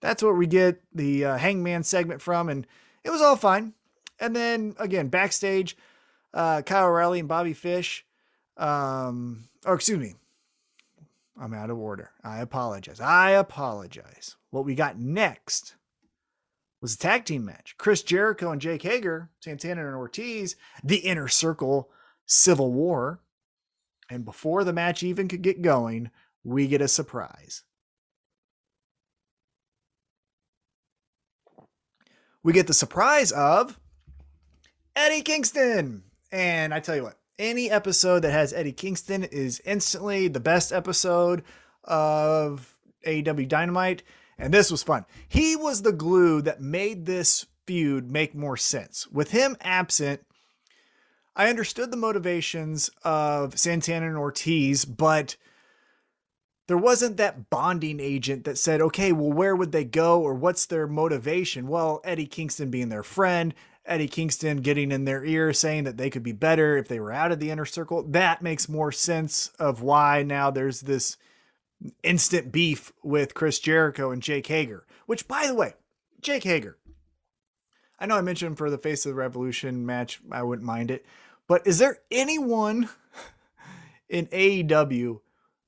that's 0.01 0.23
what 0.23 0.37
we 0.37 0.47
get 0.47 0.83
the 0.95 1.27
uh, 1.27 1.37
Hangman 1.37 1.83
segment 1.83 2.23
from, 2.23 2.49
and 2.49 2.67
it 3.05 3.11
was 3.11 3.21
all 3.21 3.37
fine. 3.37 3.75
And 4.23 4.37
then 4.37 4.77
again, 4.79 5.09
backstage, 5.09 5.77
uh, 6.33 6.63
Kyle 6.63 6.87
O'Reilly 6.87 7.19
and 7.19 7.29
Bobby 7.29 7.55
Fish, 7.55 8.07
um, 8.57 9.49
or 9.67 9.75
excuse 9.75 9.99
me, 9.99 10.15
I'm 11.39 11.53
out 11.53 11.71
of 11.71 11.79
order. 11.79 12.13
I 12.23 12.39
apologize. 12.39 13.01
I 13.01 13.33
apologize. 13.33 14.37
What 14.51 14.65
we 14.65 14.77
got 14.77 14.97
next 14.97 15.75
was 16.81 16.95
a 16.95 16.99
tag 16.99 17.25
team 17.25 17.45
match. 17.45 17.75
Chris 17.79 18.05
Jericho 18.05 18.53
and 18.53 18.61
Jake 18.61 18.83
Hager, 18.83 19.29
Santana 19.41 19.87
and 19.87 19.97
Ortiz, 19.97 20.55
the 20.85 20.99
inner 20.99 21.27
circle 21.27 21.91
civil 22.25 22.73
war. 22.73 23.19
And 24.09 24.25
before 24.25 24.63
the 24.63 24.73
match 24.73 25.03
even 25.03 25.27
could 25.27 25.43
get 25.43 25.63
going, 25.63 26.13
we 26.45 26.69
get 26.69 26.81
a 26.81 26.87
surprise. 26.87 27.65
We 32.45 32.53
get 32.53 32.69
the 32.69 32.75
surprise 32.75 33.33
of 33.33 33.81
Eddie 34.95 35.23
Kingston. 35.23 36.03
And 36.31 36.73
I 36.73 36.81
tell 36.81 36.97
you 36.97 37.03
what, 37.03 37.19
any 37.39 37.71
episode 37.71 38.21
that 38.21 38.33
has 38.33 38.53
Eddie 38.53 38.73
Kingston 38.73 39.25
is 39.25 39.61
instantly 39.65 40.29
the 40.29 40.41
best 40.41 40.73
episode 40.73 41.43
of 41.85 42.77
AEW 43.07 43.49
Dynamite. 43.49 44.03
And 44.39 44.53
this 44.53 44.71
was 44.71 44.83
fun. 44.83 45.05
He 45.29 45.57
was 45.57 45.83
the 45.83 45.93
glue 45.93 46.43
that 46.43 46.61
made 46.61 47.07
this 47.07 47.47
feud 47.67 48.11
make 48.11 48.35
more 48.35 48.57
sense. 48.57 49.07
With 49.09 49.31
him 49.31 49.57
absent, 49.61 50.25
I 51.35 51.49
understood 51.49 51.91
the 51.91 51.97
motivations 51.97 52.91
of 53.05 53.59
Santana 53.59 54.07
and 54.07 54.19
Ortiz, 54.19 54.85
but 54.85 55.37
there 56.67 56.79
wasn't 56.79 57.17
that 57.17 57.51
bonding 57.51 58.01
agent 58.01 58.45
that 58.45 58.59
said, 58.59 58.81
okay, 58.81 59.13
well, 59.13 59.33
where 59.33 59.57
would 59.57 59.73
they 59.73 59.85
go 59.85 60.21
or 60.23 60.35
what's 60.35 60.67
their 60.67 60.87
motivation? 60.87 61.69
Well, 61.69 62.01
Eddie 62.05 62.27
Kingston 62.27 62.71
being 62.71 62.89
their 62.89 63.03
friend, 63.03 63.55
Eddie 63.85 64.09
Kingston 64.09 64.59
getting 64.59 64.93
in 64.93 65.05
their 65.05 65.25
ear 65.25 65.53
saying 65.53 65.85
that 65.85 65.97
they 65.97 66.09
could 66.09 66.23
be 66.23 66.33
better 66.33 66.77
if 66.77 66.89
they 66.89 67.01
were 67.01 67.13
out 67.13 67.33
of 67.33 67.41
the 67.41 67.51
inner 67.51 67.65
circle. 67.65 68.03
That 68.03 68.43
makes 68.43 68.69
more 68.69 68.93
sense 68.93 69.49
of 69.59 69.83
why 69.83 70.23
now 70.23 70.51
there's 70.51 70.83
this 70.83 71.17
instant 72.03 72.53
beef 72.53 72.93
with 73.03 73.35
Chris 73.35 73.59
Jericho 73.59 74.13
and 74.13 74.23
Jake 74.23 74.47
Hager, 74.47 74.87
which, 75.07 75.27
by 75.27 75.47
the 75.47 75.55
way, 75.55 75.75
Jake 76.21 76.45
Hager, 76.45 76.79
I 77.99 78.07
know 78.07 78.17
I 78.17 78.23
mentioned 78.23 78.59
for 78.59 78.71
the 78.71 78.79
Face 78.79 79.05
of 79.05 79.11
the 79.11 79.15
Revolution 79.15 79.87
match. 79.87 80.21
I 80.31 80.43
wouldn't 80.43 80.67
mind 80.67 80.91
it. 80.91 81.05
But 81.49 81.67
is 81.67 81.79
there 81.79 81.99
anyone 82.11 82.89
in 84.09 84.27
AEW 84.27 85.21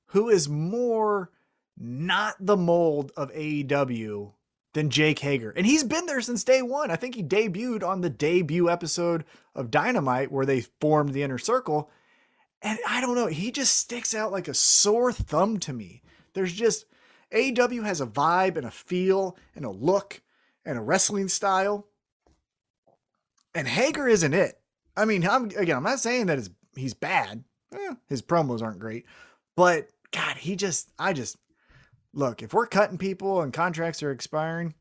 who 0.07 0.29
is 0.29 0.47
more 0.47 1.31
not 1.77 2.35
the 2.39 2.57
mold 2.57 3.11
of 3.17 3.31
AEW 3.33 4.31
than 4.75 4.89
Jake 4.89 5.19
Hager? 5.19 5.51
And 5.51 5.65
he's 5.65 5.85
been 5.85 6.05
there 6.05 6.19
since 6.19 6.43
day 6.43 6.61
one. 6.61 6.91
I 6.91 6.97
think 6.97 7.15
he 7.15 7.23
debuted 7.23 7.81
on 7.81 8.01
the 8.01 8.09
debut 8.09 8.69
episode 8.69 9.23
of 9.55 9.71
Dynamite 9.71 10.31
where 10.31 10.45
they 10.45 10.61
formed 10.81 11.13
the 11.13 11.23
inner 11.23 11.37
circle. 11.37 11.89
And 12.61 12.77
I 12.87 12.99
don't 12.99 13.15
know, 13.15 13.27
he 13.27 13.51
just 13.51 13.77
sticks 13.77 14.13
out 14.13 14.33
like 14.33 14.49
a 14.49 14.53
sore 14.53 15.13
thumb 15.13 15.59
to 15.61 15.71
me. 15.71 16.03
There's 16.33 16.53
just 16.53 16.85
AEW 17.31 17.85
has 17.85 18.01
a 18.01 18.05
vibe 18.05 18.57
and 18.57 18.67
a 18.67 18.71
feel 18.71 19.37
and 19.55 19.63
a 19.63 19.69
look 19.69 20.21
and 20.65 20.77
a 20.77 20.81
wrestling 20.81 21.29
style. 21.29 21.87
And 23.55 23.69
Hager 23.69 24.09
isn't 24.09 24.33
it. 24.33 24.59
I 24.97 25.05
mean, 25.05 25.25
I'm 25.25 25.45
again, 25.45 25.77
I'm 25.77 25.83
not 25.83 26.01
saying 26.01 26.25
that 26.25 26.49
he's 26.75 26.93
bad. 26.93 27.45
Eh, 27.73 27.95
his 28.09 28.21
promos 28.21 28.61
aren't 28.61 28.79
great, 28.79 29.05
but 29.55 29.87
God, 30.11 30.35
he 30.37 30.55
just, 30.57 30.89
I 30.99 31.13
just 31.13 31.37
look. 32.15 32.41
If 32.41 32.53
we're 32.53 32.65
cutting 32.65 32.97
people 32.97 33.41
and 33.41 33.53
contracts 33.53 34.01
are 34.01 34.11
expiring, 34.11 34.73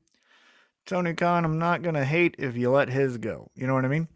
Tony 0.87 1.15
Khan, 1.15 1.45
I'm 1.45 1.59
not 1.59 1.83
gonna 1.83 2.05
hate 2.05 2.37
if 2.39 2.57
you 2.57 2.71
let 2.71 2.89
his 2.89 3.19
go. 3.19 3.51
You 3.55 3.67
know 3.67 3.75
what 3.75 3.85
I 3.85 3.89
mean? 3.89 4.09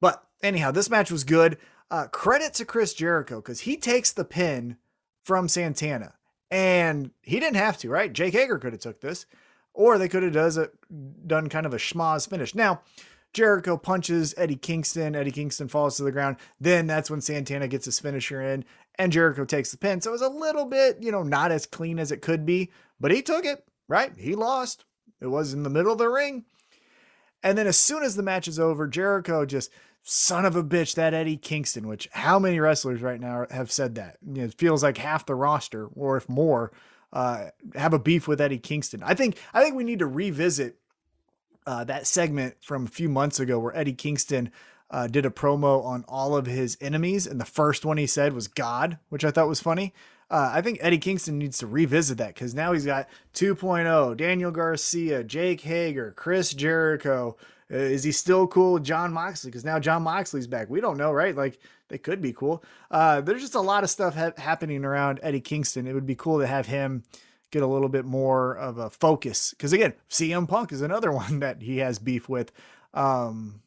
But 0.00 0.24
anyhow, 0.42 0.70
this 0.70 0.90
match 0.90 1.10
was 1.10 1.24
good. 1.24 1.58
Uh, 1.90 2.06
credit 2.06 2.54
to 2.54 2.64
Chris 2.64 2.94
Jericho 2.94 3.36
because 3.36 3.60
he 3.60 3.76
takes 3.76 4.12
the 4.12 4.24
pin 4.24 4.76
from 5.22 5.48
Santana. 5.48 6.14
And 6.50 7.12
he 7.22 7.38
didn't 7.38 7.56
have 7.56 7.78
to, 7.78 7.88
right? 7.88 8.12
Jake 8.12 8.34
Hager 8.34 8.58
could 8.58 8.72
have 8.72 8.80
took 8.80 9.00
this, 9.00 9.26
or 9.72 9.98
they 9.98 10.08
could 10.08 10.24
have 10.24 10.32
does 10.32 10.56
a, 10.56 10.70
done 11.26 11.48
kind 11.48 11.66
of 11.66 11.74
a 11.74 11.78
schmoz 11.78 12.28
finish. 12.28 12.54
Now, 12.54 12.82
Jericho 13.32 13.76
punches 13.76 14.34
Eddie 14.36 14.56
Kingston. 14.56 15.14
Eddie 15.14 15.30
Kingston 15.30 15.68
falls 15.68 15.96
to 15.96 16.02
the 16.02 16.10
ground. 16.10 16.36
Then 16.60 16.88
that's 16.88 17.10
when 17.10 17.20
Santana 17.20 17.68
gets 17.68 17.84
his 17.84 18.00
finisher 18.00 18.42
in, 18.42 18.64
and 19.00 19.12
Jericho 19.12 19.46
takes 19.46 19.70
the 19.70 19.78
pin. 19.78 20.02
So 20.02 20.10
it 20.10 20.12
was 20.12 20.20
a 20.20 20.28
little 20.28 20.66
bit, 20.66 20.98
you 21.00 21.10
know, 21.10 21.22
not 21.22 21.52
as 21.52 21.64
clean 21.64 21.98
as 21.98 22.12
it 22.12 22.20
could 22.20 22.44
be, 22.44 22.70
but 23.00 23.10
he 23.10 23.22
took 23.22 23.46
it, 23.46 23.66
right? 23.88 24.12
He 24.14 24.34
lost. 24.34 24.84
It 25.22 25.28
was 25.28 25.54
in 25.54 25.62
the 25.62 25.70
middle 25.70 25.92
of 25.92 25.98
the 25.98 26.08
ring. 26.08 26.44
And 27.42 27.56
then 27.56 27.66
as 27.66 27.78
soon 27.78 28.02
as 28.02 28.14
the 28.14 28.22
match 28.22 28.46
is 28.46 28.58
over, 28.58 28.86
Jericho 28.86 29.46
just 29.46 29.70
son 30.02 30.44
of 30.44 30.54
a 30.54 30.62
bitch, 30.62 30.96
that 30.96 31.14
Eddie 31.14 31.38
Kingston, 31.38 31.88
which 31.88 32.10
how 32.12 32.38
many 32.38 32.60
wrestlers 32.60 33.00
right 33.00 33.18
now 33.18 33.46
have 33.50 33.72
said 33.72 33.94
that? 33.94 34.18
You 34.20 34.42
know, 34.42 34.44
it 34.44 34.58
feels 34.58 34.82
like 34.82 34.98
half 34.98 35.24
the 35.24 35.34
roster, 35.34 35.86
or 35.94 36.18
if 36.18 36.28
more, 36.28 36.70
uh, 37.10 37.46
have 37.74 37.94
a 37.94 37.98
beef 37.98 38.28
with 38.28 38.40
Eddie 38.40 38.58
Kingston. 38.58 39.02
I 39.02 39.14
think 39.14 39.38
I 39.54 39.62
think 39.62 39.76
we 39.76 39.84
need 39.84 40.00
to 40.00 40.06
revisit 40.06 40.76
uh, 41.66 41.84
that 41.84 42.06
segment 42.06 42.56
from 42.60 42.84
a 42.84 42.90
few 42.90 43.08
months 43.08 43.40
ago 43.40 43.58
where 43.58 43.74
Eddie 43.74 43.94
Kingston 43.94 44.52
uh, 44.90 45.06
did 45.06 45.24
a 45.24 45.30
promo 45.30 45.84
on 45.84 46.04
all 46.08 46.36
of 46.36 46.46
his 46.46 46.76
enemies, 46.80 47.26
and 47.26 47.40
the 47.40 47.44
first 47.44 47.84
one 47.84 47.96
he 47.96 48.06
said 48.06 48.32
was 48.32 48.48
God, 48.48 48.98
which 49.08 49.24
I 49.24 49.30
thought 49.30 49.48
was 49.48 49.60
funny. 49.60 49.94
Uh, 50.30 50.50
I 50.54 50.62
think 50.62 50.78
Eddie 50.80 50.98
Kingston 50.98 51.38
needs 51.38 51.58
to 51.58 51.66
revisit 51.66 52.18
that 52.18 52.34
because 52.34 52.54
now 52.54 52.72
he's 52.72 52.86
got 52.86 53.08
2.0, 53.34 54.16
Daniel 54.16 54.50
Garcia, 54.52 55.24
Jake 55.24 55.60
Hager, 55.62 56.12
Chris 56.16 56.54
Jericho, 56.54 57.36
uh, 57.72 57.76
is 57.76 58.02
he 58.02 58.12
still 58.12 58.46
cool 58.46 58.74
with 58.74 58.84
Jon 58.84 59.12
Moxley? 59.12 59.50
Because 59.50 59.64
now 59.64 59.78
Jon 59.78 60.02
Moxley's 60.02 60.46
back. 60.46 60.68
We 60.68 60.80
don't 60.80 60.96
know, 60.96 61.12
right? 61.12 61.36
Like 61.36 61.58
they 61.88 61.98
could 61.98 62.20
be 62.20 62.32
cool. 62.32 62.64
Uh, 62.90 63.20
there's 63.20 63.42
just 63.42 63.54
a 63.54 63.60
lot 63.60 63.84
of 63.84 63.90
stuff 63.90 64.14
ha- 64.14 64.32
happening 64.36 64.84
around 64.84 65.20
Eddie 65.22 65.40
Kingston. 65.40 65.86
It 65.86 65.94
would 65.94 66.06
be 66.06 66.16
cool 66.16 66.40
to 66.40 66.46
have 66.46 66.66
him 66.66 67.04
get 67.50 67.62
a 67.62 67.66
little 67.66 67.88
bit 67.88 68.04
more 68.04 68.56
of 68.56 68.78
a 68.78 68.90
focus. 68.90 69.50
Because 69.50 69.72
again, 69.72 69.94
CM 70.08 70.48
Punk 70.48 70.72
is 70.72 70.82
another 70.82 71.12
one 71.12 71.40
that 71.40 71.62
he 71.62 71.78
has 71.78 71.98
beef 71.98 72.28
with. 72.28 72.52
Um, 72.92 73.62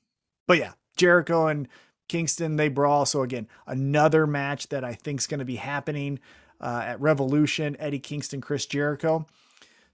but 0.47 0.57
yeah, 0.57 0.73
Jericho 0.95 1.47
and 1.47 1.67
Kingston 2.07 2.55
they 2.55 2.69
brawl. 2.69 3.05
So 3.05 3.23
again, 3.23 3.47
another 3.67 4.27
match 4.27 4.69
that 4.69 4.83
I 4.83 4.93
think 4.93 5.21
is 5.21 5.27
going 5.27 5.39
to 5.39 5.45
be 5.45 5.55
happening 5.55 6.19
uh, 6.61 6.83
at 6.85 7.01
Revolution. 7.01 7.75
Eddie 7.79 7.99
Kingston, 7.99 8.41
Chris 8.41 8.65
Jericho 8.65 9.25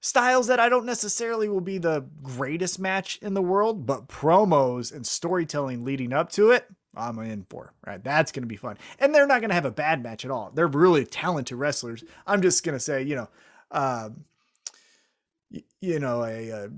styles 0.01 0.47
that 0.47 0.59
I 0.59 0.69
don't 0.69 0.85
necessarily 0.85 1.49
will 1.49 1.61
be 1.61 1.77
the 1.77 2.05
greatest 2.23 2.79
match 2.79 3.19
in 3.21 3.33
the 3.33 3.41
world, 3.41 3.85
but 3.85 4.07
promos 4.07 4.93
and 4.93 5.05
storytelling 5.05 5.83
leading 5.83 6.13
up 6.13 6.31
to 6.33 6.51
it, 6.51 6.65
I'm 6.95 7.19
in 7.19 7.45
for. 7.49 7.73
Right, 7.85 8.03
that's 8.03 8.31
going 8.31 8.43
to 8.43 8.47
be 8.47 8.55
fun, 8.55 8.77
and 8.99 9.13
they're 9.13 9.27
not 9.27 9.41
going 9.41 9.49
to 9.49 9.55
have 9.55 9.65
a 9.65 9.71
bad 9.71 10.03
match 10.03 10.25
at 10.25 10.31
all. 10.31 10.51
They're 10.53 10.67
really 10.67 11.05
talented 11.05 11.57
wrestlers. 11.57 12.03
I'm 12.25 12.41
just 12.41 12.63
going 12.63 12.75
to 12.75 12.79
say, 12.79 13.03
you 13.03 13.15
know, 13.15 13.29
uh, 13.71 14.09
you 15.81 15.99
know, 15.99 16.23
a, 16.23 16.49
a 16.49 16.69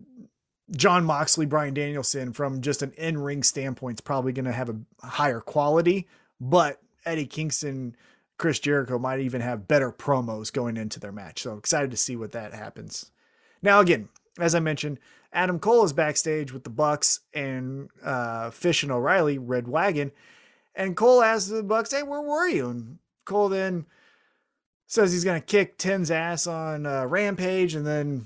Jon 0.71 1.03
Moxley, 1.03 1.45
Bryan 1.45 1.73
Danielson, 1.73 2.33
from 2.33 2.61
just 2.61 2.81
an 2.81 2.91
in 2.97 3.17
ring 3.17 3.43
standpoint, 3.43 3.97
is 3.97 4.01
probably 4.01 4.31
going 4.31 4.45
to 4.45 4.51
have 4.51 4.69
a 4.69 4.77
higher 5.05 5.41
quality, 5.41 6.07
but 6.39 6.81
Eddie 7.05 7.27
Kingston. 7.27 7.95
Chris 8.37 8.57
Jericho 8.57 8.97
might 8.97 9.19
even 9.19 9.39
have 9.39 9.67
better 9.67 9.91
promos 9.91 10.51
going 10.51 10.75
into 10.75 10.99
their 10.99 11.11
match. 11.11 11.43
So 11.43 11.57
excited 11.57 11.91
to 11.91 11.97
see 11.97 12.15
what 12.15 12.31
that 12.31 12.55
happens. 12.55 13.11
Now, 13.61 13.81
again, 13.81 14.09
as 14.39 14.55
I 14.55 14.59
mentioned, 14.59 14.97
Adam 15.31 15.59
Cole 15.59 15.83
is 15.83 15.93
backstage 15.93 16.51
with 16.51 16.63
the 16.63 16.71
Bucks 16.71 17.19
and 17.35 17.89
uh, 18.03 18.49
Fish 18.49 18.81
and 18.81 18.91
O'Reilly, 18.91 19.37
Red 19.37 19.65
Dragon. 19.65 20.11
And 20.73 20.97
Cole 20.97 21.21
asks 21.21 21.49
the 21.49 21.61
Bucks, 21.61 21.91
"Hey, 21.91 22.01
where 22.01 22.21
were 22.21 22.47
you?" 22.47 22.69
And 22.69 22.97
Cole 23.25 23.49
then 23.49 23.85
says 24.87 25.11
he's 25.11 25.23
going 25.23 25.39
to 25.39 25.45
kick 25.45 25.77
Ten's 25.77 26.09
ass 26.09 26.47
on 26.47 26.87
uh, 26.87 27.05
Rampage, 27.05 27.75
and 27.75 27.85
then 27.85 28.25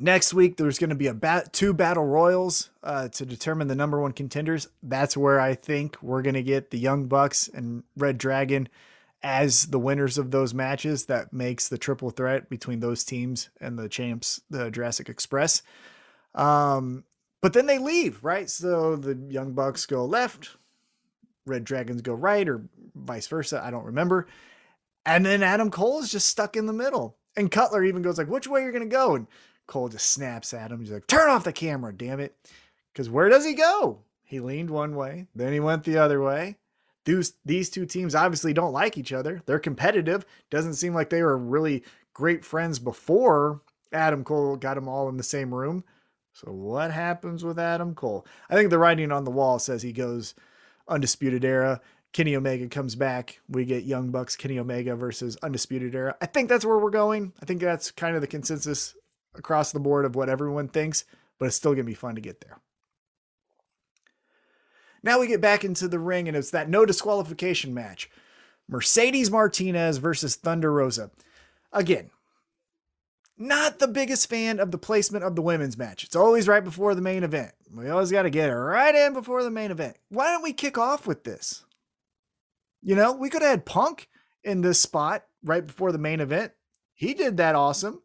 next 0.00 0.34
week 0.34 0.56
there's 0.56 0.78
going 0.78 0.90
to 0.90 0.96
be 0.96 1.06
a 1.06 1.14
bat- 1.14 1.52
two 1.52 1.72
battle 1.72 2.06
royals 2.06 2.70
uh, 2.82 3.08
to 3.08 3.26
determine 3.26 3.68
the 3.68 3.74
number 3.74 4.00
one 4.00 4.12
contenders. 4.12 4.68
That's 4.82 5.16
where 5.16 5.40
I 5.40 5.54
think 5.54 6.02
we're 6.02 6.22
going 6.22 6.34
to 6.34 6.42
get 6.42 6.70
the 6.70 6.78
Young 6.78 7.06
Bucks 7.06 7.48
and 7.48 7.84
Red 7.96 8.18
Dragon 8.18 8.68
as 9.22 9.66
the 9.66 9.78
winners 9.78 10.18
of 10.18 10.30
those 10.30 10.54
matches. 10.54 11.06
That 11.06 11.32
makes 11.32 11.68
the 11.68 11.78
triple 11.78 12.10
threat 12.10 12.48
between 12.48 12.80
those 12.80 13.04
teams 13.04 13.50
and 13.60 13.78
the 13.78 13.88
champs, 13.88 14.40
the 14.50 14.70
Jurassic 14.70 15.08
Express. 15.08 15.62
Um, 16.34 17.04
but 17.40 17.52
then 17.52 17.66
they 17.66 17.78
leave, 17.78 18.22
right? 18.24 18.48
So 18.48 18.96
the 18.96 19.18
Young 19.28 19.52
Bucks 19.52 19.86
go 19.86 20.04
left, 20.04 20.56
Red 21.46 21.64
Dragons 21.64 22.02
go 22.02 22.14
right, 22.14 22.48
or 22.48 22.62
vice 22.94 23.26
versa. 23.26 23.62
I 23.64 23.70
don't 23.70 23.86
remember. 23.86 24.26
And 25.06 25.24
then 25.24 25.42
Adam 25.42 25.70
Cole 25.70 26.00
is 26.00 26.10
just 26.10 26.28
stuck 26.28 26.56
in 26.56 26.66
the 26.66 26.72
middle. 26.72 27.16
And 27.36 27.50
Cutler 27.50 27.84
even 27.84 28.02
goes 28.02 28.18
like, 28.18 28.28
"Which 28.28 28.46
way 28.48 28.60
are 28.60 28.64
you're 28.64 28.72
gonna 28.72 28.86
go?" 28.86 29.14
And 29.14 29.26
Cole 29.70 29.88
just 29.88 30.12
snaps 30.12 30.52
at 30.52 30.70
him. 30.70 30.80
He's 30.80 30.90
like, 30.90 31.06
"Turn 31.06 31.30
off 31.30 31.44
the 31.44 31.52
camera, 31.52 31.94
damn 31.94 32.20
it!" 32.20 32.36
Because 32.92 33.08
where 33.08 33.30
does 33.30 33.46
he 33.46 33.54
go? 33.54 34.00
He 34.24 34.40
leaned 34.40 34.70
one 34.70 34.94
way, 34.94 35.26
then 35.34 35.52
he 35.52 35.60
went 35.60 35.84
the 35.84 35.96
other 35.96 36.20
way. 36.20 36.56
These 37.04 37.32
these 37.44 37.70
two 37.70 37.86
teams 37.86 38.14
obviously 38.14 38.52
don't 38.52 38.72
like 38.72 38.98
each 38.98 39.12
other. 39.12 39.42
They're 39.46 39.58
competitive. 39.58 40.26
Doesn't 40.50 40.74
seem 40.74 40.94
like 40.94 41.10
they 41.10 41.22
were 41.22 41.38
really 41.38 41.82
great 42.12 42.44
friends 42.44 42.78
before 42.78 43.62
Adam 43.92 44.22
Cole 44.22 44.56
got 44.56 44.74
them 44.74 44.88
all 44.88 45.08
in 45.08 45.16
the 45.16 45.22
same 45.22 45.54
room. 45.54 45.84
So 46.32 46.52
what 46.52 46.90
happens 46.90 47.42
with 47.42 47.58
Adam 47.58 47.94
Cole? 47.94 48.26
I 48.48 48.54
think 48.54 48.70
the 48.70 48.78
writing 48.78 49.10
on 49.10 49.24
the 49.24 49.30
wall 49.30 49.58
says 49.58 49.82
he 49.82 49.92
goes 49.92 50.34
undisputed 50.86 51.44
era. 51.44 51.80
Kenny 52.12 52.34
Omega 52.34 52.68
comes 52.68 52.94
back. 52.94 53.40
We 53.48 53.64
get 53.64 53.84
Young 53.84 54.10
Bucks, 54.10 54.36
Kenny 54.36 54.58
Omega 54.58 54.96
versus 54.96 55.36
Undisputed 55.42 55.94
Era. 55.94 56.16
I 56.20 56.26
think 56.26 56.48
that's 56.48 56.64
where 56.64 56.78
we're 56.78 56.90
going. 56.90 57.32
I 57.40 57.46
think 57.46 57.60
that's 57.60 57.92
kind 57.92 58.16
of 58.16 58.20
the 58.20 58.26
consensus 58.26 58.96
across 59.34 59.72
the 59.72 59.80
board 59.80 60.04
of 60.04 60.16
what 60.16 60.28
everyone 60.28 60.68
thinks, 60.68 61.04
but 61.38 61.46
it's 61.46 61.56
still 61.56 61.72
going 61.72 61.84
to 61.84 61.90
be 61.90 61.94
fun 61.94 62.14
to 62.14 62.20
get 62.20 62.40
there. 62.40 62.58
Now 65.02 65.18
we 65.18 65.26
get 65.26 65.40
back 65.40 65.64
into 65.64 65.88
the 65.88 65.98
ring, 65.98 66.28
and 66.28 66.36
it's 66.36 66.50
that 66.50 66.68
no 66.68 66.84
disqualification 66.84 67.72
match 67.72 68.10
Mercedes 68.68 69.30
Martinez 69.30 69.98
versus 69.98 70.36
Thunder 70.36 70.72
Rosa. 70.72 71.10
Again, 71.72 72.10
not 73.36 73.78
the 73.78 73.88
biggest 73.88 74.28
fan 74.28 74.60
of 74.60 74.70
the 74.70 74.78
placement 74.78 75.24
of 75.24 75.34
the 75.34 75.42
women's 75.42 75.78
match. 75.78 76.04
It's 76.04 76.14
always 76.14 76.46
right 76.46 76.62
before 76.62 76.94
the 76.94 77.00
main 77.00 77.24
event. 77.24 77.52
We 77.74 77.88
always 77.88 78.10
got 78.10 78.22
to 78.22 78.30
get 78.30 78.50
it 78.50 78.54
right 78.54 78.94
in 78.94 79.14
before 79.14 79.42
the 79.42 79.50
main 79.50 79.70
event. 79.70 79.96
Why 80.10 80.30
don't 80.30 80.42
we 80.42 80.52
kick 80.52 80.76
off 80.76 81.06
with 81.06 81.24
this? 81.24 81.64
You 82.82 82.94
know, 82.94 83.12
we 83.12 83.30
could 83.30 83.42
have 83.42 83.50
had 83.50 83.66
Punk 83.66 84.08
in 84.44 84.60
this 84.60 84.80
spot 84.80 85.24
right 85.42 85.66
before 85.66 85.90
the 85.90 85.98
main 85.98 86.20
event. 86.20 86.52
He 86.92 87.14
did 87.14 87.38
that 87.38 87.54
awesome. 87.54 88.02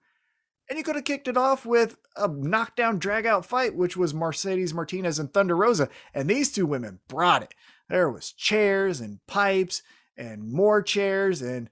And 0.70 0.78
you 0.78 0.84
could 0.84 0.96
have 0.96 1.06
kicked 1.06 1.28
it 1.28 1.38
off 1.38 1.66
with 1.66 1.98
a 2.16 2.28
knockdown 2.28 3.00
dragout 3.00 3.46
fight, 3.46 3.76
which 3.76 3.96
was 3.96 4.14
Mercedes 4.14 4.74
Martinez 4.74 5.20
and 5.20 5.32
Thunder 5.32 5.56
Rosa. 5.56 5.90
And 6.14 6.30
these 6.30 6.52
two 6.52 6.66
women 6.66 7.00
brought 7.08 7.44
it. 7.44 7.54
There 7.88 8.10
was 8.10 8.32
chairs 8.32 9.00
and 9.00 9.20
pipes 9.28 9.84
and 10.18 10.52
more 10.52 10.82
chairs 10.82 11.42
and 11.42 11.70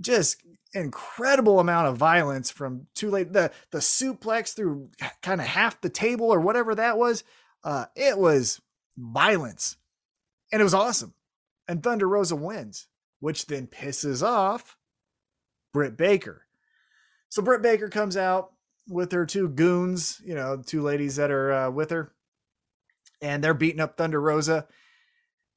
just 0.00 0.42
incredible 0.74 1.58
amount 1.58 1.88
of 1.88 1.96
violence 1.96 2.50
from 2.50 2.86
too 2.94 3.10
late. 3.10 3.32
The 3.32 3.50
the 3.70 3.78
suplex 3.78 4.54
through 4.54 4.90
kind 5.22 5.40
of 5.40 5.46
half 5.48 5.80
the 5.80 5.88
table 5.88 6.32
or 6.32 6.40
whatever 6.40 6.74
that 6.74 6.98
was. 6.98 7.24
Uh, 7.64 7.86
it 7.96 8.16
was 8.16 8.60
violence. 8.96 9.76
And 10.52 10.60
it 10.60 10.64
was 10.64 10.74
awesome 10.74 11.14
and 11.68 11.82
Thunder 11.82 12.08
Rosa 12.08 12.36
wins, 12.36 12.86
which 13.20 13.46
then 13.46 13.66
pisses 13.66 14.22
off 14.22 14.76
Britt 15.72 15.96
Baker. 15.96 16.45
So 17.28 17.42
Britt 17.42 17.62
Baker 17.62 17.88
comes 17.88 18.16
out 18.16 18.52
with 18.88 19.12
her 19.12 19.26
two 19.26 19.48
goons, 19.48 20.20
you 20.24 20.34
know, 20.34 20.62
two 20.64 20.82
ladies 20.82 21.16
that 21.16 21.30
are 21.30 21.52
uh, 21.52 21.70
with 21.70 21.90
her, 21.90 22.12
and 23.20 23.42
they're 23.42 23.54
beating 23.54 23.80
up 23.80 23.96
Thunder 23.96 24.20
Rosa. 24.20 24.66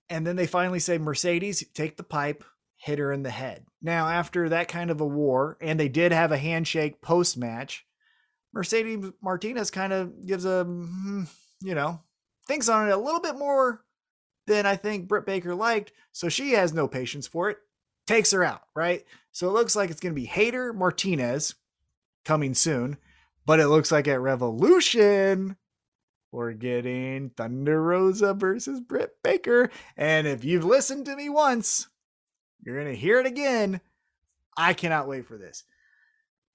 And 0.09 0.25
then 0.25 0.35
they 0.35 0.47
finally 0.47 0.79
say, 0.79 0.97
Mercedes, 0.97 1.63
take 1.73 1.95
the 1.95 2.03
pipe, 2.03 2.43
hit 2.77 2.97
her 2.97 3.11
in 3.11 3.21
the 3.21 3.29
head. 3.29 3.65
Now, 3.81 4.07
after 4.07 4.49
that 4.49 4.67
kind 4.67 4.89
of 4.89 5.01
a 5.01 5.05
war, 5.05 5.57
and 5.61 5.79
they 5.79 5.89
did 5.89 6.11
have 6.11 6.31
a 6.31 6.37
handshake 6.37 7.01
post 7.01 7.37
match, 7.37 7.85
Mercedes 8.51 9.11
Martinez 9.21 9.69
kind 9.69 9.93
of 9.93 10.25
gives 10.25 10.45
a, 10.45 10.63
hmm, 10.63 11.25
you 11.61 11.75
know, 11.75 12.01
thinks 12.47 12.67
on 12.67 12.89
it 12.89 12.91
a 12.91 12.97
little 12.97 13.21
bit 13.21 13.37
more 13.37 13.83
than 14.47 14.65
I 14.65 14.75
think 14.75 15.07
Britt 15.07 15.27
Baker 15.27 15.53
liked. 15.53 15.91
So 16.11 16.27
she 16.27 16.53
has 16.53 16.73
no 16.73 16.87
patience 16.87 17.27
for 17.27 17.51
it, 17.51 17.59
takes 18.09 18.31
her 18.31 18.43
out, 18.43 18.63
right? 18.75 19.05
So 19.31 19.47
it 19.47 19.51
looks 19.51 19.75
like 19.75 19.91
it's 19.91 19.99
going 19.99 20.15
to 20.15 20.19
be 20.19 20.25
Hayter 20.25 20.73
Martinez 20.73 21.53
coming 22.25 22.55
soon, 22.55 22.97
but 23.45 23.59
it 23.59 23.67
looks 23.67 23.91
like 23.91 24.07
at 24.07 24.19
Revolution, 24.19 25.55
we're 26.31 26.53
getting 26.53 27.29
Thunder 27.29 27.81
Rosa 27.81 28.33
versus 28.33 28.79
Britt 28.79 29.21
Baker. 29.21 29.69
And 29.95 30.25
if 30.25 30.43
you've 30.43 30.65
listened 30.65 31.05
to 31.05 31.15
me 31.15 31.29
once, 31.29 31.87
you're 32.63 32.81
going 32.81 32.91
to 32.91 32.99
hear 32.99 33.19
it 33.19 33.27
again. 33.27 33.79
I 34.57 34.73
cannot 34.73 35.07
wait 35.07 35.27
for 35.27 35.37
this. 35.37 35.63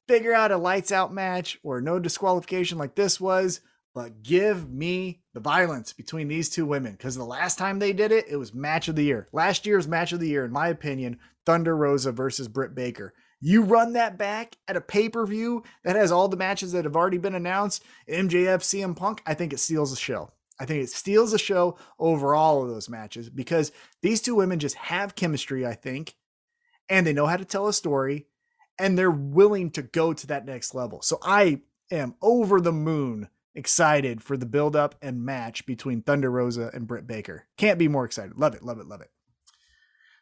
Figure 0.08 0.34
out 0.34 0.50
a 0.50 0.56
lights 0.56 0.90
out 0.90 1.14
match 1.14 1.60
or 1.62 1.80
no 1.80 2.00
disqualification 2.00 2.78
like 2.78 2.96
this 2.96 3.20
was 3.20 3.60
but 3.94 4.22
give 4.22 4.68
me 4.68 5.22
the 5.34 5.40
violence 5.40 5.92
between 5.92 6.28
these 6.28 6.50
two 6.50 6.66
women 6.66 6.92
because 6.92 7.14
the 7.14 7.24
last 7.24 7.58
time 7.58 7.78
they 7.78 7.92
did 7.92 8.10
it, 8.10 8.26
it 8.28 8.36
was 8.36 8.52
match 8.52 8.88
of 8.88 8.96
the 8.96 9.04
year. 9.04 9.28
Last 9.32 9.66
year's 9.66 9.86
match 9.86 10.12
of 10.12 10.20
the 10.20 10.28
year, 10.28 10.44
in 10.44 10.52
my 10.52 10.68
opinion, 10.68 11.18
Thunder 11.46 11.76
Rosa 11.76 12.10
versus 12.10 12.48
Britt 12.48 12.74
Baker. 12.74 13.14
You 13.40 13.62
run 13.62 13.92
that 13.92 14.18
back 14.18 14.56
at 14.66 14.76
a 14.76 14.80
pay 14.80 15.08
per 15.08 15.26
view 15.26 15.62
that 15.84 15.96
has 15.96 16.10
all 16.10 16.28
the 16.28 16.36
matches 16.36 16.72
that 16.72 16.84
have 16.84 16.96
already 16.96 17.18
been 17.18 17.34
announced, 17.34 17.84
MJF, 18.08 18.60
CM 18.60 18.96
Punk, 18.96 19.22
I 19.26 19.34
think 19.34 19.52
it 19.52 19.60
steals 19.60 19.90
the 19.90 19.96
show. 19.96 20.30
I 20.58 20.66
think 20.66 20.82
it 20.82 20.90
steals 20.90 21.32
the 21.32 21.38
show 21.38 21.78
over 21.98 22.34
all 22.34 22.62
of 22.62 22.68
those 22.68 22.88
matches 22.88 23.28
because 23.28 23.72
these 24.02 24.20
two 24.20 24.34
women 24.34 24.58
just 24.58 24.76
have 24.76 25.14
chemistry, 25.14 25.66
I 25.66 25.74
think, 25.74 26.14
and 26.88 27.06
they 27.06 27.12
know 27.12 27.26
how 27.26 27.36
to 27.36 27.44
tell 27.44 27.68
a 27.68 27.72
story 27.72 28.26
and 28.78 28.96
they're 28.96 29.10
willing 29.10 29.70
to 29.72 29.82
go 29.82 30.12
to 30.12 30.26
that 30.28 30.46
next 30.46 30.74
level. 30.74 31.02
So 31.02 31.18
I 31.22 31.60
am 31.90 32.14
over 32.22 32.60
the 32.60 32.72
moon 32.72 33.28
excited 33.54 34.22
for 34.22 34.36
the 34.36 34.46
build 34.46 34.76
up 34.76 34.94
and 35.00 35.24
match 35.24 35.66
between 35.66 36.02
Thunder 36.02 36.30
Rosa 36.30 36.70
and 36.74 36.86
Britt 36.86 37.06
Baker. 37.06 37.46
Can't 37.56 37.78
be 37.78 37.88
more 37.88 38.04
excited. 38.04 38.36
Love 38.36 38.54
it, 38.54 38.62
love 38.62 38.78
it, 38.78 38.86
love 38.86 39.00
it. 39.00 39.10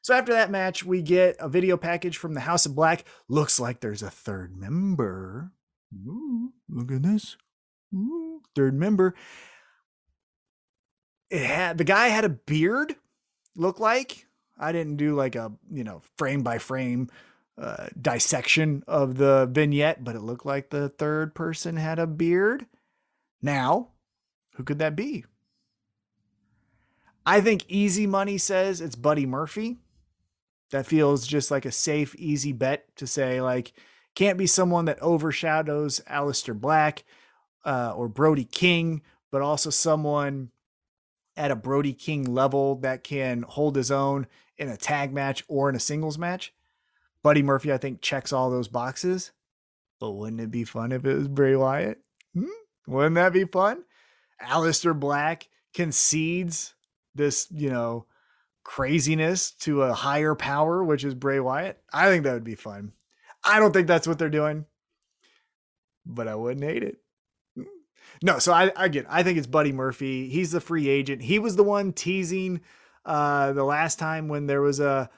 So 0.02 0.14
after 0.14 0.32
that 0.32 0.50
match, 0.50 0.84
we 0.84 1.00
get 1.00 1.36
a 1.38 1.48
video 1.48 1.76
package 1.76 2.16
from 2.16 2.34
the 2.34 2.40
House 2.40 2.66
of 2.66 2.74
Black. 2.74 3.04
Looks 3.28 3.60
like 3.60 3.80
there's 3.80 4.02
a 4.02 4.10
third 4.10 4.56
member. 4.56 5.52
Ooh, 5.94 6.52
look 6.68 6.90
at 6.90 7.02
this. 7.02 7.36
Ooh, 7.94 8.40
third 8.56 8.74
member. 8.74 9.14
It 11.30 11.46
had 11.46 11.78
the 11.78 11.84
guy 11.84 12.08
had 12.08 12.24
a 12.24 12.30
beard, 12.30 12.96
look 13.54 13.78
like. 13.78 14.26
I 14.58 14.72
didn't 14.72 14.96
do 14.96 15.14
like 15.14 15.34
a, 15.34 15.52
you 15.70 15.84
know, 15.84 16.02
frame 16.18 16.42
by 16.42 16.58
frame 16.58 17.08
uh, 17.56 17.86
dissection 18.00 18.82
of 18.86 19.16
the 19.16 19.48
vignette, 19.50 20.02
but 20.04 20.16
it 20.16 20.22
looked 20.22 20.46
like 20.46 20.70
the 20.70 20.88
third 20.88 21.34
person 21.34 21.76
had 21.76 21.98
a 21.98 22.06
beard. 22.06 22.66
Now, 23.42 23.88
who 24.54 24.62
could 24.62 24.78
that 24.78 24.96
be? 24.96 25.24
I 27.26 27.40
think 27.40 27.64
easy 27.68 28.06
money 28.06 28.38
says 28.38 28.80
it's 28.80 28.96
Buddy 28.96 29.26
Murphy. 29.26 29.78
That 30.70 30.86
feels 30.86 31.26
just 31.26 31.50
like 31.50 31.66
a 31.66 31.72
safe, 31.72 32.14
easy 32.14 32.52
bet 32.52 32.96
to 32.96 33.06
say, 33.06 33.40
like, 33.42 33.72
can't 34.14 34.38
be 34.38 34.46
someone 34.46 34.86
that 34.86 35.02
overshadows 35.02 36.00
Aleister 36.08 36.58
Black 36.58 37.04
uh, 37.64 37.92
or 37.94 38.08
Brody 38.08 38.44
King, 38.44 39.02
but 39.30 39.42
also 39.42 39.70
someone 39.70 40.50
at 41.36 41.50
a 41.50 41.56
Brody 41.56 41.92
King 41.92 42.24
level 42.24 42.76
that 42.76 43.04
can 43.04 43.42
hold 43.42 43.76
his 43.76 43.90
own 43.90 44.26
in 44.56 44.68
a 44.68 44.76
tag 44.76 45.12
match 45.12 45.44
or 45.48 45.68
in 45.68 45.76
a 45.76 45.80
singles 45.80 46.18
match. 46.18 46.52
Buddy 47.22 47.42
Murphy, 47.42 47.72
I 47.72 47.78
think, 47.78 48.00
checks 48.00 48.32
all 48.32 48.50
those 48.50 48.68
boxes. 48.68 49.32
But 50.00 50.12
wouldn't 50.12 50.40
it 50.40 50.50
be 50.50 50.64
fun 50.64 50.92
if 50.92 51.04
it 51.04 51.14
was 51.14 51.28
Bray 51.28 51.54
Wyatt? 51.54 52.00
Hmm? 52.34 52.46
Wouldn't 52.86 53.14
that 53.14 53.32
be 53.32 53.44
fun? 53.44 53.84
Aleister 54.42 54.98
Black 54.98 55.48
concedes 55.74 56.74
this, 57.14 57.46
you 57.50 57.70
know, 57.70 58.06
craziness 58.64 59.52
to 59.52 59.82
a 59.82 59.94
higher 59.94 60.34
power, 60.34 60.84
which 60.84 61.04
is 61.04 61.14
Bray 61.14 61.40
Wyatt. 61.40 61.80
I 61.92 62.08
think 62.08 62.24
that 62.24 62.34
would 62.34 62.44
be 62.44 62.54
fun. 62.54 62.92
I 63.44 63.58
don't 63.58 63.72
think 63.72 63.88
that's 63.88 64.06
what 64.06 64.18
they're 64.18 64.30
doing, 64.30 64.66
but 66.06 66.28
I 66.28 66.34
wouldn't 66.34 66.64
hate 66.64 66.82
it. 66.82 66.98
No, 68.22 68.38
so 68.38 68.52
I 68.52 68.70
again, 68.76 69.06
I 69.08 69.22
think 69.22 69.38
it's 69.38 69.46
Buddy 69.46 69.72
Murphy. 69.72 70.28
He's 70.28 70.52
the 70.52 70.60
free 70.60 70.88
agent. 70.88 71.22
He 71.22 71.38
was 71.38 71.56
the 71.56 71.64
one 71.64 71.92
teasing 71.92 72.60
uh 73.04 73.52
the 73.52 73.64
last 73.64 73.98
time 73.98 74.28
when 74.28 74.46
there 74.46 74.62
was 74.62 74.78
a 74.78 75.10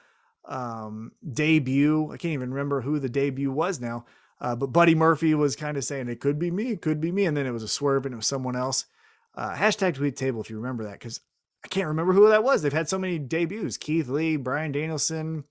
um 0.45 1.11
debut. 1.31 2.05
I 2.11 2.17
can't 2.17 2.33
even 2.33 2.51
remember 2.51 2.81
who 2.81 2.97
the 2.99 3.09
debut 3.09 3.51
was 3.51 3.79
now 3.79 4.05
Uh, 4.39 4.55
but 4.55 4.67
Buddy 4.67 4.95
Murphy 4.95 5.33
was 5.33 5.55
kind 5.55 5.77
of 5.77 5.83
saying 5.83 6.07
it 6.07 6.19
could 6.19 6.37
be 6.37 6.51
me, 6.51 6.71
it 6.71 6.81
could 6.81 6.99
be 6.99 7.11
me, 7.11 7.25
and 7.25 7.35
then 7.35 7.45
it 7.45 7.51
was 7.51 7.63
a 7.63 7.67
swerve 7.67 8.05
and 8.05 8.13
it 8.13 8.17
was 8.17 8.27
someone 8.27 8.55
else. 8.55 8.85
Uh, 9.33 9.53
hashtag 9.53 9.95
tweet 9.95 10.15
table 10.15 10.41
if 10.41 10.49
you 10.49 10.57
remember 10.57 10.83
that 10.85 10.99
because 10.99 11.21
I 11.63 11.67
can't 11.67 11.87
remember 11.87 12.13
who 12.13 12.29
that 12.29 12.43
was. 12.43 12.61
They've 12.61 12.71
had 12.71 12.89
so 12.89 12.99
many 12.99 13.17
debuts: 13.19 13.77
Keith 13.77 14.07
Lee, 14.07 14.37
Bryan 14.37 14.71
Danielson, 14.71 15.45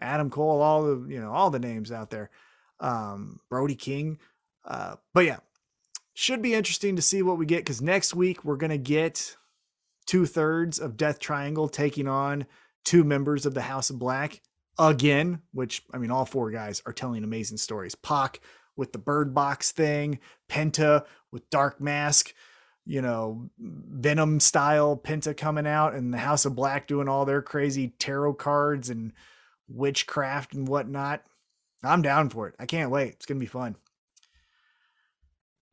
Adam 0.00 0.30
Cole, 0.30 0.62
all 0.62 0.82
the 0.82 1.12
you 1.12 1.20
know 1.20 1.32
all 1.32 1.50
the 1.50 1.58
names 1.58 1.92
out 1.92 2.10
there. 2.10 2.30
Um, 2.80 3.40
Brody 3.50 3.74
King, 3.74 4.18
uh, 4.64 4.96
but 5.12 5.24
yeah, 5.24 5.38
should 6.14 6.42
be 6.42 6.54
interesting 6.54 6.96
to 6.96 7.02
see 7.02 7.22
what 7.22 7.38
we 7.38 7.46
get 7.46 7.58
because 7.58 7.82
next 7.82 8.14
week 8.14 8.44
we're 8.44 8.56
gonna 8.56 8.78
get 8.78 9.36
two 10.06 10.26
thirds 10.26 10.78
of 10.78 10.96
Death 10.96 11.18
Triangle 11.18 11.68
taking 11.68 12.08
on 12.08 12.46
two 12.84 13.04
members 13.04 13.46
of 13.46 13.54
the 13.54 13.62
House 13.62 13.90
of 13.90 13.98
Black 13.98 14.40
again, 14.78 15.42
which 15.52 15.82
I 15.92 15.98
mean, 15.98 16.10
all 16.10 16.24
four 16.24 16.50
guys 16.50 16.82
are 16.86 16.92
telling 16.92 17.24
amazing 17.24 17.58
stories. 17.58 17.94
Pac 17.94 18.40
with 18.76 18.92
the 18.92 18.98
Bird 18.98 19.34
Box 19.34 19.72
thing, 19.72 20.20
Penta 20.48 21.04
with 21.32 21.48
Dark 21.50 21.80
Mask, 21.80 22.32
you 22.86 23.02
know, 23.02 23.50
Venom 23.58 24.40
style 24.40 24.96
Penta 24.96 25.36
coming 25.36 25.66
out, 25.66 25.94
and 25.94 26.14
the 26.14 26.18
House 26.18 26.44
of 26.44 26.54
Black 26.54 26.86
doing 26.86 27.08
all 27.08 27.24
their 27.24 27.42
crazy 27.42 27.94
tarot 27.98 28.34
cards 28.34 28.88
and 28.88 29.12
witchcraft 29.68 30.54
and 30.54 30.68
whatnot. 30.68 31.22
I'm 31.82 32.02
down 32.02 32.30
for 32.30 32.48
it. 32.48 32.54
I 32.58 32.66
can't 32.66 32.90
wait. 32.90 33.14
It's 33.14 33.26
gonna 33.26 33.40
be 33.40 33.46
fun. 33.46 33.76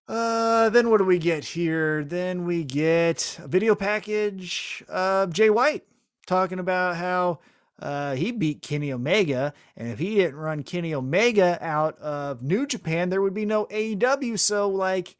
Uh, 0.07 0.69
then 0.69 0.89
what 0.89 0.97
do 0.97 1.03
we 1.03 1.17
get 1.17 1.43
here? 1.43 2.03
Then 2.03 2.45
we 2.45 2.63
get 2.63 3.39
a 3.41 3.47
video 3.47 3.73
package 3.73 4.83
of 4.87 5.33
Jay 5.33 5.49
White 5.49 5.83
talking 6.27 6.59
about 6.59 6.95
how 6.95 7.39
uh, 7.79 8.15
he 8.15 8.31
beat 8.31 8.61
Kenny 8.61 8.93
Omega, 8.93 9.53
and 9.75 9.89
if 9.89 9.99
he 9.99 10.15
didn't 10.15 10.37
run 10.37 10.63
Kenny 10.63 10.93
Omega 10.93 11.57
out 11.61 11.99
of 11.99 12.41
New 12.41 12.65
Japan, 12.65 13.09
there 13.09 13.21
would 13.21 13.33
be 13.33 13.45
no 13.45 13.65
AEW. 13.65 14.39
So, 14.39 14.69
like, 14.69 15.17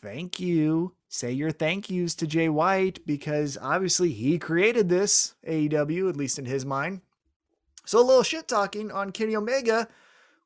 thank 0.00 0.40
you. 0.40 0.94
Say 1.08 1.32
your 1.32 1.50
thank 1.50 1.90
yous 1.90 2.14
to 2.16 2.26
Jay 2.26 2.48
White 2.48 3.04
because 3.06 3.58
obviously 3.60 4.12
he 4.12 4.38
created 4.38 4.88
this 4.88 5.34
AEW, 5.46 6.08
at 6.08 6.16
least 6.16 6.38
in 6.38 6.46
his 6.46 6.64
mind. 6.64 7.02
So, 7.84 8.00
a 8.00 8.02
little 8.02 8.22
shit 8.22 8.48
talking 8.48 8.90
on 8.90 9.12
Kenny 9.12 9.36
Omega, 9.36 9.88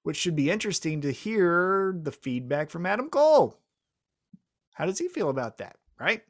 which 0.02 0.16
should 0.16 0.34
be 0.34 0.50
interesting 0.50 1.00
to 1.02 1.12
hear 1.12 1.96
the 2.02 2.12
feedback 2.12 2.68
from 2.68 2.84
Adam 2.84 3.08
Cole. 3.10 3.60
How 4.74 4.86
does 4.86 4.98
he 4.98 5.06
feel 5.06 5.30
about 5.30 5.58
that? 5.58 5.76
Right? 6.00 6.24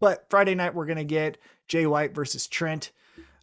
But 0.00 0.26
Friday 0.30 0.54
night, 0.54 0.74
we're 0.74 0.86
going 0.86 0.96
to 0.96 1.04
get 1.04 1.36
Jay 1.68 1.86
White 1.86 2.14
versus 2.14 2.46
Trent. 2.46 2.92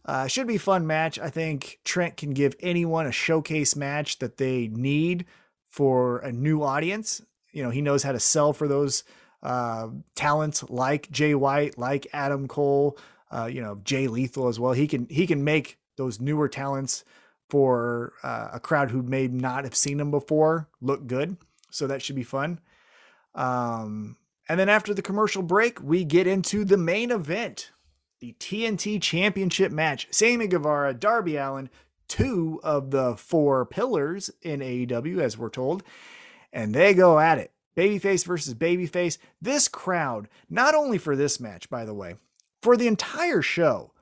Uh, 0.04 0.26
should 0.26 0.46
be 0.46 0.58
fun 0.58 0.86
match. 0.86 1.18
I 1.18 1.30
think 1.30 1.78
Trent 1.84 2.16
can 2.16 2.30
give 2.30 2.56
anyone 2.60 3.06
a 3.06 3.12
showcase 3.12 3.76
match 3.76 4.18
that 4.18 4.38
they 4.38 4.68
need 4.68 5.26
for 5.68 6.18
a 6.18 6.32
new 6.32 6.62
audience. 6.62 7.22
You 7.52 7.62
know, 7.62 7.70
he 7.70 7.82
knows 7.82 8.02
how 8.02 8.12
to 8.12 8.20
sell 8.20 8.52
for 8.52 8.66
those 8.66 9.04
uh, 9.42 9.88
talents 10.14 10.62
like 10.68 11.10
Jay 11.10 11.34
White, 11.34 11.78
like 11.78 12.06
Adam 12.12 12.48
Cole, 12.48 12.98
uh, 13.30 13.46
you 13.46 13.60
know, 13.60 13.80
Jay 13.84 14.08
Lethal 14.08 14.48
as 14.48 14.58
well. 14.58 14.72
He 14.72 14.86
can 14.86 15.06
he 15.08 15.26
can 15.26 15.44
make 15.44 15.78
those 15.96 16.20
newer 16.20 16.48
talents 16.48 17.04
for 17.48 18.14
uh, 18.22 18.48
a 18.52 18.60
crowd 18.60 18.90
who 18.90 19.02
may 19.02 19.26
not 19.28 19.64
have 19.64 19.74
seen 19.74 19.98
them 19.98 20.10
before 20.10 20.68
look 20.80 21.06
good. 21.06 21.36
So 21.70 21.86
that 21.86 22.02
should 22.02 22.16
be 22.16 22.22
fun. 22.22 22.60
Um, 23.34 24.16
and 24.48 24.58
then 24.58 24.68
after 24.68 24.94
the 24.94 25.02
commercial 25.02 25.42
break, 25.42 25.80
we 25.82 26.04
get 26.04 26.26
into 26.26 26.64
the 26.64 26.76
main 26.76 27.10
event 27.10 27.70
the 28.20 28.34
TNT 28.38 29.00
Championship 29.00 29.72
match. 29.72 30.06
Sammy 30.10 30.46
Guevara, 30.46 30.94
Darby 30.94 31.36
Allin, 31.36 31.70
two 32.06 32.60
of 32.62 32.90
the 32.90 33.16
four 33.16 33.64
pillars 33.64 34.30
in 34.42 34.60
AEW, 34.60 35.20
as 35.20 35.38
we're 35.38 35.48
told, 35.48 35.82
and 36.52 36.74
they 36.74 36.94
go 36.94 37.18
at 37.18 37.38
it. 37.38 37.52
Babyface 37.76 38.26
versus 38.26 38.54
babyface. 38.54 39.16
This 39.40 39.68
crowd, 39.68 40.28
not 40.50 40.74
only 40.74 40.98
for 40.98 41.16
this 41.16 41.40
match, 41.40 41.70
by 41.70 41.84
the 41.84 41.94
way, 41.94 42.16
for 42.60 42.76
the 42.76 42.88
entire 42.88 43.42
show, 43.42 43.92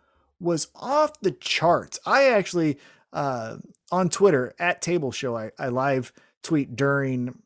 was 0.41 0.69
off 0.75 1.21
the 1.21 1.33
charts. 1.33 1.99
I 2.05 2.25
actually, 2.31 2.79
uh, 3.13 3.59
on 3.93 4.09
Twitter, 4.09 4.55
at 4.59 4.83
Table 4.83 5.13
Show, 5.13 5.37
I, 5.37 5.53
I 5.59 5.69
live 5.69 6.13
tweet 6.43 6.75
during 6.77 7.39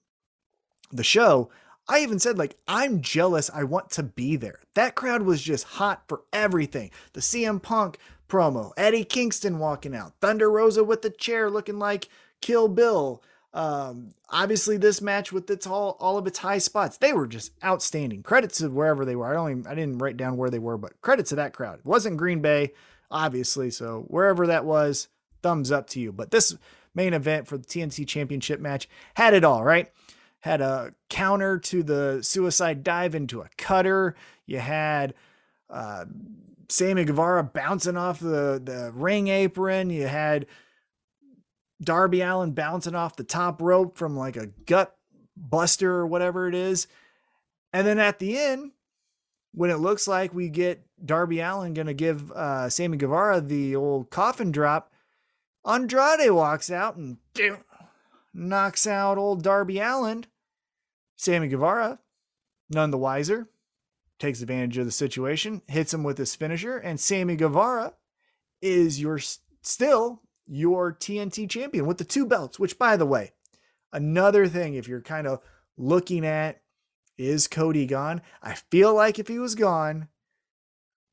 the 0.91 1.05
show. 1.05 1.51
I 1.93 1.99
even 1.99 2.19
said, 2.19 2.39
like, 2.39 2.57
I'm 2.67 3.03
jealous. 3.03 3.51
I 3.53 3.65
want 3.65 3.91
to 3.91 4.03
be 4.03 4.37
there. 4.37 4.61
That 4.73 4.95
crowd 4.95 5.23
was 5.23 5.43
just 5.43 5.65
hot 5.65 6.05
for 6.09 6.23
everything. 6.33 6.91
The 7.13 7.21
CM 7.21 7.61
Punk 7.61 7.99
promo, 8.31 8.73
Eddie 8.79 9.05
Kingston 9.05 9.59
walking 9.59 9.95
out, 9.95 10.15
Thunder 10.23 10.51
Rosa 10.51 10.83
with 10.85 11.03
the 11.03 11.11
chair 11.11 11.51
looking 11.51 11.79
like 11.79 12.09
Kill 12.41 12.69
Bill. 12.69 13.23
Um, 13.53 14.13
obviously, 14.31 14.79
this 14.79 15.03
match 15.03 15.33
with 15.33 15.51
its 15.51 15.67
all 15.67 15.99
all 16.01 16.17
of 16.17 16.27
its 16.27 16.39
high 16.39 16.57
spots, 16.57 16.97
they 16.97 17.13
were 17.13 17.27
just 17.27 17.53
outstanding. 17.63 18.23
Credits 18.23 18.57
to 18.59 18.71
wherever 18.71 19.05
they 19.05 19.15
were. 19.15 19.27
I 19.27 19.35
don't 19.35 19.51
even, 19.51 19.67
I 19.67 19.75
didn't 19.75 19.99
write 19.99 20.17
down 20.17 20.39
where 20.39 20.49
they 20.49 20.59
were, 20.59 20.79
but 20.79 20.99
credit 21.03 21.27
to 21.27 21.35
that 21.35 21.53
crowd. 21.53 21.81
It 21.81 21.85
wasn't 21.85 22.17
Green 22.17 22.41
Bay, 22.41 22.73
obviously. 23.11 23.71
So 23.71 24.07
wherever 24.09 24.47
that 24.47 24.65
was, 24.65 25.09
thumbs 25.43 25.71
up 25.71 25.89
to 25.91 26.01
you. 26.01 26.11
But 26.11 26.31
this 26.31 26.57
main 26.95 27.13
event 27.13 27.49
for 27.49 27.59
the 27.59 27.67
TNT 27.67 28.09
Championship 28.09 28.61
match 28.61 28.89
had 29.15 29.35
it 29.35 29.45
all, 29.45 29.63
right? 29.63 29.93
Had 30.43 30.61
a 30.61 30.95
counter 31.09 31.59
to 31.59 31.83
the 31.83 32.23
suicide 32.23 32.85
dive 32.85 33.15
into 33.15 33.41
a 33.41 33.49
cutter. 33.57 34.15
You 34.47 34.59
had 34.59 35.15
uh, 35.71 36.05
Sammy 36.69 37.05
Guevara 37.05 37.43
bouncing 37.45 37.97
off 37.97 38.21
the, 38.21 38.61
the 38.63 38.93
ring 38.95 39.29
apron. 39.29 39.91
You 39.91 40.07
had 40.07 40.47
Darby 41.83 42.23
Allin 42.23 42.53
bouncing 42.53 42.95
off 42.95 43.17
the 43.17 43.25
top 43.25 43.61
rope 43.61 43.97
from 43.97 44.17
like 44.17 44.37
a 44.37 44.47
gut 44.67 44.97
buster 45.37 45.93
or 45.93 46.07
whatever 46.07 46.49
it 46.49 46.55
is. 46.55 46.87
And 47.73 47.87
then 47.87 47.99
at 47.99 48.19
the 48.19 48.39
end, 48.39 48.73
when 49.55 49.71
it 49.71 49.77
looks 49.77 50.09
like 50.09 50.35
we 50.35 50.49
get 50.49 50.83
Darby 51.05 51.41
Allin 51.41 51.75
going 51.75 51.87
to 51.87 51.95
give 51.95 52.31
uh, 52.33 52.69
Sammy 52.69 52.97
Guevara 52.97 53.41
the 53.41 53.77
old 53.77 54.11
coffin 54.11 54.51
drop, 54.51 54.93
Andrade 55.67 56.31
walks 56.31 56.71
out 56.71 56.97
and 56.97 57.19
knocks 58.35 58.87
out 58.87 59.19
old 59.19 59.43
Darby 59.43 59.79
Allin. 59.79 60.27
Sammy 61.17 61.49
Guevara, 61.49 62.01
none 62.71 62.91
the 62.91 62.99
wiser, 62.99 63.49
takes 64.19 64.41
advantage 64.41 64.79
of 64.79 64.87
the 64.87 64.93
situation, 64.93 65.63
hits 65.67 65.93
him 65.93 66.05
with 66.05 66.19
his 66.19 66.35
finisher, 66.35 66.77
and 66.79 66.99
Sammy 66.99 67.37
Guevara 67.37 67.95
is 68.61 69.01
your 69.01 69.19
still 69.63 70.23
your 70.47 70.93
TNT 70.93 71.49
champion 71.49 71.87
with 71.87 71.99
the 71.99 72.05
two 72.05 72.27
belts, 72.27 72.59
which 72.59 72.79
by 72.79 72.97
the 72.97 73.07
way, 73.07 73.33
another 73.93 74.47
thing 74.47 74.75
if 74.75 74.89
you're 74.89 75.01
kind 75.01 75.27
of 75.27 75.41
looking 75.77 76.27
at 76.27 76.63
is 77.19 77.47
Cody 77.47 77.87
gone? 77.87 78.23
I 78.43 78.55
feel 78.55 78.95
like 78.95 79.19
if 79.19 79.29
he 79.29 79.39
was 79.39 79.55
gone, 79.55 80.09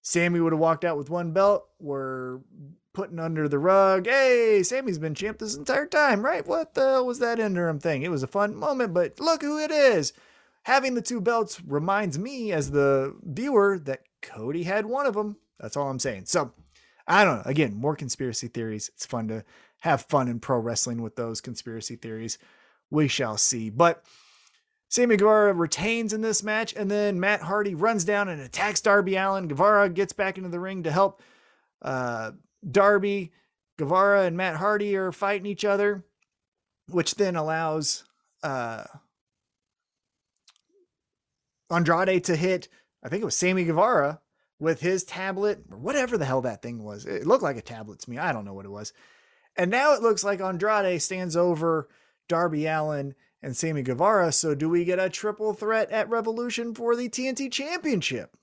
Sammy 0.01 0.39
would 0.39 0.53
have 0.53 0.59
walked 0.59 0.85
out 0.85 0.97
with 0.97 1.09
one 1.09 1.33
belt. 1.33 1.67
We're 1.79 2.39
putting 2.99 3.17
under 3.17 3.47
the 3.47 3.57
rug. 3.57 4.07
Hey, 4.07 4.61
Sammy's 4.61 4.99
been 4.99 5.15
champ 5.15 5.39
this 5.39 5.55
entire 5.55 5.85
time, 5.85 6.21
right? 6.21 6.45
What 6.45 6.73
the 6.73 6.81
hell 6.81 7.05
was 7.05 7.19
that 7.19 7.39
interim 7.39 7.79
thing? 7.79 8.03
It 8.03 8.11
was 8.11 8.23
a 8.23 8.27
fun 8.27 8.53
moment, 8.53 8.93
but 8.93 9.21
look 9.21 9.41
who 9.41 9.57
it 9.57 9.71
is. 9.71 10.11
Having 10.63 10.95
the 10.95 11.01
two 11.01 11.21
belts 11.21 11.61
reminds 11.65 12.19
me, 12.19 12.51
as 12.51 12.71
the 12.71 13.15
viewer, 13.23 13.79
that 13.85 14.01
Cody 14.21 14.63
had 14.63 14.85
one 14.85 15.05
of 15.05 15.13
them. 15.13 15.37
That's 15.61 15.77
all 15.77 15.89
I'm 15.89 15.97
saying. 15.97 16.25
So, 16.25 16.51
I 17.07 17.23
don't 17.23 17.37
know. 17.37 17.43
Again, 17.45 17.73
more 17.73 17.95
conspiracy 17.95 18.49
theories. 18.49 18.91
It's 18.93 19.05
fun 19.05 19.29
to 19.29 19.45
have 19.79 20.01
fun 20.01 20.27
in 20.27 20.41
pro 20.41 20.59
wrestling 20.59 21.01
with 21.01 21.15
those 21.15 21.39
conspiracy 21.39 21.95
theories. 21.95 22.37
We 22.91 23.07
shall 23.07 23.37
see. 23.37 23.69
But 23.69 24.03
Sammy 24.89 25.15
Guevara 25.15 25.53
retains 25.53 26.11
in 26.11 26.19
this 26.19 26.43
match, 26.43 26.73
and 26.75 26.91
then 26.91 27.17
Matt 27.17 27.43
Hardy 27.43 27.75
runs 27.75 28.03
down 28.03 28.27
and 28.27 28.41
attacks 28.41 28.81
Darby 28.81 29.15
Allin. 29.15 29.47
Guevara 29.47 29.87
gets 29.87 30.11
back 30.11 30.37
into 30.37 30.49
the 30.49 30.59
ring 30.59 30.83
to 30.83 30.91
help 30.91 31.21
uh, 31.81 32.31
Darby, 32.69 33.31
Guevara, 33.77 34.23
and 34.23 34.35
Matt 34.35 34.57
Hardy 34.57 34.95
are 34.95 35.11
fighting 35.11 35.45
each 35.45 35.65
other, 35.65 36.03
which 36.89 37.15
then 37.15 37.35
allows 37.35 38.03
uh, 38.43 38.83
Andrade 41.69 42.23
to 42.25 42.35
hit, 42.35 42.67
I 43.03 43.09
think 43.09 43.21
it 43.21 43.25
was 43.25 43.35
Sammy 43.35 43.63
Guevara 43.63 44.21
with 44.59 44.81
his 44.81 45.03
tablet 45.03 45.63
or 45.71 45.77
whatever 45.77 46.17
the 46.17 46.25
hell 46.25 46.41
that 46.41 46.61
thing 46.61 46.83
was. 46.83 47.05
It 47.05 47.25
looked 47.25 47.43
like 47.43 47.57
a 47.57 47.61
tablet 47.61 47.99
to 47.99 48.09
me. 48.09 48.17
I 48.17 48.33
don't 48.33 48.45
know 48.45 48.53
what 48.53 48.65
it 48.65 48.71
was. 48.71 48.93
And 49.55 49.71
now 49.71 49.93
it 49.93 50.01
looks 50.01 50.23
like 50.23 50.41
Andrade 50.41 51.01
stands 51.01 51.35
over 51.35 51.87
Darby 52.27 52.65
Allin 52.65 53.15
and 53.41 53.55
Sammy 53.55 53.81
Guevara. 53.81 54.31
So 54.31 54.55
do 54.55 54.69
we 54.69 54.83
get 54.85 54.99
a 54.99 55.09
triple 55.09 55.53
threat 55.53 55.89
at 55.91 56.09
Revolution 56.09 56.73
for 56.73 56.95
the 56.95 57.09
TNT 57.09 57.51
Championship? 57.51 58.35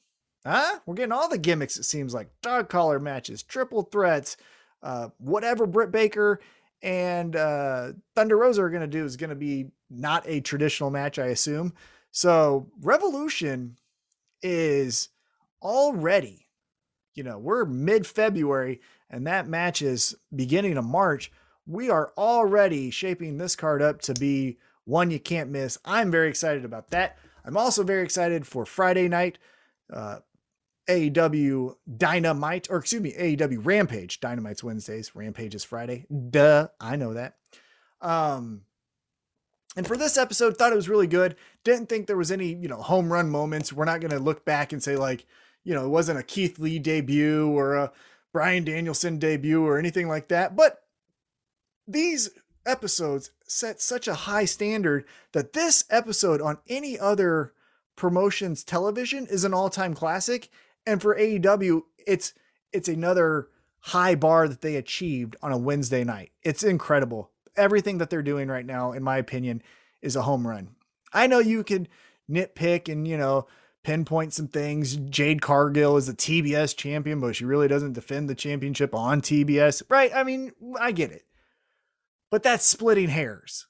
Huh? 0.47 0.79
We're 0.87 0.95
getting 0.95 1.13
all 1.13 1.29
the 1.29 1.39
gimmicks, 1.39 1.77
it 1.77 1.83
seems 1.83 2.15
like. 2.15 2.31
Dog 2.41 2.69
collar 2.69 3.01
matches, 3.01 3.43
triple 3.43 3.83
threats, 3.83 4.37
uh, 4.83 5.09
whatever 5.19 5.67
Britt 5.67 5.91
Baker 5.91 6.41
and 6.83 7.35
uh, 7.35 7.93
Thunder 8.15 8.37
Rosa 8.37 8.63
are 8.63 8.71
going 8.71 8.83
to 8.83 8.87
do 8.87 9.05
is 9.05 9.17
going 9.17 9.31
to 9.31 9.37
be 9.37 9.67
not 9.91 10.23
a 10.27 10.41
traditional 10.41 10.91
match, 10.91 11.19
I 11.19 11.27
assume. 11.27 11.73
So 12.13 12.71
Revolution 12.81 13.77
is 14.41 15.09
already, 15.63 16.47
you 17.15 17.25
know, 17.25 17.39
we're 17.39 17.65
mid 17.65 18.07
February 18.07 18.81
and 19.11 19.27
that 19.27 19.49
match 19.49 19.83
is 19.83 20.15
beginning 20.35 20.77
of 20.77 20.85
March. 20.85 21.33
we 21.67 21.91
are 21.91 22.13
already 22.17 22.91
shaping 22.91 23.37
this 23.37 23.57
card 23.57 23.83
up 23.83 24.01
to 24.03 24.15
be 24.15 24.59
one 24.85 25.11
you 25.11 25.19
can't 25.19 25.51
miss. 25.51 25.77
I'm 25.85 26.13
very 26.13 26.29
excited 26.29 26.65
about 26.65 26.91
that. 26.91 27.19
I'm 27.45 27.57
also 27.57 27.83
very 27.83 28.05
excited 28.05 28.47
for 28.47 28.65
Friday 28.65 29.09
night. 29.09 29.39
Uh, 29.93 30.19
AEW 30.89 31.77
Dynamite, 31.97 32.69
or 32.71 32.79
excuse 32.79 33.03
me, 33.03 33.13
AEW 33.13 33.65
Rampage. 33.65 34.21
Dynamite's 34.21 34.63
Wednesdays, 34.63 35.15
Rampage 35.15 35.55
is 35.55 35.65
Friday. 35.65 36.07
Duh, 36.31 36.69
I 36.81 36.97
know 36.97 37.15
that. 37.15 37.37
Um, 38.01 38.63
and 39.77 39.87
for 39.87 39.97
this 39.97 40.17
episode, 40.17 40.57
thought 40.57 40.73
it 40.73 40.77
was 40.77 40.89
really 40.89 41.07
good. 41.07 41.37
Didn't 41.65 41.89
think 41.89 42.07
there 42.07 42.17
was 42.17 42.33
any, 42.33 42.55
you 42.55 42.69
know, 42.69 42.81
home 42.81 43.13
run 43.13 43.31
moments. 43.31 43.73
We're 43.73 43.85
not 43.85 44.01
going 44.01 44.13
to 44.13 44.19
look 44.19 44.45
back 44.45 44.73
and 44.73 44.83
say 44.83 44.97
like, 44.97 45.27
you 45.65 45.75
know, 45.75 45.85
it 45.85 45.91
wasn't 45.91 46.19
a 46.19 46.23
Keith 46.23 46.59
Lee 46.59 46.79
debut 46.79 47.49
or 47.51 47.75
a 47.75 47.93
Bryan 48.33 48.65
Danielson 48.65 49.19
debut 49.19 49.65
or 49.65 49.79
anything 49.79 50.09
like 50.09 50.29
that. 50.29 50.57
But 50.57 50.83
these 51.87 52.31
episodes 52.65 53.31
set 53.47 53.81
such 53.81 54.09
a 54.09 54.15
high 54.15 54.45
standard 54.45 55.05
that 55.33 55.53
this 55.53 55.85
episode 55.91 56.41
on 56.41 56.59
any 56.69 56.99
other 56.99 57.53
promotions 57.97 58.63
television 58.63 59.27
is 59.27 59.45
an 59.45 59.55
all-time 59.55 59.95
classic 59.95 60.51
and 60.87 61.03
for 61.03 61.17
AEW 61.17 61.83
it's 62.07 62.33
it's 62.73 62.89
another 62.89 63.49
high 63.81 64.15
bar 64.15 64.49
that 64.49 64.61
they 64.61 64.77
achieved 64.77 65.37
on 65.43 65.53
a 65.53 65.59
Wednesday 65.59 66.05
night. 66.05 66.33
It's 66.43 66.63
incredible. 66.63 67.31
Everything 67.57 67.99
that 67.99 68.11
they're 68.11 68.23
doing 68.23 68.49
right 68.49 68.67
now 68.67 68.93
in 68.93 69.03
my 69.03 69.19
opinion 69.19 69.63
is 70.03 70.17
a 70.17 70.23
home 70.23 70.47
run. 70.47 70.71
I 71.13 71.27
know 71.27 71.39
you 71.39 71.65
could 71.65 71.89
nitpick 72.31 72.91
and 72.91 73.07
you 73.07 73.17
know 73.17 73.47
pinpoint 73.85 74.33
some 74.33 74.49
things. 74.49 74.97
Jade 74.97 75.41
Cargill 75.43 75.97
is 75.97 76.09
a 76.09 76.15
TBS 76.15 76.77
champion, 76.77 77.21
but 77.21 77.37
she 77.37 77.45
really 77.45 77.69
doesn't 77.69 77.93
defend 77.93 78.29
the 78.29 78.35
championship 78.35 78.95
on 78.95 79.21
TBS. 79.21 79.83
Right? 79.89 80.11
I 80.15 80.25
mean, 80.25 80.53
I 80.81 80.93
get 80.93 81.13
it. 81.13 81.25
But 82.31 82.43
that's 82.43 82.67
splitting 82.67 83.09
hairs. 83.09 83.67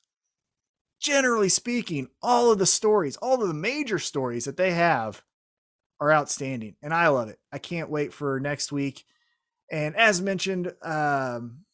Generally 0.98 1.50
speaking, 1.50 2.08
all 2.22 2.50
of 2.50 2.58
the 2.58 2.66
stories, 2.66 3.18
all 3.18 3.42
of 3.42 3.48
the 3.48 3.54
major 3.54 3.98
stories 3.98 4.46
that 4.46 4.56
they 4.56 4.72
have 4.72 5.22
are 6.00 6.12
outstanding. 6.12 6.76
And 6.82 6.92
I 6.92 7.08
love 7.08 7.28
it. 7.28 7.38
I 7.52 7.58
can't 7.58 7.90
wait 7.90 8.12
for 8.12 8.40
next 8.40 8.72
week. 8.72 9.04
And 9.70 9.96
as 9.96 10.20
mentioned, 10.20 10.72
um, 10.82 11.64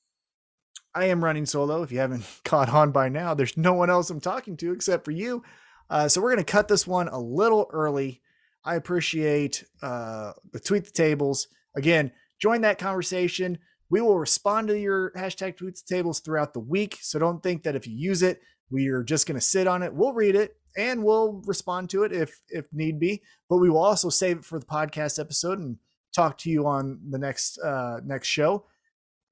I 0.95 1.07
am 1.07 1.25
running 1.25 1.47
solo. 1.47 1.83
If 1.83 1.93
you 1.93 1.99
haven't 1.99 2.25
caught 2.45 2.69
on 2.69 2.93
by 2.93 3.09
now, 3.09 3.35
there's 3.35 3.57
no 3.57 3.73
one 3.73 3.91
else 3.91 4.11
I'm 4.11 4.21
talking 4.21 4.57
to 4.59 4.73
except 4.73 5.05
for 5.05 5.11
you. 5.11 5.43
Uh, 5.91 6.09
so 6.09 6.21
we're 6.21 6.33
going 6.33 6.45
to 6.45 6.51
cut 6.51 6.69
this 6.69 6.87
one 6.87 7.09
a 7.09 7.19
little 7.19 7.69
early. 7.73 8.23
I 8.65 8.77
appreciate 8.77 9.65
uh, 9.83 10.33
the 10.53 10.61
tweet 10.61 10.85
the 10.85 10.91
tables. 10.91 11.49
Again, 11.77 12.13
join 12.41 12.61
that 12.63 12.79
conversation. 12.79 13.59
We 13.91 14.01
will 14.01 14.19
respond 14.19 14.69
to 14.69 14.79
your 14.79 15.11
hashtag 15.13 15.59
tweets 15.59 15.85
tables 15.85 16.21
throughout 16.21 16.55
the 16.55 16.61
week. 16.61 16.99
So 17.03 17.19
don't 17.19 17.43
think 17.43 17.65
that 17.65 17.77
if 17.77 17.87
you 17.87 17.95
use 17.95 18.23
it, 18.23 18.41
we 18.71 18.89
are 18.89 19.03
just 19.03 19.27
going 19.27 19.39
to 19.39 19.45
sit 19.45 19.67
on 19.67 19.83
it. 19.83 19.93
We'll 19.93 20.15
read 20.15 20.35
it 20.35 20.57
and 20.77 21.03
we'll 21.03 21.43
respond 21.47 21.91
to 21.91 22.05
it 22.05 22.13
if 22.13 22.41
if 22.49 22.67
need 22.73 22.99
be. 22.99 23.23
But 23.49 23.59
we 23.59 23.71
will 23.71 23.83
also 23.83 24.09
save 24.09 24.39
it 24.39 24.45
for 24.45 24.59
the 24.59 24.67
podcast 24.67 25.19
episode 25.19 25.59
and 25.59 25.77
talk 26.15 26.39
to 26.39 26.51
you 26.51 26.67
on 26.67 27.01
the 27.11 27.19
next 27.19 27.59
uh, 27.59 28.01
next 28.05 28.29
show. 28.29 28.67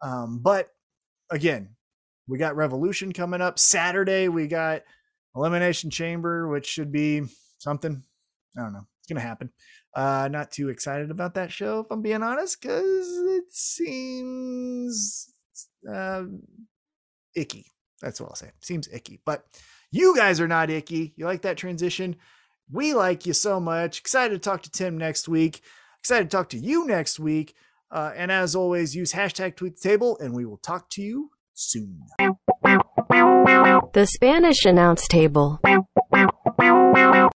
Um, 0.03 0.41
but 0.43 0.68
again, 1.30 1.70
we 2.26 2.38
got 2.38 2.57
Revolution 2.57 3.12
coming 3.12 3.41
up 3.41 3.59
Saturday. 3.59 4.28
We 4.28 4.47
got 4.47 4.82
Elimination 5.36 5.91
Chamber, 5.91 6.49
which 6.49 6.66
should 6.66 6.93
be 6.93 7.22
something. 7.59 8.03
I 8.57 8.62
don't 8.62 8.72
know. 8.72 8.86
It's 9.01 9.09
gonna 9.09 9.20
happen. 9.20 9.51
Uh, 9.95 10.28
not 10.30 10.53
too 10.53 10.68
excited 10.68 11.11
about 11.11 11.34
that 11.34 11.51
show, 11.51 11.80
if 11.80 11.86
I'm 11.91 12.03
being 12.03 12.22
honest, 12.22 12.61
because 12.61 13.09
it 13.09 13.53
seems 13.53 15.32
uh, 15.93 16.24
icky. 17.34 17.66
That's 18.01 18.20
what 18.20 18.30
I'll 18.30 18.36
say. 18.36 18.51
Seems 18.61 18.88
icky, 18.93 19.20
but 19.26 19.45
you 19.91 20.16
guys 20.16 20.41
are 20.41 20.49
not 20.49 20.70
icky. 20.70 21.12
You 21.16 21.24
like 21.24 21.43
that 21.43 21.57
transition? 21.57 22.16
We 22.70 22.95
like 22.95 23.26
you 23.26 23.32
so 23.32 23.59
much. 23.59 23.99
Excited 23.99 24.34
to 24.34 24.38
talk 24.38 24.62
to 24.62 24.70
Tim 24.70 24.97
next 24.97 25.28
week. 25.28 25.62
Excited 25.99 26.30
to 26.30 26.36
talk 26.36 26.49
to 26.51 26.59
you 26.59 26.86
next 26.86 27.18
week. 27.18 27.55
Uh, 27.91 28.12
and 28.14 28.30
as 28.30 28.55
always, 28.55 28.95
use 28.95 29.12
hashtag 29.12 29.57
tweet 29.57 29.76
the 29.76 29.88
table, 29.88 30.16
and 30.20 30.32
we 30.32 30.47
will 30.47 30.59
talk 30.59 30.88
to 30.91 31.03
you 31.03 31.30
soon. 31.55 32.01
The 33.93 34.07
Spanish 34.07 34.64
announce 34.64 35.09
table. 35.09 35.59